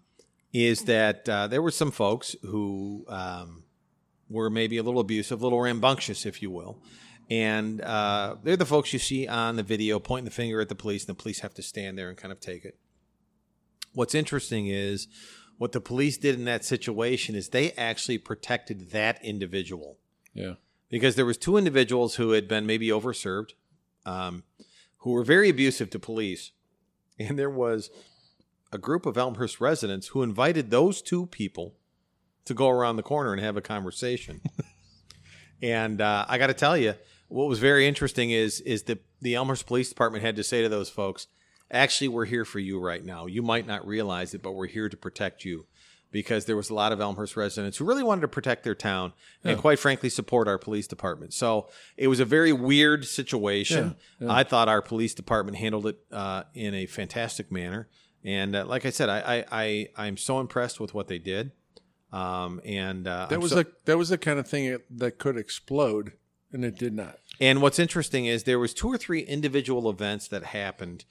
[0.55, 3.65] is that uh, there were some folks who um,
[4.31, 6.81] were maybe a little abusive, a little rambunctious, if you will.
[7.31, 10.75] And uh, they're the folks you see on the video pointing the finger at the
[10.75, 12.79] police, and the police have to stand there and kind of take it.
[13.93, 15.09] What's interesting is
[15.59, 19.99] what the police did in that situation is they actually protected that individual
[20.33, 20.55] Yeah.
[20.89, 23.51] because there was two individuals who had been maybe overserved,
[24.07, 24.45] um,
[24.99, 26.53] who were very abusive to police,
[27.19, 27.91] and there was
[28.73, 31.75] a group of Elmhurst residents who invited those two people
[32.45, 34.41] to go around the corner and have a conversation.
[35.63, 36.95] and uh, I got to tell you,
[37.29, 40.69] what was very interesting is is that the Elmhurst Police Department had to say to
[40.69, 41.27] those folks,
[41.71, 43.27] actually, we're here for you right now.
[43.27, 45.67] You might not realize it, but we're here to protect you.
[46.11, 49.13] Because there was a lot of Elmhurst residents who really wanted to protect their town
[49.45, 51.35] and, quite frankly, support our police department.
[51.35, 51.69] So
[51.99, 53.95] it was a very weird situation.
[54.27, 57.89] I thought our police department handled it uh, in a fantastic manner.
[58.25, 61.53] And uh, like I said, I, I, I I'm so impressed with what they did.
[62.11, 65.19] Um, and uh, That I'm was so- the that was the kind of thing that
[65.19, 66.13] could explode,
[66.53, 67.19] and it did not.
[67.41, 71.05] And what's interesting is there was two or three individual events that happened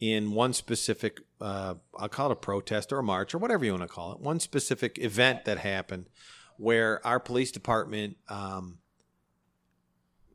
[0.00, 3.72] in one specific, uh, I'll call it a protest or a march or whatever you
[3.72, 6.06] want to call it, one specific event that happened
[6.56, 8.78] where our police department um,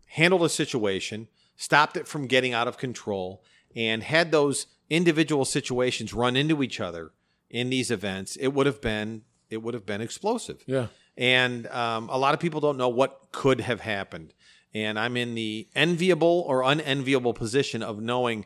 [0.08, 3.44] handled a situation, stopped it from getting out of control,
[3.76, 7.12] and had those individual situations run into each other
[7.50, 10.64] in these events, it would have been it would have been explosive.
[10.68, 10.88] Yeah.
[11.18, 14.34] And um, a lot of people don't know what could have happened.
[14.74, 18.46] And I'm in the enviable or unenviable position of knowing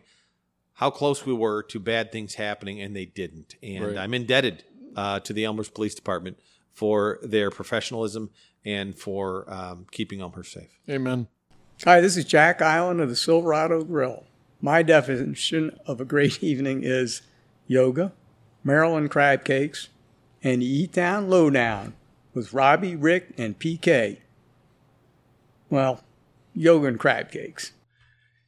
[0.74, 3.56] how close we were to bad things happening, and they didn't.
[3.62, 3.98] And Right.
[3.98, 4.64] I'm indebted
[4.95, 6.38] uh, to the Elmhurst Police Department
[6.72, 8.30] for their professionalism
[8.66, 10.80] and for um, keeping Elmhurst safe.
[10.90, 11.28] Amen.
[11.86, 14.24] Hi, this is Jack Island of the Silverado Grill.
[14.62, 17.22] My definition of a great evening is
[17.68, 18.14] yoga,
[18.64, 19.90] Maryland crab cakes,
[20.41, 21.94] and the E-Town Lowdown
[22.34, 24.20] with Robbie, Rick, and PK.
[25.70, 26.02] Well,
[26.54, 27.74] yoga and crab cakes.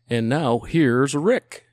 [0.09, 1.65] And now here's Rick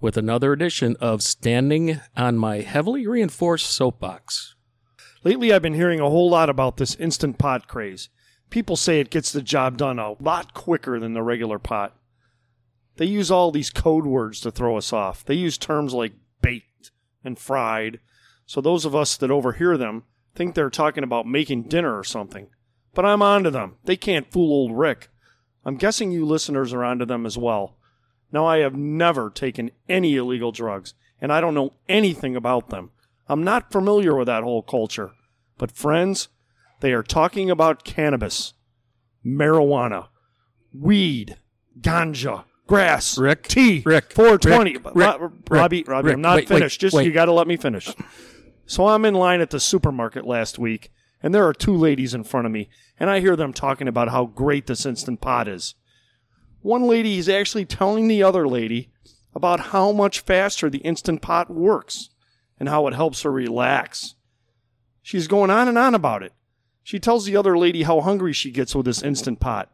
[0.00, 4.54] with another edition of Standing on My Heavily Reinforced Soapbox.
[5.22, 8.08] Lately, I've been hearing a whole lot about this instant pot craze.
[8.48, 11.96] People say it gets the job done a lot quicker than the regular pot.
[12.96, 15.24] They use all these code words to throw us off.
[15.24, 16.90] They use terms like baked
[17.22, 18.00] and fried,
[18.46, 22.48] so those of us that overhear them think they're talking about making dinner or something.
[22.94, 23.76] But I'm onto them.
[23.84, 25.08] They can't fool old Rick.
[25.64, 27.76] I'm guessing you listeners are onto them as well.
[28.32, 32.90] Now, I have never taken any illegal drugs, and I don't know anything about them.
[33.28, 35.12] I'm not familiar with that whole culture.
[35.58, 36.28] But, friends,
[36.80, 38.54] they are talking about cannabis,
[39.24, 40.08] marijuana,
[40.72, 41.36] weed,
[41.80, 44.72] ganja, grass, Rick, tea, Rick, 420.
[44.72, 46.80] Rick, Rick, Ro- Robbie, Rick, Robbie, Rick, I'm not wait, wait, finished.
[46.80, 47.04] Just wait.
[47.04, 47.92] you got to let me finish.
[48.66, 50.92] So I'm in line at the supermarket last week,
[51.22, 52.68] and there are two ladies in front of me,
[52.98, 55.74] and I hear them talking about how great this instant pot is.
[56.62, 58.90] One lady is actually telling the other lady
[59.34, 62.10] about how much faster the instant pot works
[62.58, 64.14] and how it helps her relax.
[65.02, 66.32] She's going on and on about it.
[66.82, 69.70] She tells the other lady how hungry she gets with this instant pot.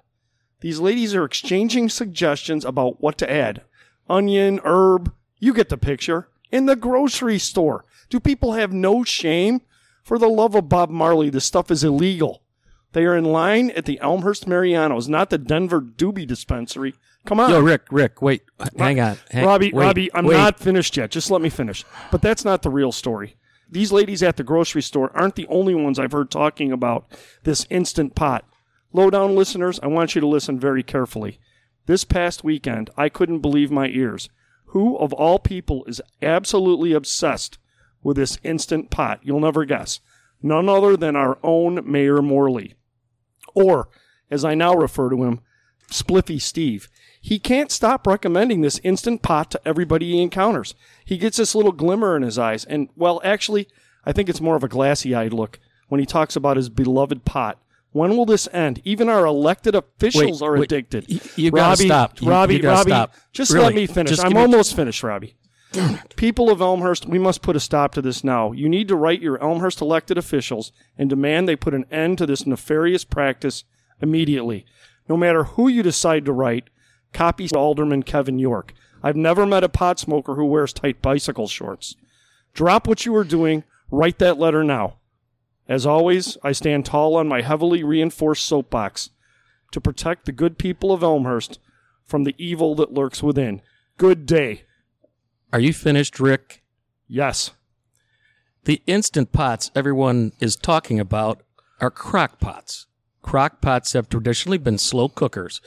[0.60, 3.62] These ladies are exchanging suggestions about what to add
[4.08, 6.28] onion, herb, you get the picture.
[6.52, 7.84] In the grocery store.
[8.08, 9.62] Do people have no shame?
[10.06, 12.44] For the love of Bob Marley, this stuff is illegal.
[12.92, 16.94] They are in line at the Elmhurst Marianos, not the Denver Doobie Dispensary.
[17.24, 17.50] Come on.
[17.50, 18.42] Yo, Rick, Rick, wait,
[18.78, 19.18] hang on.
[19.32, 20.36] Hang, Robbie, wait, Robbie, I'm wait.
[20.36, 21.10] not finished yet.
[21.10, 21.84] Just let me finish.
[22.12, 23.34] But that's not the real story.
[23.68, 27.06] These ladies at the grocery store aren't the only ones I've heard talking about
[27.42, 28.44] this instant pot.
[28.92, 31.40] Lowdown listeners, I want you to listen very carefully.
[31.86, 34.28] This past weekend, I couldn't believe my ears.
[34.66, 37.58] Who, of all people, is absolutely obsessed
[38.06, 39.18] with this instant pot?
[39.22, 39.98] You'll never guess.
[40.40, 42.74] None other than our own Mayor Morley.
[43.54, 43.88] Or,
[44.30, 45.40] as I now refer to him,
[45.90, 46.88] Spliffy Steve.
[47.20, 50.74] He can't stop recommending this instant pot to everybody he encounters.
[51.04, 53.66] He gets this little glimmer in his eyes, and, well, actually,
[54.04, 55.58] I think it's more of a glassy eyed look
[55.88, 57.58] when he talks about his beloved pot.
[57.90, 58.82] When will this end?
[58.84, 61.08] Even our elected officials Wait, are wait, addicted.
[61.36, 62.20] you gotta Robbie, stop.
[62.20, 63.14] You- Robbie, you gotta Robbie, stop.
[63.32, 64.10] just Really, let me finish.
[64.10, 65.34] just I'm almost finished, Robbie.
[66.16, 68.52] People of Elmhurst, we must put a stop to this now.
[68.52, 72.26] You need to write your Elmhurst elected officials and demand they put an end to
[72.26, 73.64] this nefarious practice
[74.00, 74.64] immediately.
[75.08, 76.70] No matter who you decide to write,
[77.12, 78.72] copy Alderman Kevin York.
[79.02, 81.96] I've never met a pot smoker who wears tight bicycle shorts.
[82.54, 84.98] Drop what you are doing, write that letter now.
[85.68, 89.10] As always, I stand tall on my heavily reinforced soapbox
[89.72, 91.58] to protect the good people of Elmhurst
[92.04, 93.60] from the evil that lurks within.
[93.98, 94.62] Good day.
[95.52, 96.64] Are you finished, Rick?
[97.06, 97.52] Yes.
[98.64, 101.42] The instant pots everyone is talking about
[101.80, 102.86] are crock pots.
[103.22, 105.60] Crock pots have traditionally been slow cookers,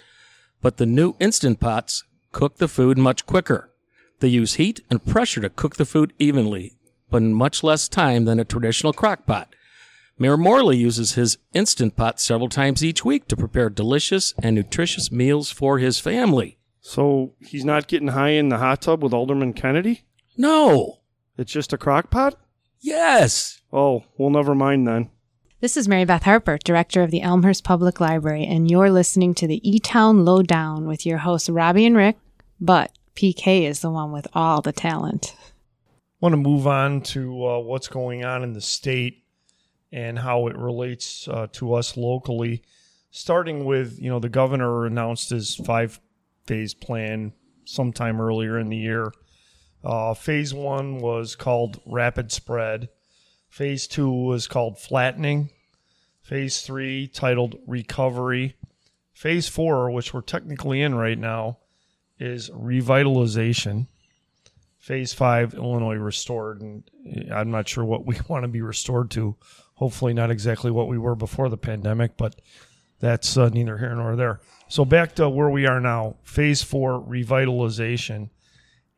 [0.61, 2.03] but the new instant pots
[2.33, 3.71] cook the food much quicker.
[4.19, 6.73] They use heat and pressure to cook the food evenly,
[7.09, 9.55] but in much less time than a traditional crock pot.
[10.17, 15.09] Mayor Morley uses his instant pot several times each week to prepare delicious and nutritious
[15.09, 16.58] meals for his family.
[16.81, 20.03] So he's not getting high in the hot tub with Alderman Kennedy?
[20.37, 20.99] No.
[21.37, 22.35] It's just a crock pot?
[22.79, 23.61] Yes.
[23.71, 25.09] Oh, well, never mind then.
[25.61, 29.47] This is Mary Beth Harper, Director of the Elmhurst Public Library, and you're listening to
[29.47, 32.17] the E Town Lowdown with your hosts, Robbie and Rick,
[32.61, 35.35] but PK is the one with all the talent.
[36.21, 39.25] want to move on to uh, what's going on in the state
[39.91, 42.63] and how it relates uh, to us locally.
[43.11, 45.99] Starting with, you know, the governor announced his five
[46.49, 47.31] phase plan
[47.63, 49.11] sometime earlier in the year.
[49.83, 52.89] Uh, phase one was called rapid spread.
[53.47, 55.51] Phase two was called flattening.
[56.23, 58.55] Phase three, titled recovery.
[59.13, 61.59] Phase four, which we're technically in right now,
[62.17, 63.85] is revitalization.
[64.79, 66.61] Phase five, Illinois restored.
[66.61, 66.83] And
[67.31, 69.35] I'm not sure what we want to be restored to.
[69.75, 72.41] Hopefully, not exactly what we were before the pandemic, but
[72.99, 74.39] that's uh, neither here nor there.
[74.67, 78.29] So, back to where we are now phase four, revitalization.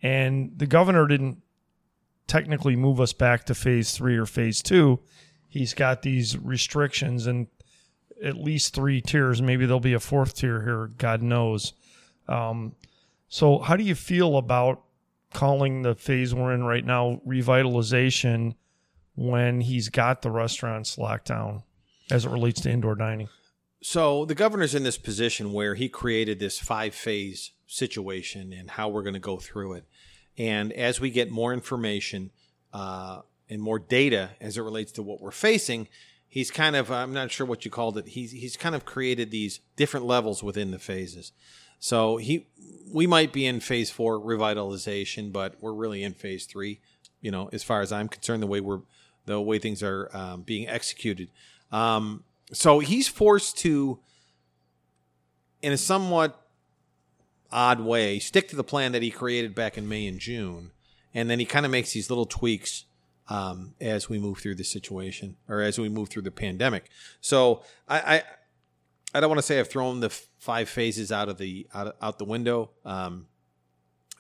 [0.02, 1.42] And the governor didn't
[2.28, 5.00] technically move us back to phase three or phase two.
[5.48, 7.48] He's got these restrictions and
[8.24, 9.42] at least three tiers.
[9.42, 10.90] Maybe there'll be a fourth tier here.
[10.98, 11.74] God knows.
[12.28, 12.76] Um,
[13.30, 14.84] so, how do you feel about
[15.34, 18.56] calling the phase we're in right now revitalization
[19.16, 21.64] when he's got the restaurants locked down
[22.10, 23.30] as it relates to indoor dining?
[23.82, 28.90] So the governor's in this position where he created this five phase situation and how
[28.90, 29.86] we're going to go through it.
[30.38, 32.32] And as we get more information
[32.74, 35.88] uh, and more data as it relates to what we're facing,
[36.28, 38.10] he's kind of I'm not sure what you called it.
[38.10, 41.32] He's he's kind of created these different levels within the phases.
[41.80, 42.48] So he
[42.92, 46.80] we might be in phase four revitalization, but we're really in phase three.
[47.20, 48.82] You know, as far as I'm concerned, the way we're
[49.26, 51.30] the way things are um, being executed.
[51.72, 54.00] Um, so he's forced to,
[55.62, 56.38] in a somewhat
[57.52, 60.72] odd way, stick to the plan that he created back in May and June,
[61.14, 62.86] and then he kind of makes these little tweaks
[63.30, 66.90] um, as we move through the situation or as we move through the pandemic.
[67.22, 68.24] So I, I,
[69.14, 72.20] I don't want to say I've thrown the five phases out of the out, out
[72.20, 72.72] the window.
[72.86, 73.28] Um,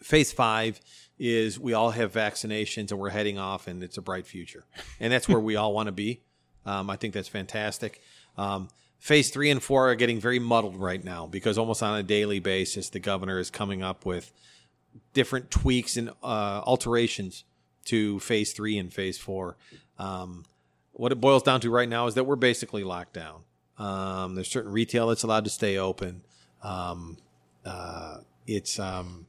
[0.02, 0.80] phase five
[1.20, 4.66] is we all have vaccinations and we're heading off, and it's a bright future,
[4.99, 6.22] and that's where we all want to be.
[6.66, 8.02] Um, I think that's fantastic.
[8.38, 12.03] Um, phase three and four are getting very muddled right now because almost on a
[12.03, 14.32] daily basis, the governor is coming up with
[15.14, 17.44] different tweaks and uh, alterations
[17.86, 19.58] to phase three and phase four.
[19.98, 20.45] Um,
[20.94, 23.41] what it boils down to right now is that we're basically locked down.
[23.78, 26.22] Um, there's certain retail that's allowed to stay open.
[26.62, 27.18] Um,
[27.66, 29.26] uh, it's um,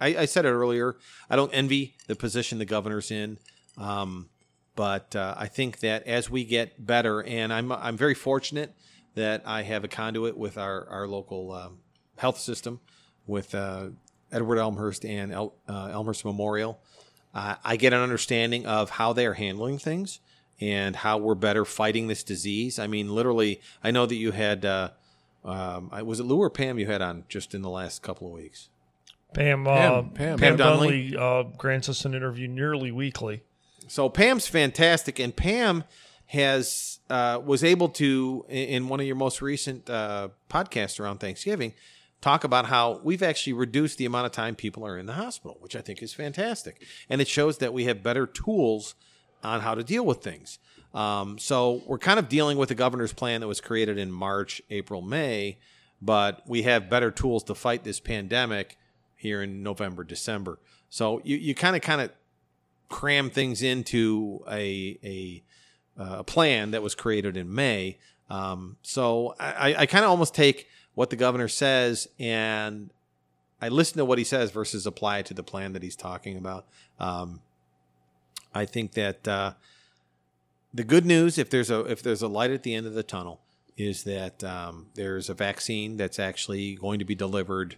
[0.00, 0.96] I, I, said it earlier.
[1.28, 3.38] I don't envy the position the governor's in.
[3.76, 4.28] Um,
[4.74, 8.74] but uh, I think that as we get better, and I'm I'm very fortunate
[9.14, 11.78] that I have a conduit with our our local um,
[12.16, 12.80] health system,
[13.26, 13.88] with uh,
[14.30, 16.80] Edward Elmhurst and El, uh, Elmhurst Memorial.
[17.34, 20.20] I get an understanding of how they are handling things
[20.60, 22.78] and how we're better fighting this disease.
[22.78, 24.64] I mean, literally, I know that you had.
[24.64, 24.90] Uh,
[25.44, 28.32] um, was it Lou or Pam you had on just in the last couple of
[28.32, 28.68] weeks?
[29.34, 33.42] Pam, uh, Pam, Pam, Pam, Dunley, Dunley uh, grants us an interview nearly weekly.
[33.92, 35.84] So Pam's fantastic, and Pam
[36.24, 41.74] has uh, was able to in one of your most recent uh, podcasts around Thanksgiving
[42.22, 45.58] talk about how we've actually reduced the amount of time people are in the hospital,
[45.60, 48.94] which I think is fantastic, and it shows that we have better tools
[49.44, 50.58] on how to deal with things.
[50.94, 54.62] Um, so we're kind of dealing with the governor's plan that was created in March,
[54.70, 55.58] April, May,
[56.00, 58.78] but we have better tools to fight this pandemic
[59.16, 60.60] here in November, December.
[60.88, 62.10] So you, you kind of kind of
[62.92, 65.42] cram things into a a,
[66.00, 67.98] uh, a plan that was created in May.
[68.30, 72.90] Um, so I, I kind of almost take what the governor says and
[73.60, 76.36] I listen to what he says versus apply it to the plan that he's talking
[76.36, 76.66] about.
[76.98, 77.40] Um,
[78.52, 79.52] I think that uh,
[80.74, 83.04] the good news, if there's a if there's a light at the end of the
[83.04, 83.40] tunnel,
[83.76, 87.76] is that um, there's a vaccine that's actually going to be delivered.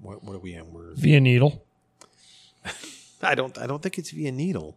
[0.00, 0.72] What, what are we in?
[0.72, 1.64] We're via needle.
[3.22, 3.56] I don't.
[3.58, 4.76] I don't think it's via needle.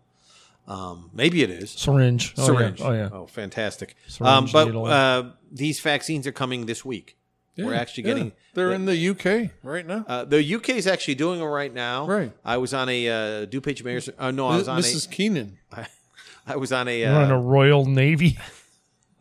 [0.67, 2.33] Um, maybe it is syringe.
[2.37, 2.79] Oh, syringe.
[2.79, 2.87] Yeah.
[2.87, 3.09] Oh yeah.
[3.11, 3.95] Oh, fantastic.
[4.07, 7.17] Syringe, Um, but uh, these vaccines are coming this week.
[7.55, 8.25] Yeah, We're actually getting.
[8.25, 8.31] Yeah.
[8.53, 10.03] They're in the UK right now.
[10.07, 12.05] Uh, the UK is actually doing them right now.
[12.07, 12.31] Right.
[12.43, 14.09] I was on a uh, DuPage Mayor's.
[14.17, 15.05] Uh, no, I was on Mrs.
[15.07, 15.57] a, Keenan.
[15.71, 15.87] I,
[16.47, 16.99] I was on a.
[17.01, 18.37] You're on a Royal Navy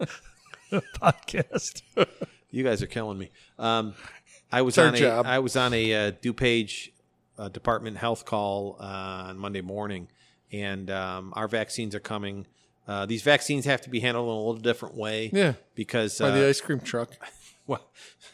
[0.73, 1.83] podcast.
[2.51, 3.31] you guys are killing me.
[3.59, 3.95] Um,
[4.51, 4.99] I was It's our on a.
[4.99, 5.27] job.
[5.27, 6.91] I was on a uh, DuPage
[7.39, 8.85] uh, Department Health call uh,
[9.29, 10.09] on Monday morning,
[10.53, 12.47] and um, our vaccines are coming.
[12.87, 15.31] Uh, these vaccines have to be handled in a little different way.
[15.33, 15.55] Yeah.
[15.75, 17.11] Because By uh, the ice cream truck.
[17.67, 17.81] Well,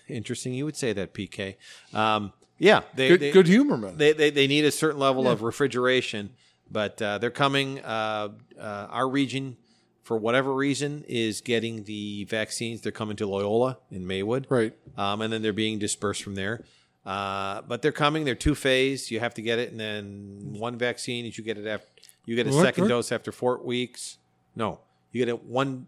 [0.09, 0.55] interesting.
[0.55, 1.55] You would say that, PK.
[1.95, 3.97] Um, yeah, they, Good- they- good humor, man.
[3.97, 5.31] They, they they need a certain level Yeah.
[5.31, 6.31] of refrigeration,
[6.69, 7.79] but uh, they're coming.
[7.79, 9.57] Uh, uh, our region
[10.03, 12.81] for whatever reason, is getting the vaccines.
[12.81, 14.73] They're coming to Loyola in Maywood, right?
[14.99, 16.65] Um, and then they're being dispersed from there.
[17.05, 18.25] Uh, but they're coming.
[18.25, 19.11] They're two phase.
[19.11, 21.25] You have to get it, and then one vaccine.
[21.25, 21.87] Is you get it after
[22.27, 22.89] you get a What- second what?
[22.89, 24.19] dose after four weeks.
[24.55, 24.81] No,
[25.13, 25.87] you get it one.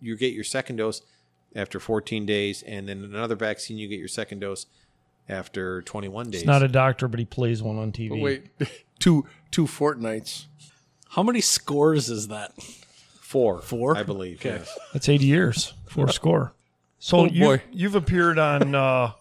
[0.00, 1.02] You get your second dose
[1.54, 3.78] after 14 days, and then another vaccine.
[3.78, 4.66] You get your second dose
[5.28, 6.40] after 21 days.
[6.40, 8.08] He's not a doctor, but he plays one on TV.
[8.08, 8.46] But wait,
[8.98, 10.46] two two fortnights.
[11.10, 12.52] How many scores is that?
[13.20, 13.60] Four.
[13.62, 13.96] Four?
[13.96, 14.40] I believe.
[14.40, 14.56] Okay.
[14.56, 14.78] Yes.
[14.92, 16.52] That's 80 years Four score.
[16.98, 19.12] So Oh, you, you've appeared on uh,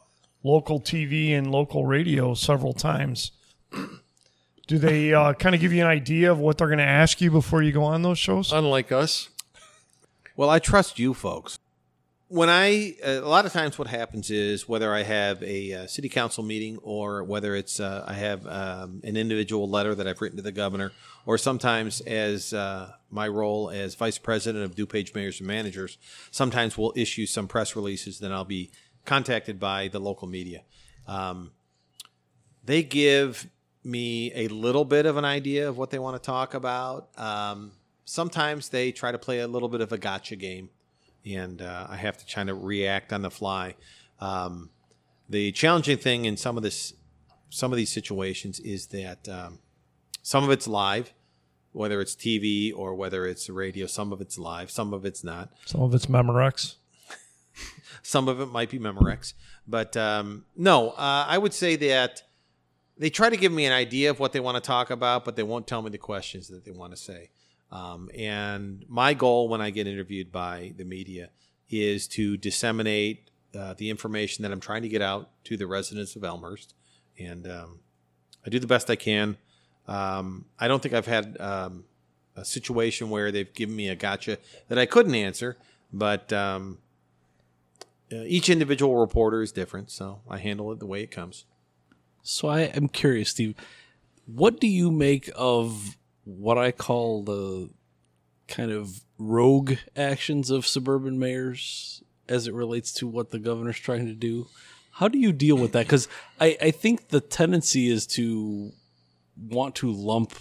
[0.44, 3.32] local TV and local radio several times.
[4.68, 7.20] Do they uh, kind of give you an idea of what they're going to ask
[7.20, 8.54] you before you go on those shows?
[8.54, 9.30] Unlike us,
[10.36, 11.60] Well, I trust you folks.
[12.30, 16.08] When I, a lot of times what happens is whether I have a uh, city
[16.08, 20.38] council meeting or whether it's uh, I have um, an individual letter that I've written
[20.38, 20.94] to the governor,
[21.26, 25.98] or sometimes as uh, my role as vice president of DuPage Mayors and Managers,
[26.32, 28.20] sometimes we'll issue some press releases.
[28.20, 28.72] Then I'll be
[29.06, 30.62] contacted by the local media.
[31.08, 31.52] Um,
[32.64, 33.48] they give
[33.84, 37.10] me a little bit of an idea of what they want to talk about.
[37.18, 37.72] Um,
[38.06, 40.70] sometimes they try to play a little bit of a gotcha game,
[41.26, 43.76] and uh, I have to kind of react on the fly.
[44.20, 44.70] Um,
[45.30, 46.94] the challenging thing in some of this,
[47.50, 49.60] some of these situations is that um,
[50.22, 51.14] some of it's live,
[51.72, 53.88] whether it's TV or whether it's radio.
[53.88, 55.50] Some of it's live, some of it's not.
[55.66, 56.76] Some of it's Memorex.
[58.04, 59.34] Some of it might be Memorex,
[59.68, 62.24] but um, no, uh, I would say that
[62.98, 65.36] they try to give me an idea of what they want to talk about, but
[65.36, 67.30] they won't tell me the questions that they want to say.
[67.72, 71.30] Um, and my goal when I get interviewed by the media
[71.70, 76.16] is to disseminate uh, the information that I'm trying to get out to the residents
[76.16, 76.74] of Elmhurst,
[77.18, 77.80] and um,
[78.46, 79.38] I do the best I can.
[79.88, 81.86] Um, I don't think I've had um,
[82.36, 84.38] a situation where they've given me a gotcha
[84.68, 85.58] that I couldn't answer,
[85.92, 86.78] but um,
[88.12, 91.46] uh, each individual reporter is different, so I handle it the way it comes.
[92.24, 93.56] So I am curious, Steve.
[94.26, 97.70] What do you make of what I call the
[98.48, 104.06] kind of rogue actions of suburban mayors as it relates to what the governor's trying
[104.06, 104.48] to do?
[104.94, 105.86] How do you deal with that?
[105.86, 106.08] Because
[106.40, 108.72] I, I think the tendency is to
[109.38, 110.34] want to lump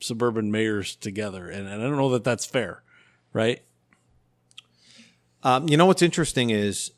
[0.00, 2.82] suburban mayors together, and, and I don't know that that's fair,
[3.32, 3.62] right?
[5.42, 6.90] Um, you know what's interesting is,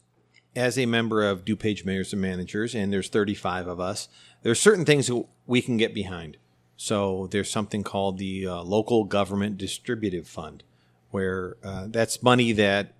[0.56, 4.08] as a member of DuPage Mayors and Managers, and there's 35 of us,
[4.42, 6.38] there's certain things that we can get behind.
[6.76, 10.62] So there's something called the uh, Local Government Distributive Fund,
[11.10, 12.94] where uh, that's money that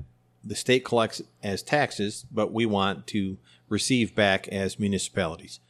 [0.45, 3.39] the state collects as taxes, but we want to
[3.69, 5.61] receive back as municipalities.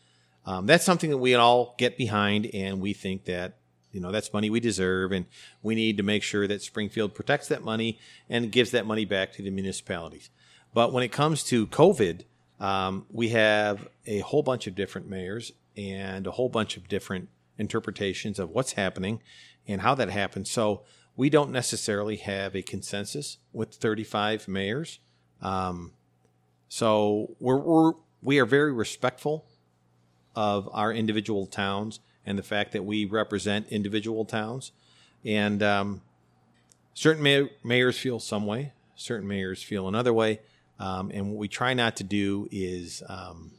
[0.44, 3.54] Um, that's something that we all get behind, and we think that
[3.90, 5.26] you know that's money we deserve, and
[5.62, 7.98] we need to make sure that Springfield protects that money
[8.28, 10.30] and gives that money back to the municipalities.
[10.76, 12.24] But when it comes to COVID,
[12.60, 17.30] um, we have a whole bunch of different mayors and a whole bunch of different
[17.56, 19.22] interpretations of what's happening
[19.66, 20.46] and how that happened.
[20.46, 20.82] So
[21.16, 24.98] we don't necessarily have a consensus with 35 mayors.
[25.40, 25.92] Um,
[26.68, 29.46] so we're, we're we are very respectful
[30.34, 34.72] of our individual towns and the fact that we represent individual towns.
[35.24, 36.02] And um,
[36.92, 40.40] certain may- mayors feel some way, certain mayors feel another way.
[40.78, 43.52] Um, and what we try not to do is um,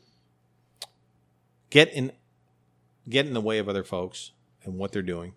[1.69, 2.11] get in
[3.10, 4.31] get in the way of other folks
[4.64, 5.34] and what they're doing,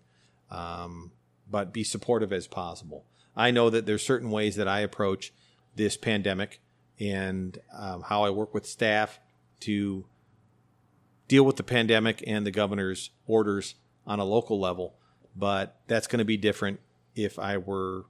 [0.49, 1.11] um,
[1.49, 3.05] but be supportive as possible.
[3.35, 5.33] I know that there's certain ways that I approach
[5.75, 6.59] this pandemic
[6.99, 9.19] and um, how I work with staff
[9.61, 10.05] to
[11.27, 13.75] deal with the pandemic and the governor's orders
[14.05, 14.95] on a local level.
[15.35, 16.81] But that's going to be different
[17.15, 18.05] if I were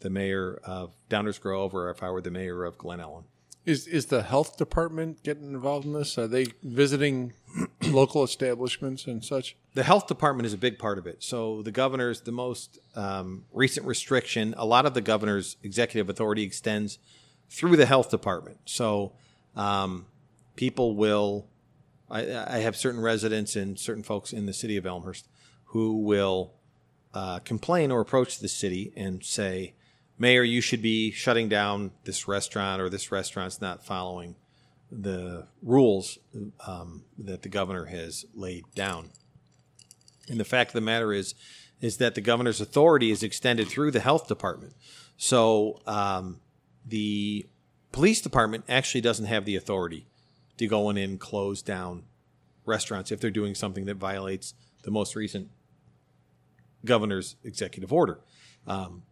[0.00, 3.24] the mayor of Downers Grove or if I were the mayor of Glen Ellyn.
[3.64, 6.18] is is the health department getting involved in this?
[6.18, 7.32] Are they visiting
[7.82, 9.56] local establishments and such?
[9.74, 11.22] The health department is a big part of it.
[11.22, 14.54] So the governor's the most um, recent restriction.
[14.56, 16.98] A lot of the governor's executive authority extends
[17.48, 18.58] through the health department.
[18.64, 19.12] So
[19.56, 20.06] um,
[20.56, 21.46] people will.
[22.10, 25.26] I, I have certain residents and certain folks in the city of Elmhurst
[25.74, 26.52] who will
[27.14, 29.74] uh, complain or approach the city and say,
[30.18, 34.36] "Mayor, you should be shutting down this restaurant, or this restaurant's not following
[34.90, 36.18] the rules
[36.66, 39.10] um, that the governor has laid down."
[40.28, 41.34] And the fact of the matter is,
[41.80, 44.74] is that the governor's authority is extended through the health department.
[45.16, 46.40] So um,
[46.86, 47.46] the
[47.92, 50.06] police department actually doesn't have the authority
[50.56, 52.04] to go in and close down
[52.64, 55.48] restaurants if they're doing something that violates the most recent
[56.84, 58.20] governor's executive order.
[58.66, 59.02] Um,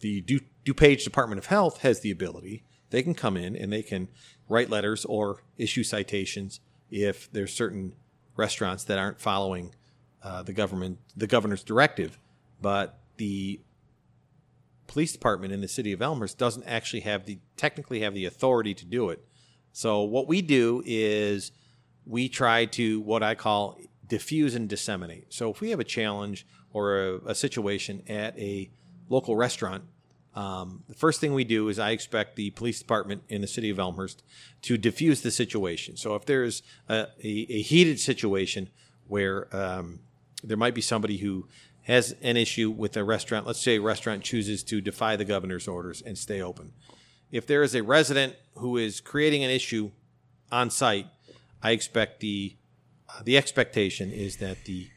[0.00, 2.62] the Du- DuPage Department of Health has the ability.
[2.90, 4.08] They can come in and they can
[4.48, 6.60] write letters or issue citations
[6.90, 7.94] if there's certain
[8.36, 9.74] restaurants that aren't following
[10.22, 12.18] uh, the government, the governor's directive.
[12.60, 13.60] But the
[14.86, 18.74] police department in the city of Elmhurst doesn't actually have the technically have the authority
[18.74, 19.24] to do it.
[19.72, 21.52] So what we do is
[22.06, 25.32] we try to what I call diffuse and disseminate.
[25.32, 28.70] So if we have a challenge or a, a situation at a
[29.08, 29.84] local restaurant,
[30.34, 33.70] um, the first thing we do is I expect the police department in the city
[33.70, 34.22] of Elmhurst
[34.62, 35.96] to diffuse the situation.
[35.96, 38.70] So if there's a, a, a heated situation
[39.06, 40.00] where um,
[40.42, 41.46] there might be somebody who
[41.82, 45.68] has an issue with a restaurant, let's say a restaurant chooses to defy the governor's
[45.68, 46.72] orders and stay open.
[47.30, 49.90] If there is a resident who is creating an issue
[50.50, 51.06] on site,
[51.62, 52.56] I expect the
[53.08, 54.88] uh, the expectation is that the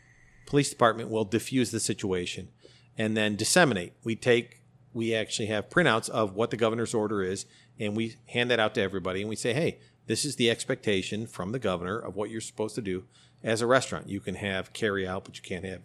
[0.45, 2.49] police department will diffuse the situation
[2.97, 3.93] and then disseminate.
[4.03, 4.61] We take
[4.93, 7.45] we actually have printouts of what the governor's order is
[7.79, 11.27] and we hand that out to everybody and we say, "Hey, this is the expectation
[11.27, 13.05] from the governor of what you're supposed to do
[13.43, 14.09] as a restaurant.
[14.09, 15.81] You can have carry out, but you can't have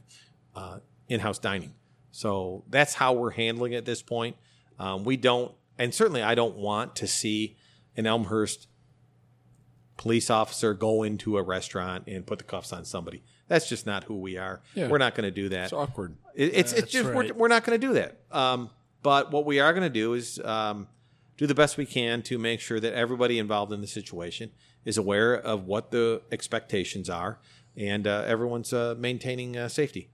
[0.54, 0.78] uh,
[1.08, 1.74] in-house dining."
[2.12, 4.36] So that's how we're handling it at this point.
[4.78, 7.56] Um, we don't, and certainly I don't want to see
[7.96, 8.68] an Elmhurst
[9.96, 13.22] police officer go into a restaurant and put the cuffs on somebody.
[13.52, 14.62] That's just not who we are.
[14.74, 14.88] Yeah.
[14.88, 15.64] We're not going to do that.
[15.64, 16.16] It's awkward.
[16.34, 17.14] It, it's That's it's just right.
[17.14, 18.16] we're, we're not going to do that.
[18.30, 18.70] Um,
[19.02, 20.88] but what we are going to do is um,
[21.36, 24.52] do the best we can to make sure that everybody involved in the situation
[24.86, 27.40] is aware of what the expectations are,
[27.76, 30.08] and uh, everyone's uh, maintaining uh, safety.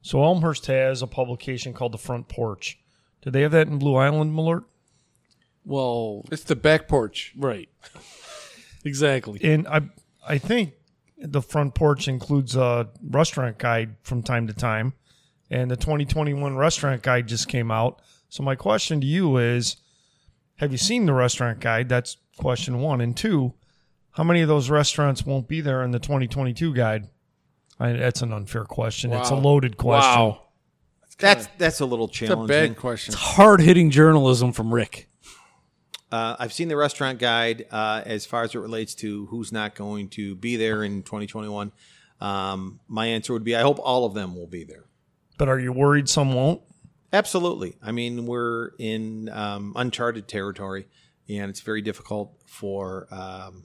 [0.00, 2.78] So Elmhurst has a publication called The Front Porch.
[3.22, 4.66] Do they have that in Blue Island, Malert?
[5.64, 7.34] Well, It's the back porch.
[7.36, 7.68] right.
[8.84, 9.40] exactly.
[9.42, 9.80] And I,
[10.26, 10.74] I think
[11.20, 14.94] the front porch includes a restaurant guide from time to time,
[15.50, 18.00] and the 2021 restaurant guide just came out.
[18.28, 19.76] So my question to you is,
[20.56, 21.88] have you seen the restaurant guide?
[21.88, 23.54] That's question one, and two,
[24.12, 27.08] how many of those restaurants won't be there in the 2022 guide?
[27.80, 29.12] I, that's an unfair question.
[29.12, 30.20] It's a loaded question.
[30.20, 30.42] Wow.
[31.18, 33.12] That's that's a little It's a bad question.
[33.12, 35.07] It's hard hitting journalism from Rick.
[36.10, 39.74] Uh, I've seen the restaurant guide uh, as far as it relates to who's not
[39.74, 41.72] going to be there in 2021.
[42.20, 44.84] Um, my answer would be I hope all of them will be there.
[45.36, 46.62] But are you worried some won't?
[47.12, 47.76] Absolutely.
[47.82, 50.86] I mean, we're in um, uncharted territory,
[51.28, 53.64] and it's very difficult for um,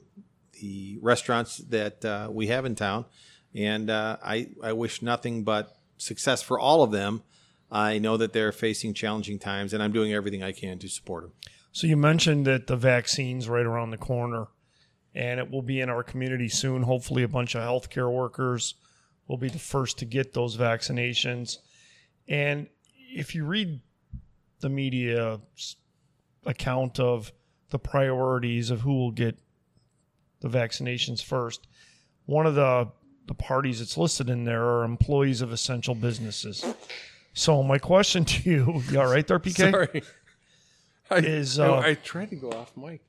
[0.60, 3.04] the restaurants that uh, we have in town.
[3.54, 7.22] And uh, I, I wish nothing but success for all of them.
[7.70, 11.24] I know that they're facing challenging times, and I'm doing everything I can to support
[11.24, 11.32] them.
[11.74, 14.46] So you mentioned that the vaccine's right around the corner,
[15.12, 16.84] and it will be in our community soon.
[16.84, 18.74] Hopefully, a bunch of healthcare workers
[19.26, 21.58] will be the first to get those vaccinations.
[22.28, 23.80] And if you read
[24.60, 25.40] the media
[26.46, 27.32] account of
[27.70, 29.36] the priorities of who will get
[30.42, 31.66] the vaccinations first,
[32.26, 32.88] one of the
[33.26, 36.64] the parties that's listed in there are employees of essential businesses.
[37.32, 39.72] So my question to you, you all right there, PK?
[39.72, 40.02] Sorry.
[41.10, 43.00] I, Is, uh, I tried to go off mic.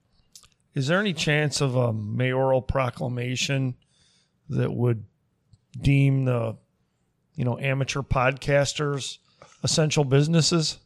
[0.74, 3.76] Is there any chance of a mayoral proclamation
[4.50, 5.06] that would
[5.80, 6.58] deem the,
[7.36, 9.20] you know, amateur podcasters
[9.64, 10.80] essential businesses?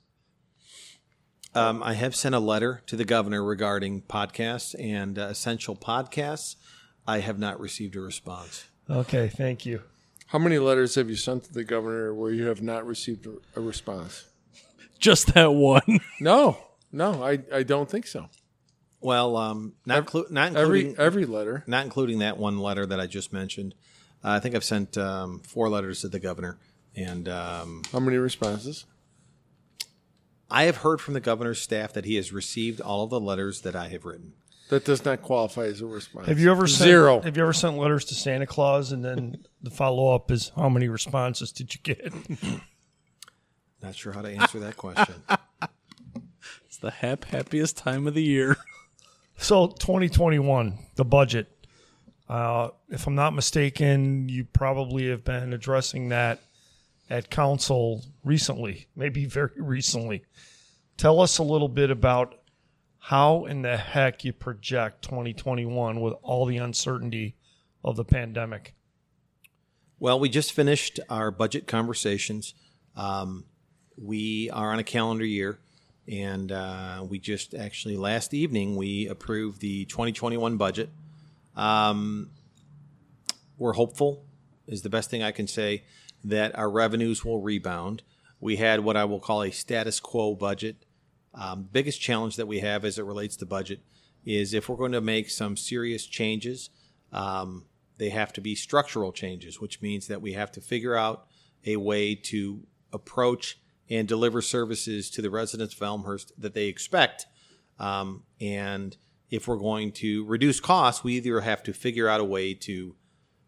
[1.55, 6.55] Um, I have sent a letter to the governor regarding podcasts and uh, essential podcasts.
[7.07, 8.65] I have not received a response.
[8.87, 9.81] Okay, thank you.
[10.27, 13.59] How many letters have you sent to the governor where you have not received a,
[13.59, 14.25] a response?
[14.99, 15.99] Just that one.
[16.19, 16.57] No,
[16.91, 18.29] no, I, I don't think so.
[19.01, 21.63] Well, um, not, inclu- not Every including every letter.
[21.67, 23.73] not including that one letter that I just mentioned.
[24.23, 26.57] Uh, I think I've sent um, four letters to the governor,
[26.95, 28.85] and um, How many responses?
[30.51, 33.61] I have heard from the governor's staff that he has received all of the letters
[33.61, 34.33] that I have written.
[34.69, 36.27] That does not qualify as a response.
[36.27, 37.21] Have you ever sent, zero?
[37.21, 40.69] Have you ever sent letters to Santa Claus and then the follow up is how
[40.69, 42.13] many responses did you get?
[43.81, 45.15] Not sure how to answer that question.
[46.79, 48.55] It's the hap happiest time of the year.
[49.41, 51.47] So 2021, the budget.
[52.27, 56.41] Uh, if I'm not mistaken, you probably have been addressing that
[57.09, 60.25] at council recently, maybe very recently.
[60.97, 62.35] Tell us a little bit about
[62.97, 67.37] how in the heck you project 2021 with all the uncertainty
[67.81, 68.73] of the pandemic.
[69.99, 72.55] Well, we just finished our budget conversations.
[72.97, 73.45] Um,
[73.95, 75.59] we are on a calendar year,
[76.09, 80.89] and uh, we just actually last evening we approved the 2021 budget.
[81.55, 82.31] Um,
[83.57, 84.25] we're hopeful,
[84.67, 85.83] is the best thing I can say,
[86.23, 88.01] that our revenues will rebound.
[88.39, 90.77] we had what I will call a status quo budget.
[91.33, 93.81] Um, biggest challenge that we have as it relates to budget
[94.25, 96.69] is if we're going to make some serious changes,
[97.11, 97.65] um,
[97.97, 101.27] they have to be structural changes, which means that we have to figure out
[101.65, 102.61] a way to
[102.91, 107.25] approach and deliver services to the residents of Elmhurst that they expect.
[107.79, 108.95] Um, and
[109.29, 112.95] if we're going to reduce costs, we either have to figure out a way to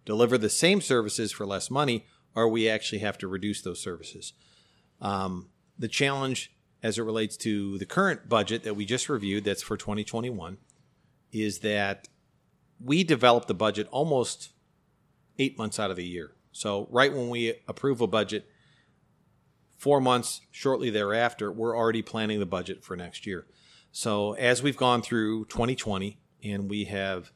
[0.05, 2.05] deliver the same services for less money,
[2.35, 4.33] or we actually have to reduce those services.
[4.99, 6.53] Um, the challenge
[6.83, 10.57] as it relates to the current budget that we just reviewed, that's for 2021,
[11.31, 12.07] is that
[12.83, 14.49] we develop the budget almost
[15.37, 16.31] eight months out of the year.
[16.51, 18.47] So, right when we approve a budget,
[19.81, 23.47] four months shortly thereafter, we're already planning the budget for next year.
[23.91, 27.31] So, as we've gone through 2020 and we have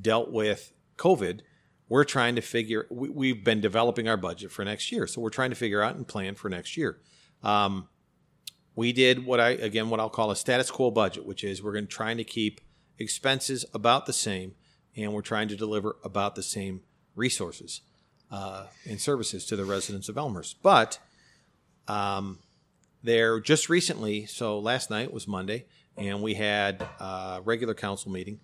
[0.00, 1.40] dealt with COVID,
[1.88, 5.08] we're trying to figure, we, have been developing our budget for next year.
[5.08, 7.00] So, we're trying to figure out and plan for next year.
[7.42, 7.88] Um,
[8.76, 11.72] we did what I, again, what I'll call a status quo budget, which is we're
[11.72, 12.60] going to trying to keep
[13.00, 14.54] expenses about the same
[14.96, 16.82] and we're trying to deliver about the same
[17.16, 17.80] resources
[18.30, 20.62] uh, and services to the residents of Elmhurst.
[20.62, 21.00] But
[21.88, 22.38] um,
[23.02, 25.66] there just recently, so last night was Monday,
[25.96, 28.40] and we had a regular council meeting,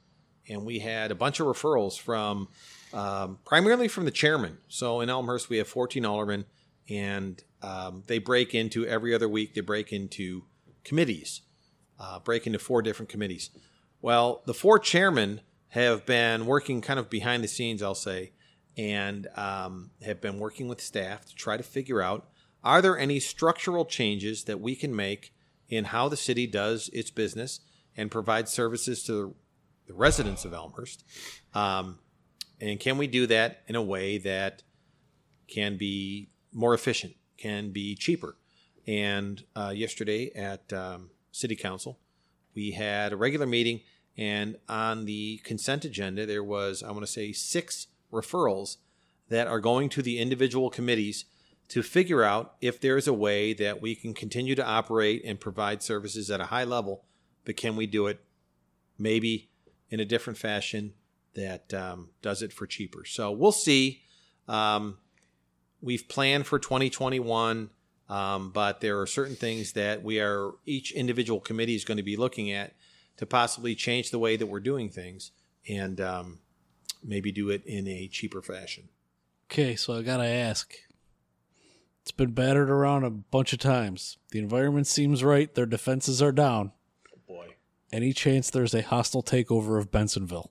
[0.49, 2.49] and we had a bunch of referrals from
[2.93, 4.59] um, primarily from the chairman.
[4.69, 6.45] So in Elmhurst, we have 14 aldermen,
[6.89, 10.45] and um, they break into every other week, they break into
[10.85, 11.43] committees,
[11.99, 13.51] uh, break into four different committees.
[14.01, 18.33] Well, the four chairmen have been working kind of behind the scenes, I'll say,
[18.77, 22.29] and um, have been working with staff to try to figure out
[22.65, 25.35] are there any structural changes that we can make
[25.69, 27.61] in how the city does its business
[27.97, 29.35] and provides services to
[29.87, 31.05] the residents of Elmhurst?
[31.55, 31.99] Um,
[32.61, 34.63] and can we do that in a way that
[35.47, 38.37] can be more efficient, can be cheaper?
[38.87, 41.99] And uh, yesterday at um, City Council,
[42.55, 43.81] we had a regular meeting,
[44.17, 48.77] and on the consent agenda, there was, I want to say, six referrals
[49.29, 51.25] that are going to the individual committees
[51.69, 55.83] to figure out if there's a way that we can continue to operate and provide
[55.83, 57.05] services at a high level,
[57.45, 58.21] but can we do it
[58.99, 59.51] maybe
[59.91, 60.93] in a different fashion
[61.35, 63.05] that um, does it for cheaper?
[63.05, 64.03] So we'll see.
[64.47, 64.99] Um,
[65.81, 67.71] we've planned for 2021,
[68.09, 72.03] um, but there are certain things that we are, each individual committee is going to
[72.03, 72.75] be looking at
[73.17, 75.31] to possibly change the way that we're doing things
[75.69, 76.41] and um,
[77.03, 78.89] maybe do it in a cheaper fashion.
[79.51, 80.75] Okay, so I got to ask
[82.05, 84.19] it's been battered around a bunch of times.
[84.31, 85.53] The environment seems right.
[85.55, 86.73] Their defenses are down.
[87.11, 87.55] Oh boy.
[87.91, 90.51] Any chance there's a hostile takeover of Bensenville?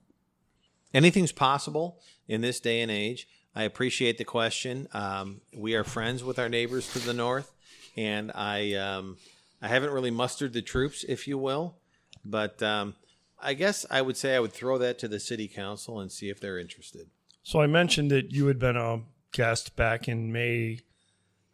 [0.92, 3.28] Anything's possible in this day and age.
[3.54, 4.88] I appreciate the question.
[4.92, 7.52] Um, we are friends with our neighbors to the north,
[7.96, 9.18] and I um,
[9.62, 11.76] I haven't really mustered the troops, if you will,
[12.24, 12.96] but um,
[13.40, 16.30] I guess I would say I would throw that to the city council and see
[16.30, 17.10] if they're interested.
[17.44, 20.80] So I mentioned that you had been a guest back in May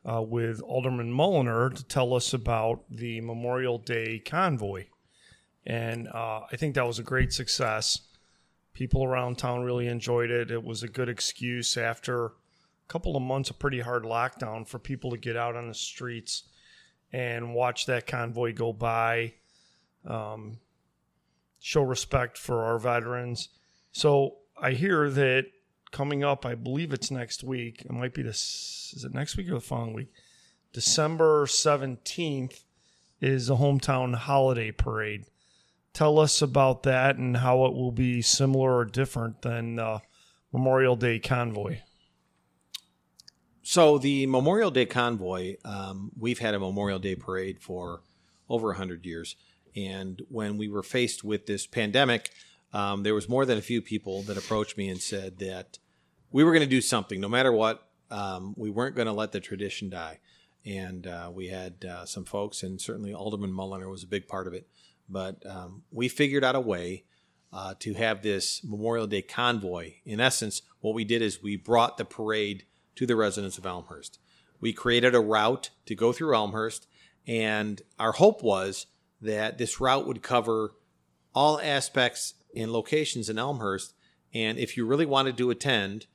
[0.04, 4.86] uh, with Alderman Mulliner to tell us about the Memorial Day convoy.
[5.66, 8.00] And uh, I think that was a great success.
[8.72, 10.50] People around town really enjoyed it.
[10.50, 12.30] It was a good excuse after a
[12.88, 16.44] couple of months of pretty hard lockdown for people to get out on the streets
[17.12, 19.34] and watch that convoy go by,
[20.06, 20.58] um,
[21.58, 23.50] show respect for our veterans.
[23.92, 25.46] So I hear that
[25.90, 27.82] coming up, I believe it's next week.
[27.82, 28.92] It might be this.
[28.96, 30.12] Is it next week or the following week?
[30.72, 32.64] December seventeenth
[33.20, 35.24] is the hometown holiday parade.
[35.92, 39.98] Tell us about that and how it will be similar or different than uh,
[40.52, 41.78] Memorial Day convoy.
[43.62, 48.02] So the Memorial Day convoy, um, we've had a Memorial Day parade for
[48.48, 49.36] over hundred years,
[49.76, 52.30] and when we were faced with this pandemic
[52.72, 55.78] um, there was more than a few people that approached me and said that
[56.30, 57.86] we were going to do something, no matter what.
[58.10, 60.18] Um, we weren't going to let the tradition die.
[60.64, 64.46] And uh, we had uh, some folks, and certainly Alderman Mulliner was a big part
[64.46, 64.68] of it.
[65.08, 67.04] But um, we figured out a way
[67.52, 69.94] uh, to have this Memorial Day convoy.
[70.04, 72.64] In essence, what we did is we brought the parade
[72.96, 74.18] to the residents of Elmhurst.
[74.60, 76.86] We created a route to go through Elmhurst,
[77.26, 78.86] and our hope was
[79.20, 80.74] that this route would cover
[81.34, 83.94] all aspects in locations in Elmhurst.
[84.32, 86.06] And if you really wanted to attend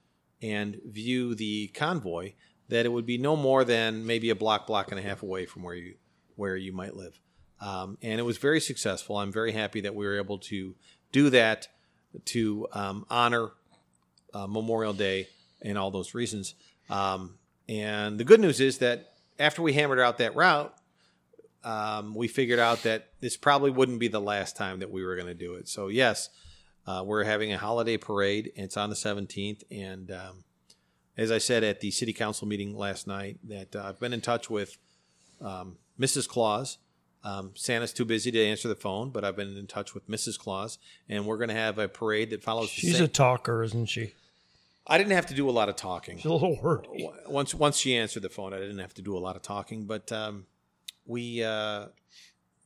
[0.42, 2.34] and view the convoy,
[2.70, 5.46] that it would be no more than maybe a block, block and a half away
[5.46, 5.96] from where you
[6.36, 7.20] where you might live.
[7.62, 9.18] Um, and it was very successful.
[9.18, 10.76] I'm very happy that we were able to
[11.14, 11.70] do that
[12.26, 13.52] to um, honor
[14.34, 15.30] uh, Memorial Day
[15.62, 16.56] and all those reasons.
[16.90, 17.36] Um,
[17.70, 20.76] and the good news is that after we hammered out that route,
[21.66, 25.16] um, we figured out that this probably wouldn't be the last time that we were
[25.16, 25.68] going to do it.
[25.68, 26.30] So yes,
[26.88, 28.52] uh, we're having a holiday parade.
[28.56, 30.44] It's on the 17th, and um,
[31.18, 34.22] as I said at the city council meeting last night, that uh, I've been in
[34.22, 34.78] touch with
[35.42, 36.28] um, Mrs.
[36.28, 36.78] Claus.
[37.24, 40.38] Um, Santa's too busy to answer the phone, but I've been in touch with Mrs.
[40.38, 40.78] Claus,
[41.10, 42.70] and we're going to have a parade that follows.
[42.70, 44.14] She's a talker, isn't she?
[44.86, 46.18] I didn't have to do a lot of talking.
[46.18, 47.10] She's a little wordy.
[47.28, 49.86] Once once she answered the phone, I didn't have to do a lot of talking.
[49.86, 50.46] But um,
[51.06, 51.88] we uh,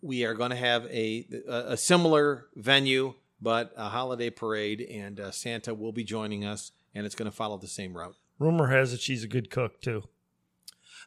[0.02, 5.20] we are going to have a, a a similar venue, but a holiday parade, and
[5.20, 8.16] uh, Santa will be joining us, and it's going to follow the same route.
[8.40, 10.04] Rumor has it she's a good cook too.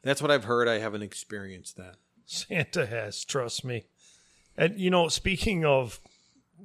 [0.02, 0.68] That's what I've heard.
[0.68, 1.96] I haven't experienced that.
[2.26, 3.84] Santa has, trust me.
[4.56, 6.00] And you know, speaking of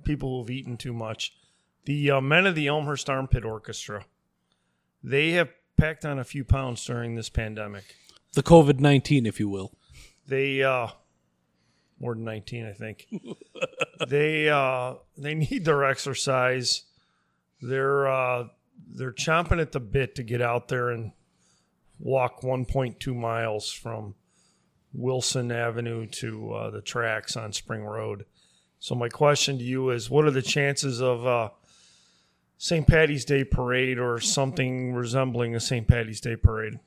[0.04, 1.34] people who've eaten too much,
[1.86, 4.06] the uh, men of the Elmhurst Armpit Orchestra,
[5.04, 7.96] they have packed on a few pounds during this pandemic.
[8.34, 9.72] The COVID 19, if you will.
[10.28, 10.88] They uh
[12.00, 13.08] more than 19, I think.
[14.08, 16.84] they uh they need their exercise.
[17.62, 18.48] They're uh
[18.88, 21.12] they're chomping at the bit to get out there and
[22.00, 24.14] walk 1.2 miles from
[24.94, 28.26] Wilson Avenue to uh, the tracks on Spring Road.
[28.80, 31.50] So my question to you is what are the chances of uh
[32.60, 32.88] St.
[32.88, 35.88] Patty's Day parade or something resembling a St.
[35.88, 36.80] Patty's Day parade?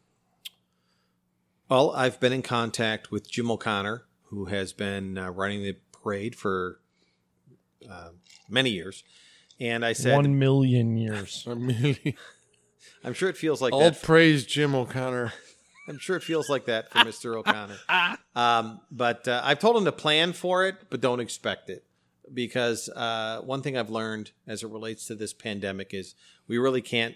[1.70, 6.34] Well, I've been in contact with Jim O'Connor, who has been uh, running the parade
[6.34, 6.80] for
[7.88, 8.08] uh,
[8.48, 9.04] many years,
[9.60, 11.44] and I said, One million years.
[11.48, 12.14] A million.
[13.04, 14.02] I'm sure it feels like All that.
[14.02, 15.32] praise Jim O'Connor.
[15.88, 17.36] I'm sure it feels like that for Mr.
[17.36, 17.78] O'Connor.
[18.34, 21.84] Um, but uh, I've told him to plan for it, but don't expect it.
[22.34, 26.16] Because uh, one thing I've learned as it relates to this pandemic is
[26.48, 27.14] we really can't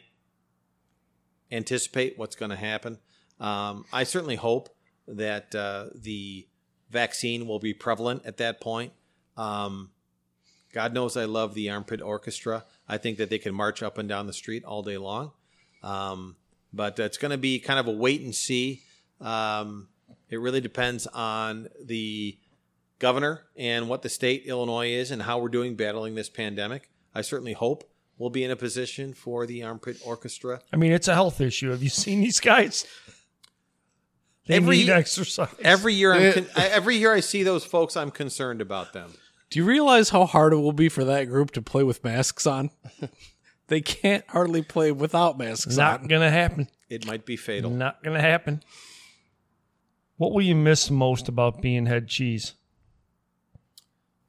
[1.50, 2.98] anticipate what's going to happen.
[3.44, 4.70] Um, I certainly hope
[5.06, 6.46] that uh, the
[6.88, 8.94] vaccine will be prevalent at that point.
[9.36, 9.90] Um,
[10.72, 12.64] God knows I love the Armpit Orchestra.
[12.88, 15.32] I think that they can march up and down the street all day long.
[15.82, 16.36] Um,
[16.72, 18.80] but it's going to be kind of a wait and see.
[19.20, 19.88] Um,
[20.30, 22.38] it really depends on the
[22.98, 26.90] governor and what the state Illinois is and how we're doing battling this pandemic.
[27.14, 27.84] I certainly hope
[28.16, 30.62] we'll be in a position for the Armpit Orchestra.
[30.72, 31.70] I mean, it's a health issue.
[31.72, 32.86] Have you seen these guys?
[34.46, 35.48] They Every- need exercise.
[35.60, 39.12] Every year, I'm con- every year I see those folks, I'm concerned about them.
[39.50, 42.46] Do you realize how hard it will be for that group to play with masks
[42.46, 42.70] on?
[43.68, 45.84] they can't hardly play without masks on.
[45.84, 46.06] Not on.
[46.08, 46.68] gonna happen.
[46.90, 47.70] It might be fatal.
[47.70, 48.62] Not gonna happen.
[50.16, 52.54] What will you miss most about being head cheese?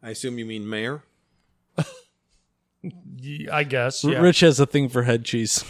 [0.01, 1.03] I assume you mean mayor.
[2.83, 4.03] Y- I guess.
[4.03, 4.19] Yeah.
[4.19, 5.63] Rich has a thing for head cheese.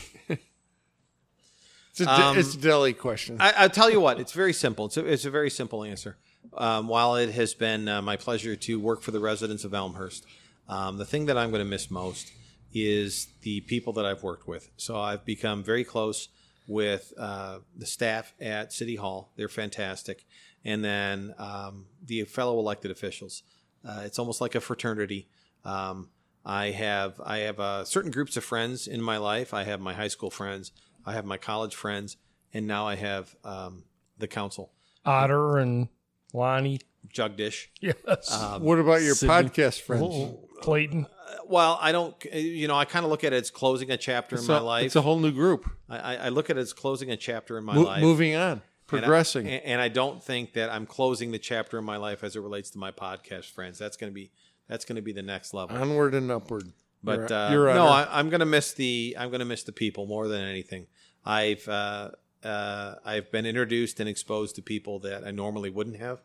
[1.98, 3.38] It's a, Um, it's a deli question.
[3.40, 4.88] I, I'll tell you what, it's very simple.
[4.88, 6.18] It's a, it's a very simple answer.
[6.58, 10.26] Um, while it has been uh, my pleasure to work for the residents of Elmhurst,
[10.68, 12.32] um, the thing that I'm going to miss most
[12.74, 14.70] is the people that I've worked with.
[14.76, 16.28] So I've become very close
[16.68, 19.32] with uh, the staff at City Hall.
[19.38, 20.26] They're fantastic.
[20.66, 23.44] And then um, the fellow elected officials.
[23.88, 25.28] Uh, it's almost like a fraternity.
[25.64, 26.10] Um,
[26.46, 29.54] I have I have uh, certain groups of friends in my life.
[29.54, 30.72] I have my high school friends.
[31.06, 32.18] I have my college friends,
[32.54, 33.84] and now I have um,
[34.18, 34.72] the council.
[35.06, 35.88] Otter and
[36.34, 36.80] Lonnie.
[37.14, 37.68] Jugdish.
[37.82, 38.32] Yes.
[38.32, 39.36] Um, what about your Sydney.
[39.50, 40.04] podcast friends?
[40.06, 41.06] Oh, Clayton.
[41.48, 42.16] well, I don't.
[42.34, 44.58] You know, I kind of look at it as closing a chapter It's in my
[44.60, 44.86] a- life.
[44.88, 45.70] it's a whole new group.
[45.88, 48.02] I, I I look at it as closing a chapter in my Mo- life.
[48.02, 49.48] moving on, And I- progressing.
[49.48, 52.40] and, and I don't think that I'm closing the chapter in my life as it
[52.42, 53.78] relates to my podcast friends.
[53.78, 54.32] That's going to be
[54.68, 55.78] that's going to be the next level.
[55.78, 56.72] Onward and upward.
[57.06, 57.86] But Your- uh, your no.
[57.86, 60.88] I, I'm going to miss the I'm going to miss the people more than anything.
[61.24, 62.12] I've uh,
[62.44, 66.22] uh, I've been introduced and exposed to people that I normally wouldn't have,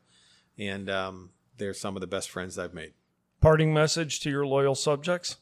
[0.59, 2.95] and um, they're some of the best friends I've made.
[3.41, 5.37] Parting message to your loyal subjects.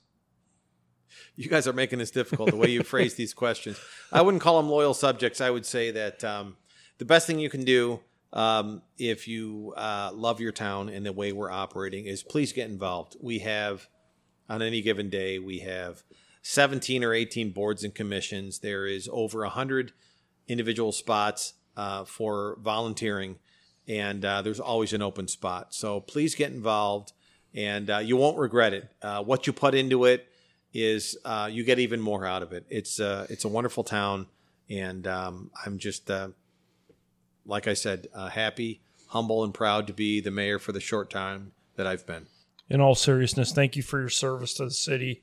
[1.36, 3.80] You guys are making this difficult the way you phrase these questions.
[4.12, 5.40] I wouldn't call them loyal subjects.
[5.40, 6.56] I would say that um,
[6.98, 8.00] the best thing you can do
[8.32, 12.68] um, if you uh, love your town and the way we're operating is please get
[12.68, 13.16] involved.
[13.20, 13.88] We have
[14.48, 16.02] on any given day we have
[16.42, 18.60] 17 or 18 boards and commissions.
[18.60, 19.92] There is over 100
[20.48, 23.36] individual spots uh, for volunteering,
[23.86, 25.74] and uh, there's always an open spot.
[25.74, 27.12] So please get involved,
[27.54, 28.90] and uh, you won't regret it.
[29.02, 30.26] Uh, what you put into it
[30.72, 32.64] is uh, you get even more out of it.
[32.68, 34.26] It's uh, it's a wonderful town,
[34.68, 36.10] and um, I'm just
[37.46, 41.52] like I said, happy, humble, and proud to be the mayor for the short time
[41.76, 42.26] that I've been.
[42.70, 45.22] In all seriousness, thank you for your service to the city.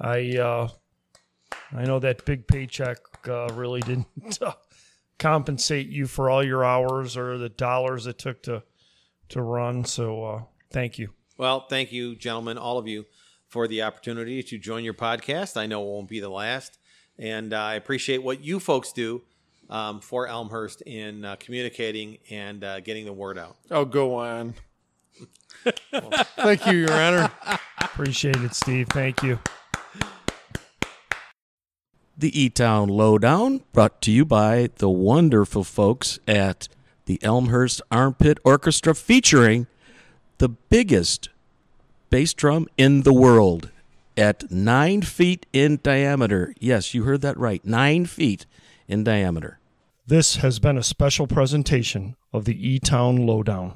[0.00, 0.68] I uh,
[1.72, 2.98] I know that big paycheck
[3.28, 4.06] uh, really didn't
[4.40, 4.52] uh,
[5.18, 8.62] compensate you for all your hours or the dollars it took to
[9.30, 9.84] to run.
[9.84, 11.10] So uh, thank you.
[11.38, 13.04] Well, thank you, gentlemen, all of you,
[13.48, 15.56] for the opportunity to join your podcast.
[15.56, 16.78] I know it won't be the last,
[17.18, 19.22] and uh, I appreciate what you folks do
[19.68, 23.56] um, for Elmhurst in uh, communicating and uh, getting the word out.
[23.70, 24.54] Oh, go on.
[26.36, 27.30] Thank you, Your Honor.
[27.80, 28.88] Appreciate it, Steve.
[28.90, 29.38] Thank you.
[32.16, 36.68] The E Town Lowdown brought to you by the wonderful folks at
[37.04, 39.66] the Elmhurst Armpit Orchestra featuring
[40.38, 41.28] the biggest
[42.10, 43.70] bass drum in the world
[44.16, 46.54] at nine feet in diameter.
[46.58, 47.64] Yes, you heard that right.
[47.64, 48.46] Nine feet
[48.88, 49.58] in diameter.
[50.06, 53.74] This has been a special presentation of the E Town Lowdown.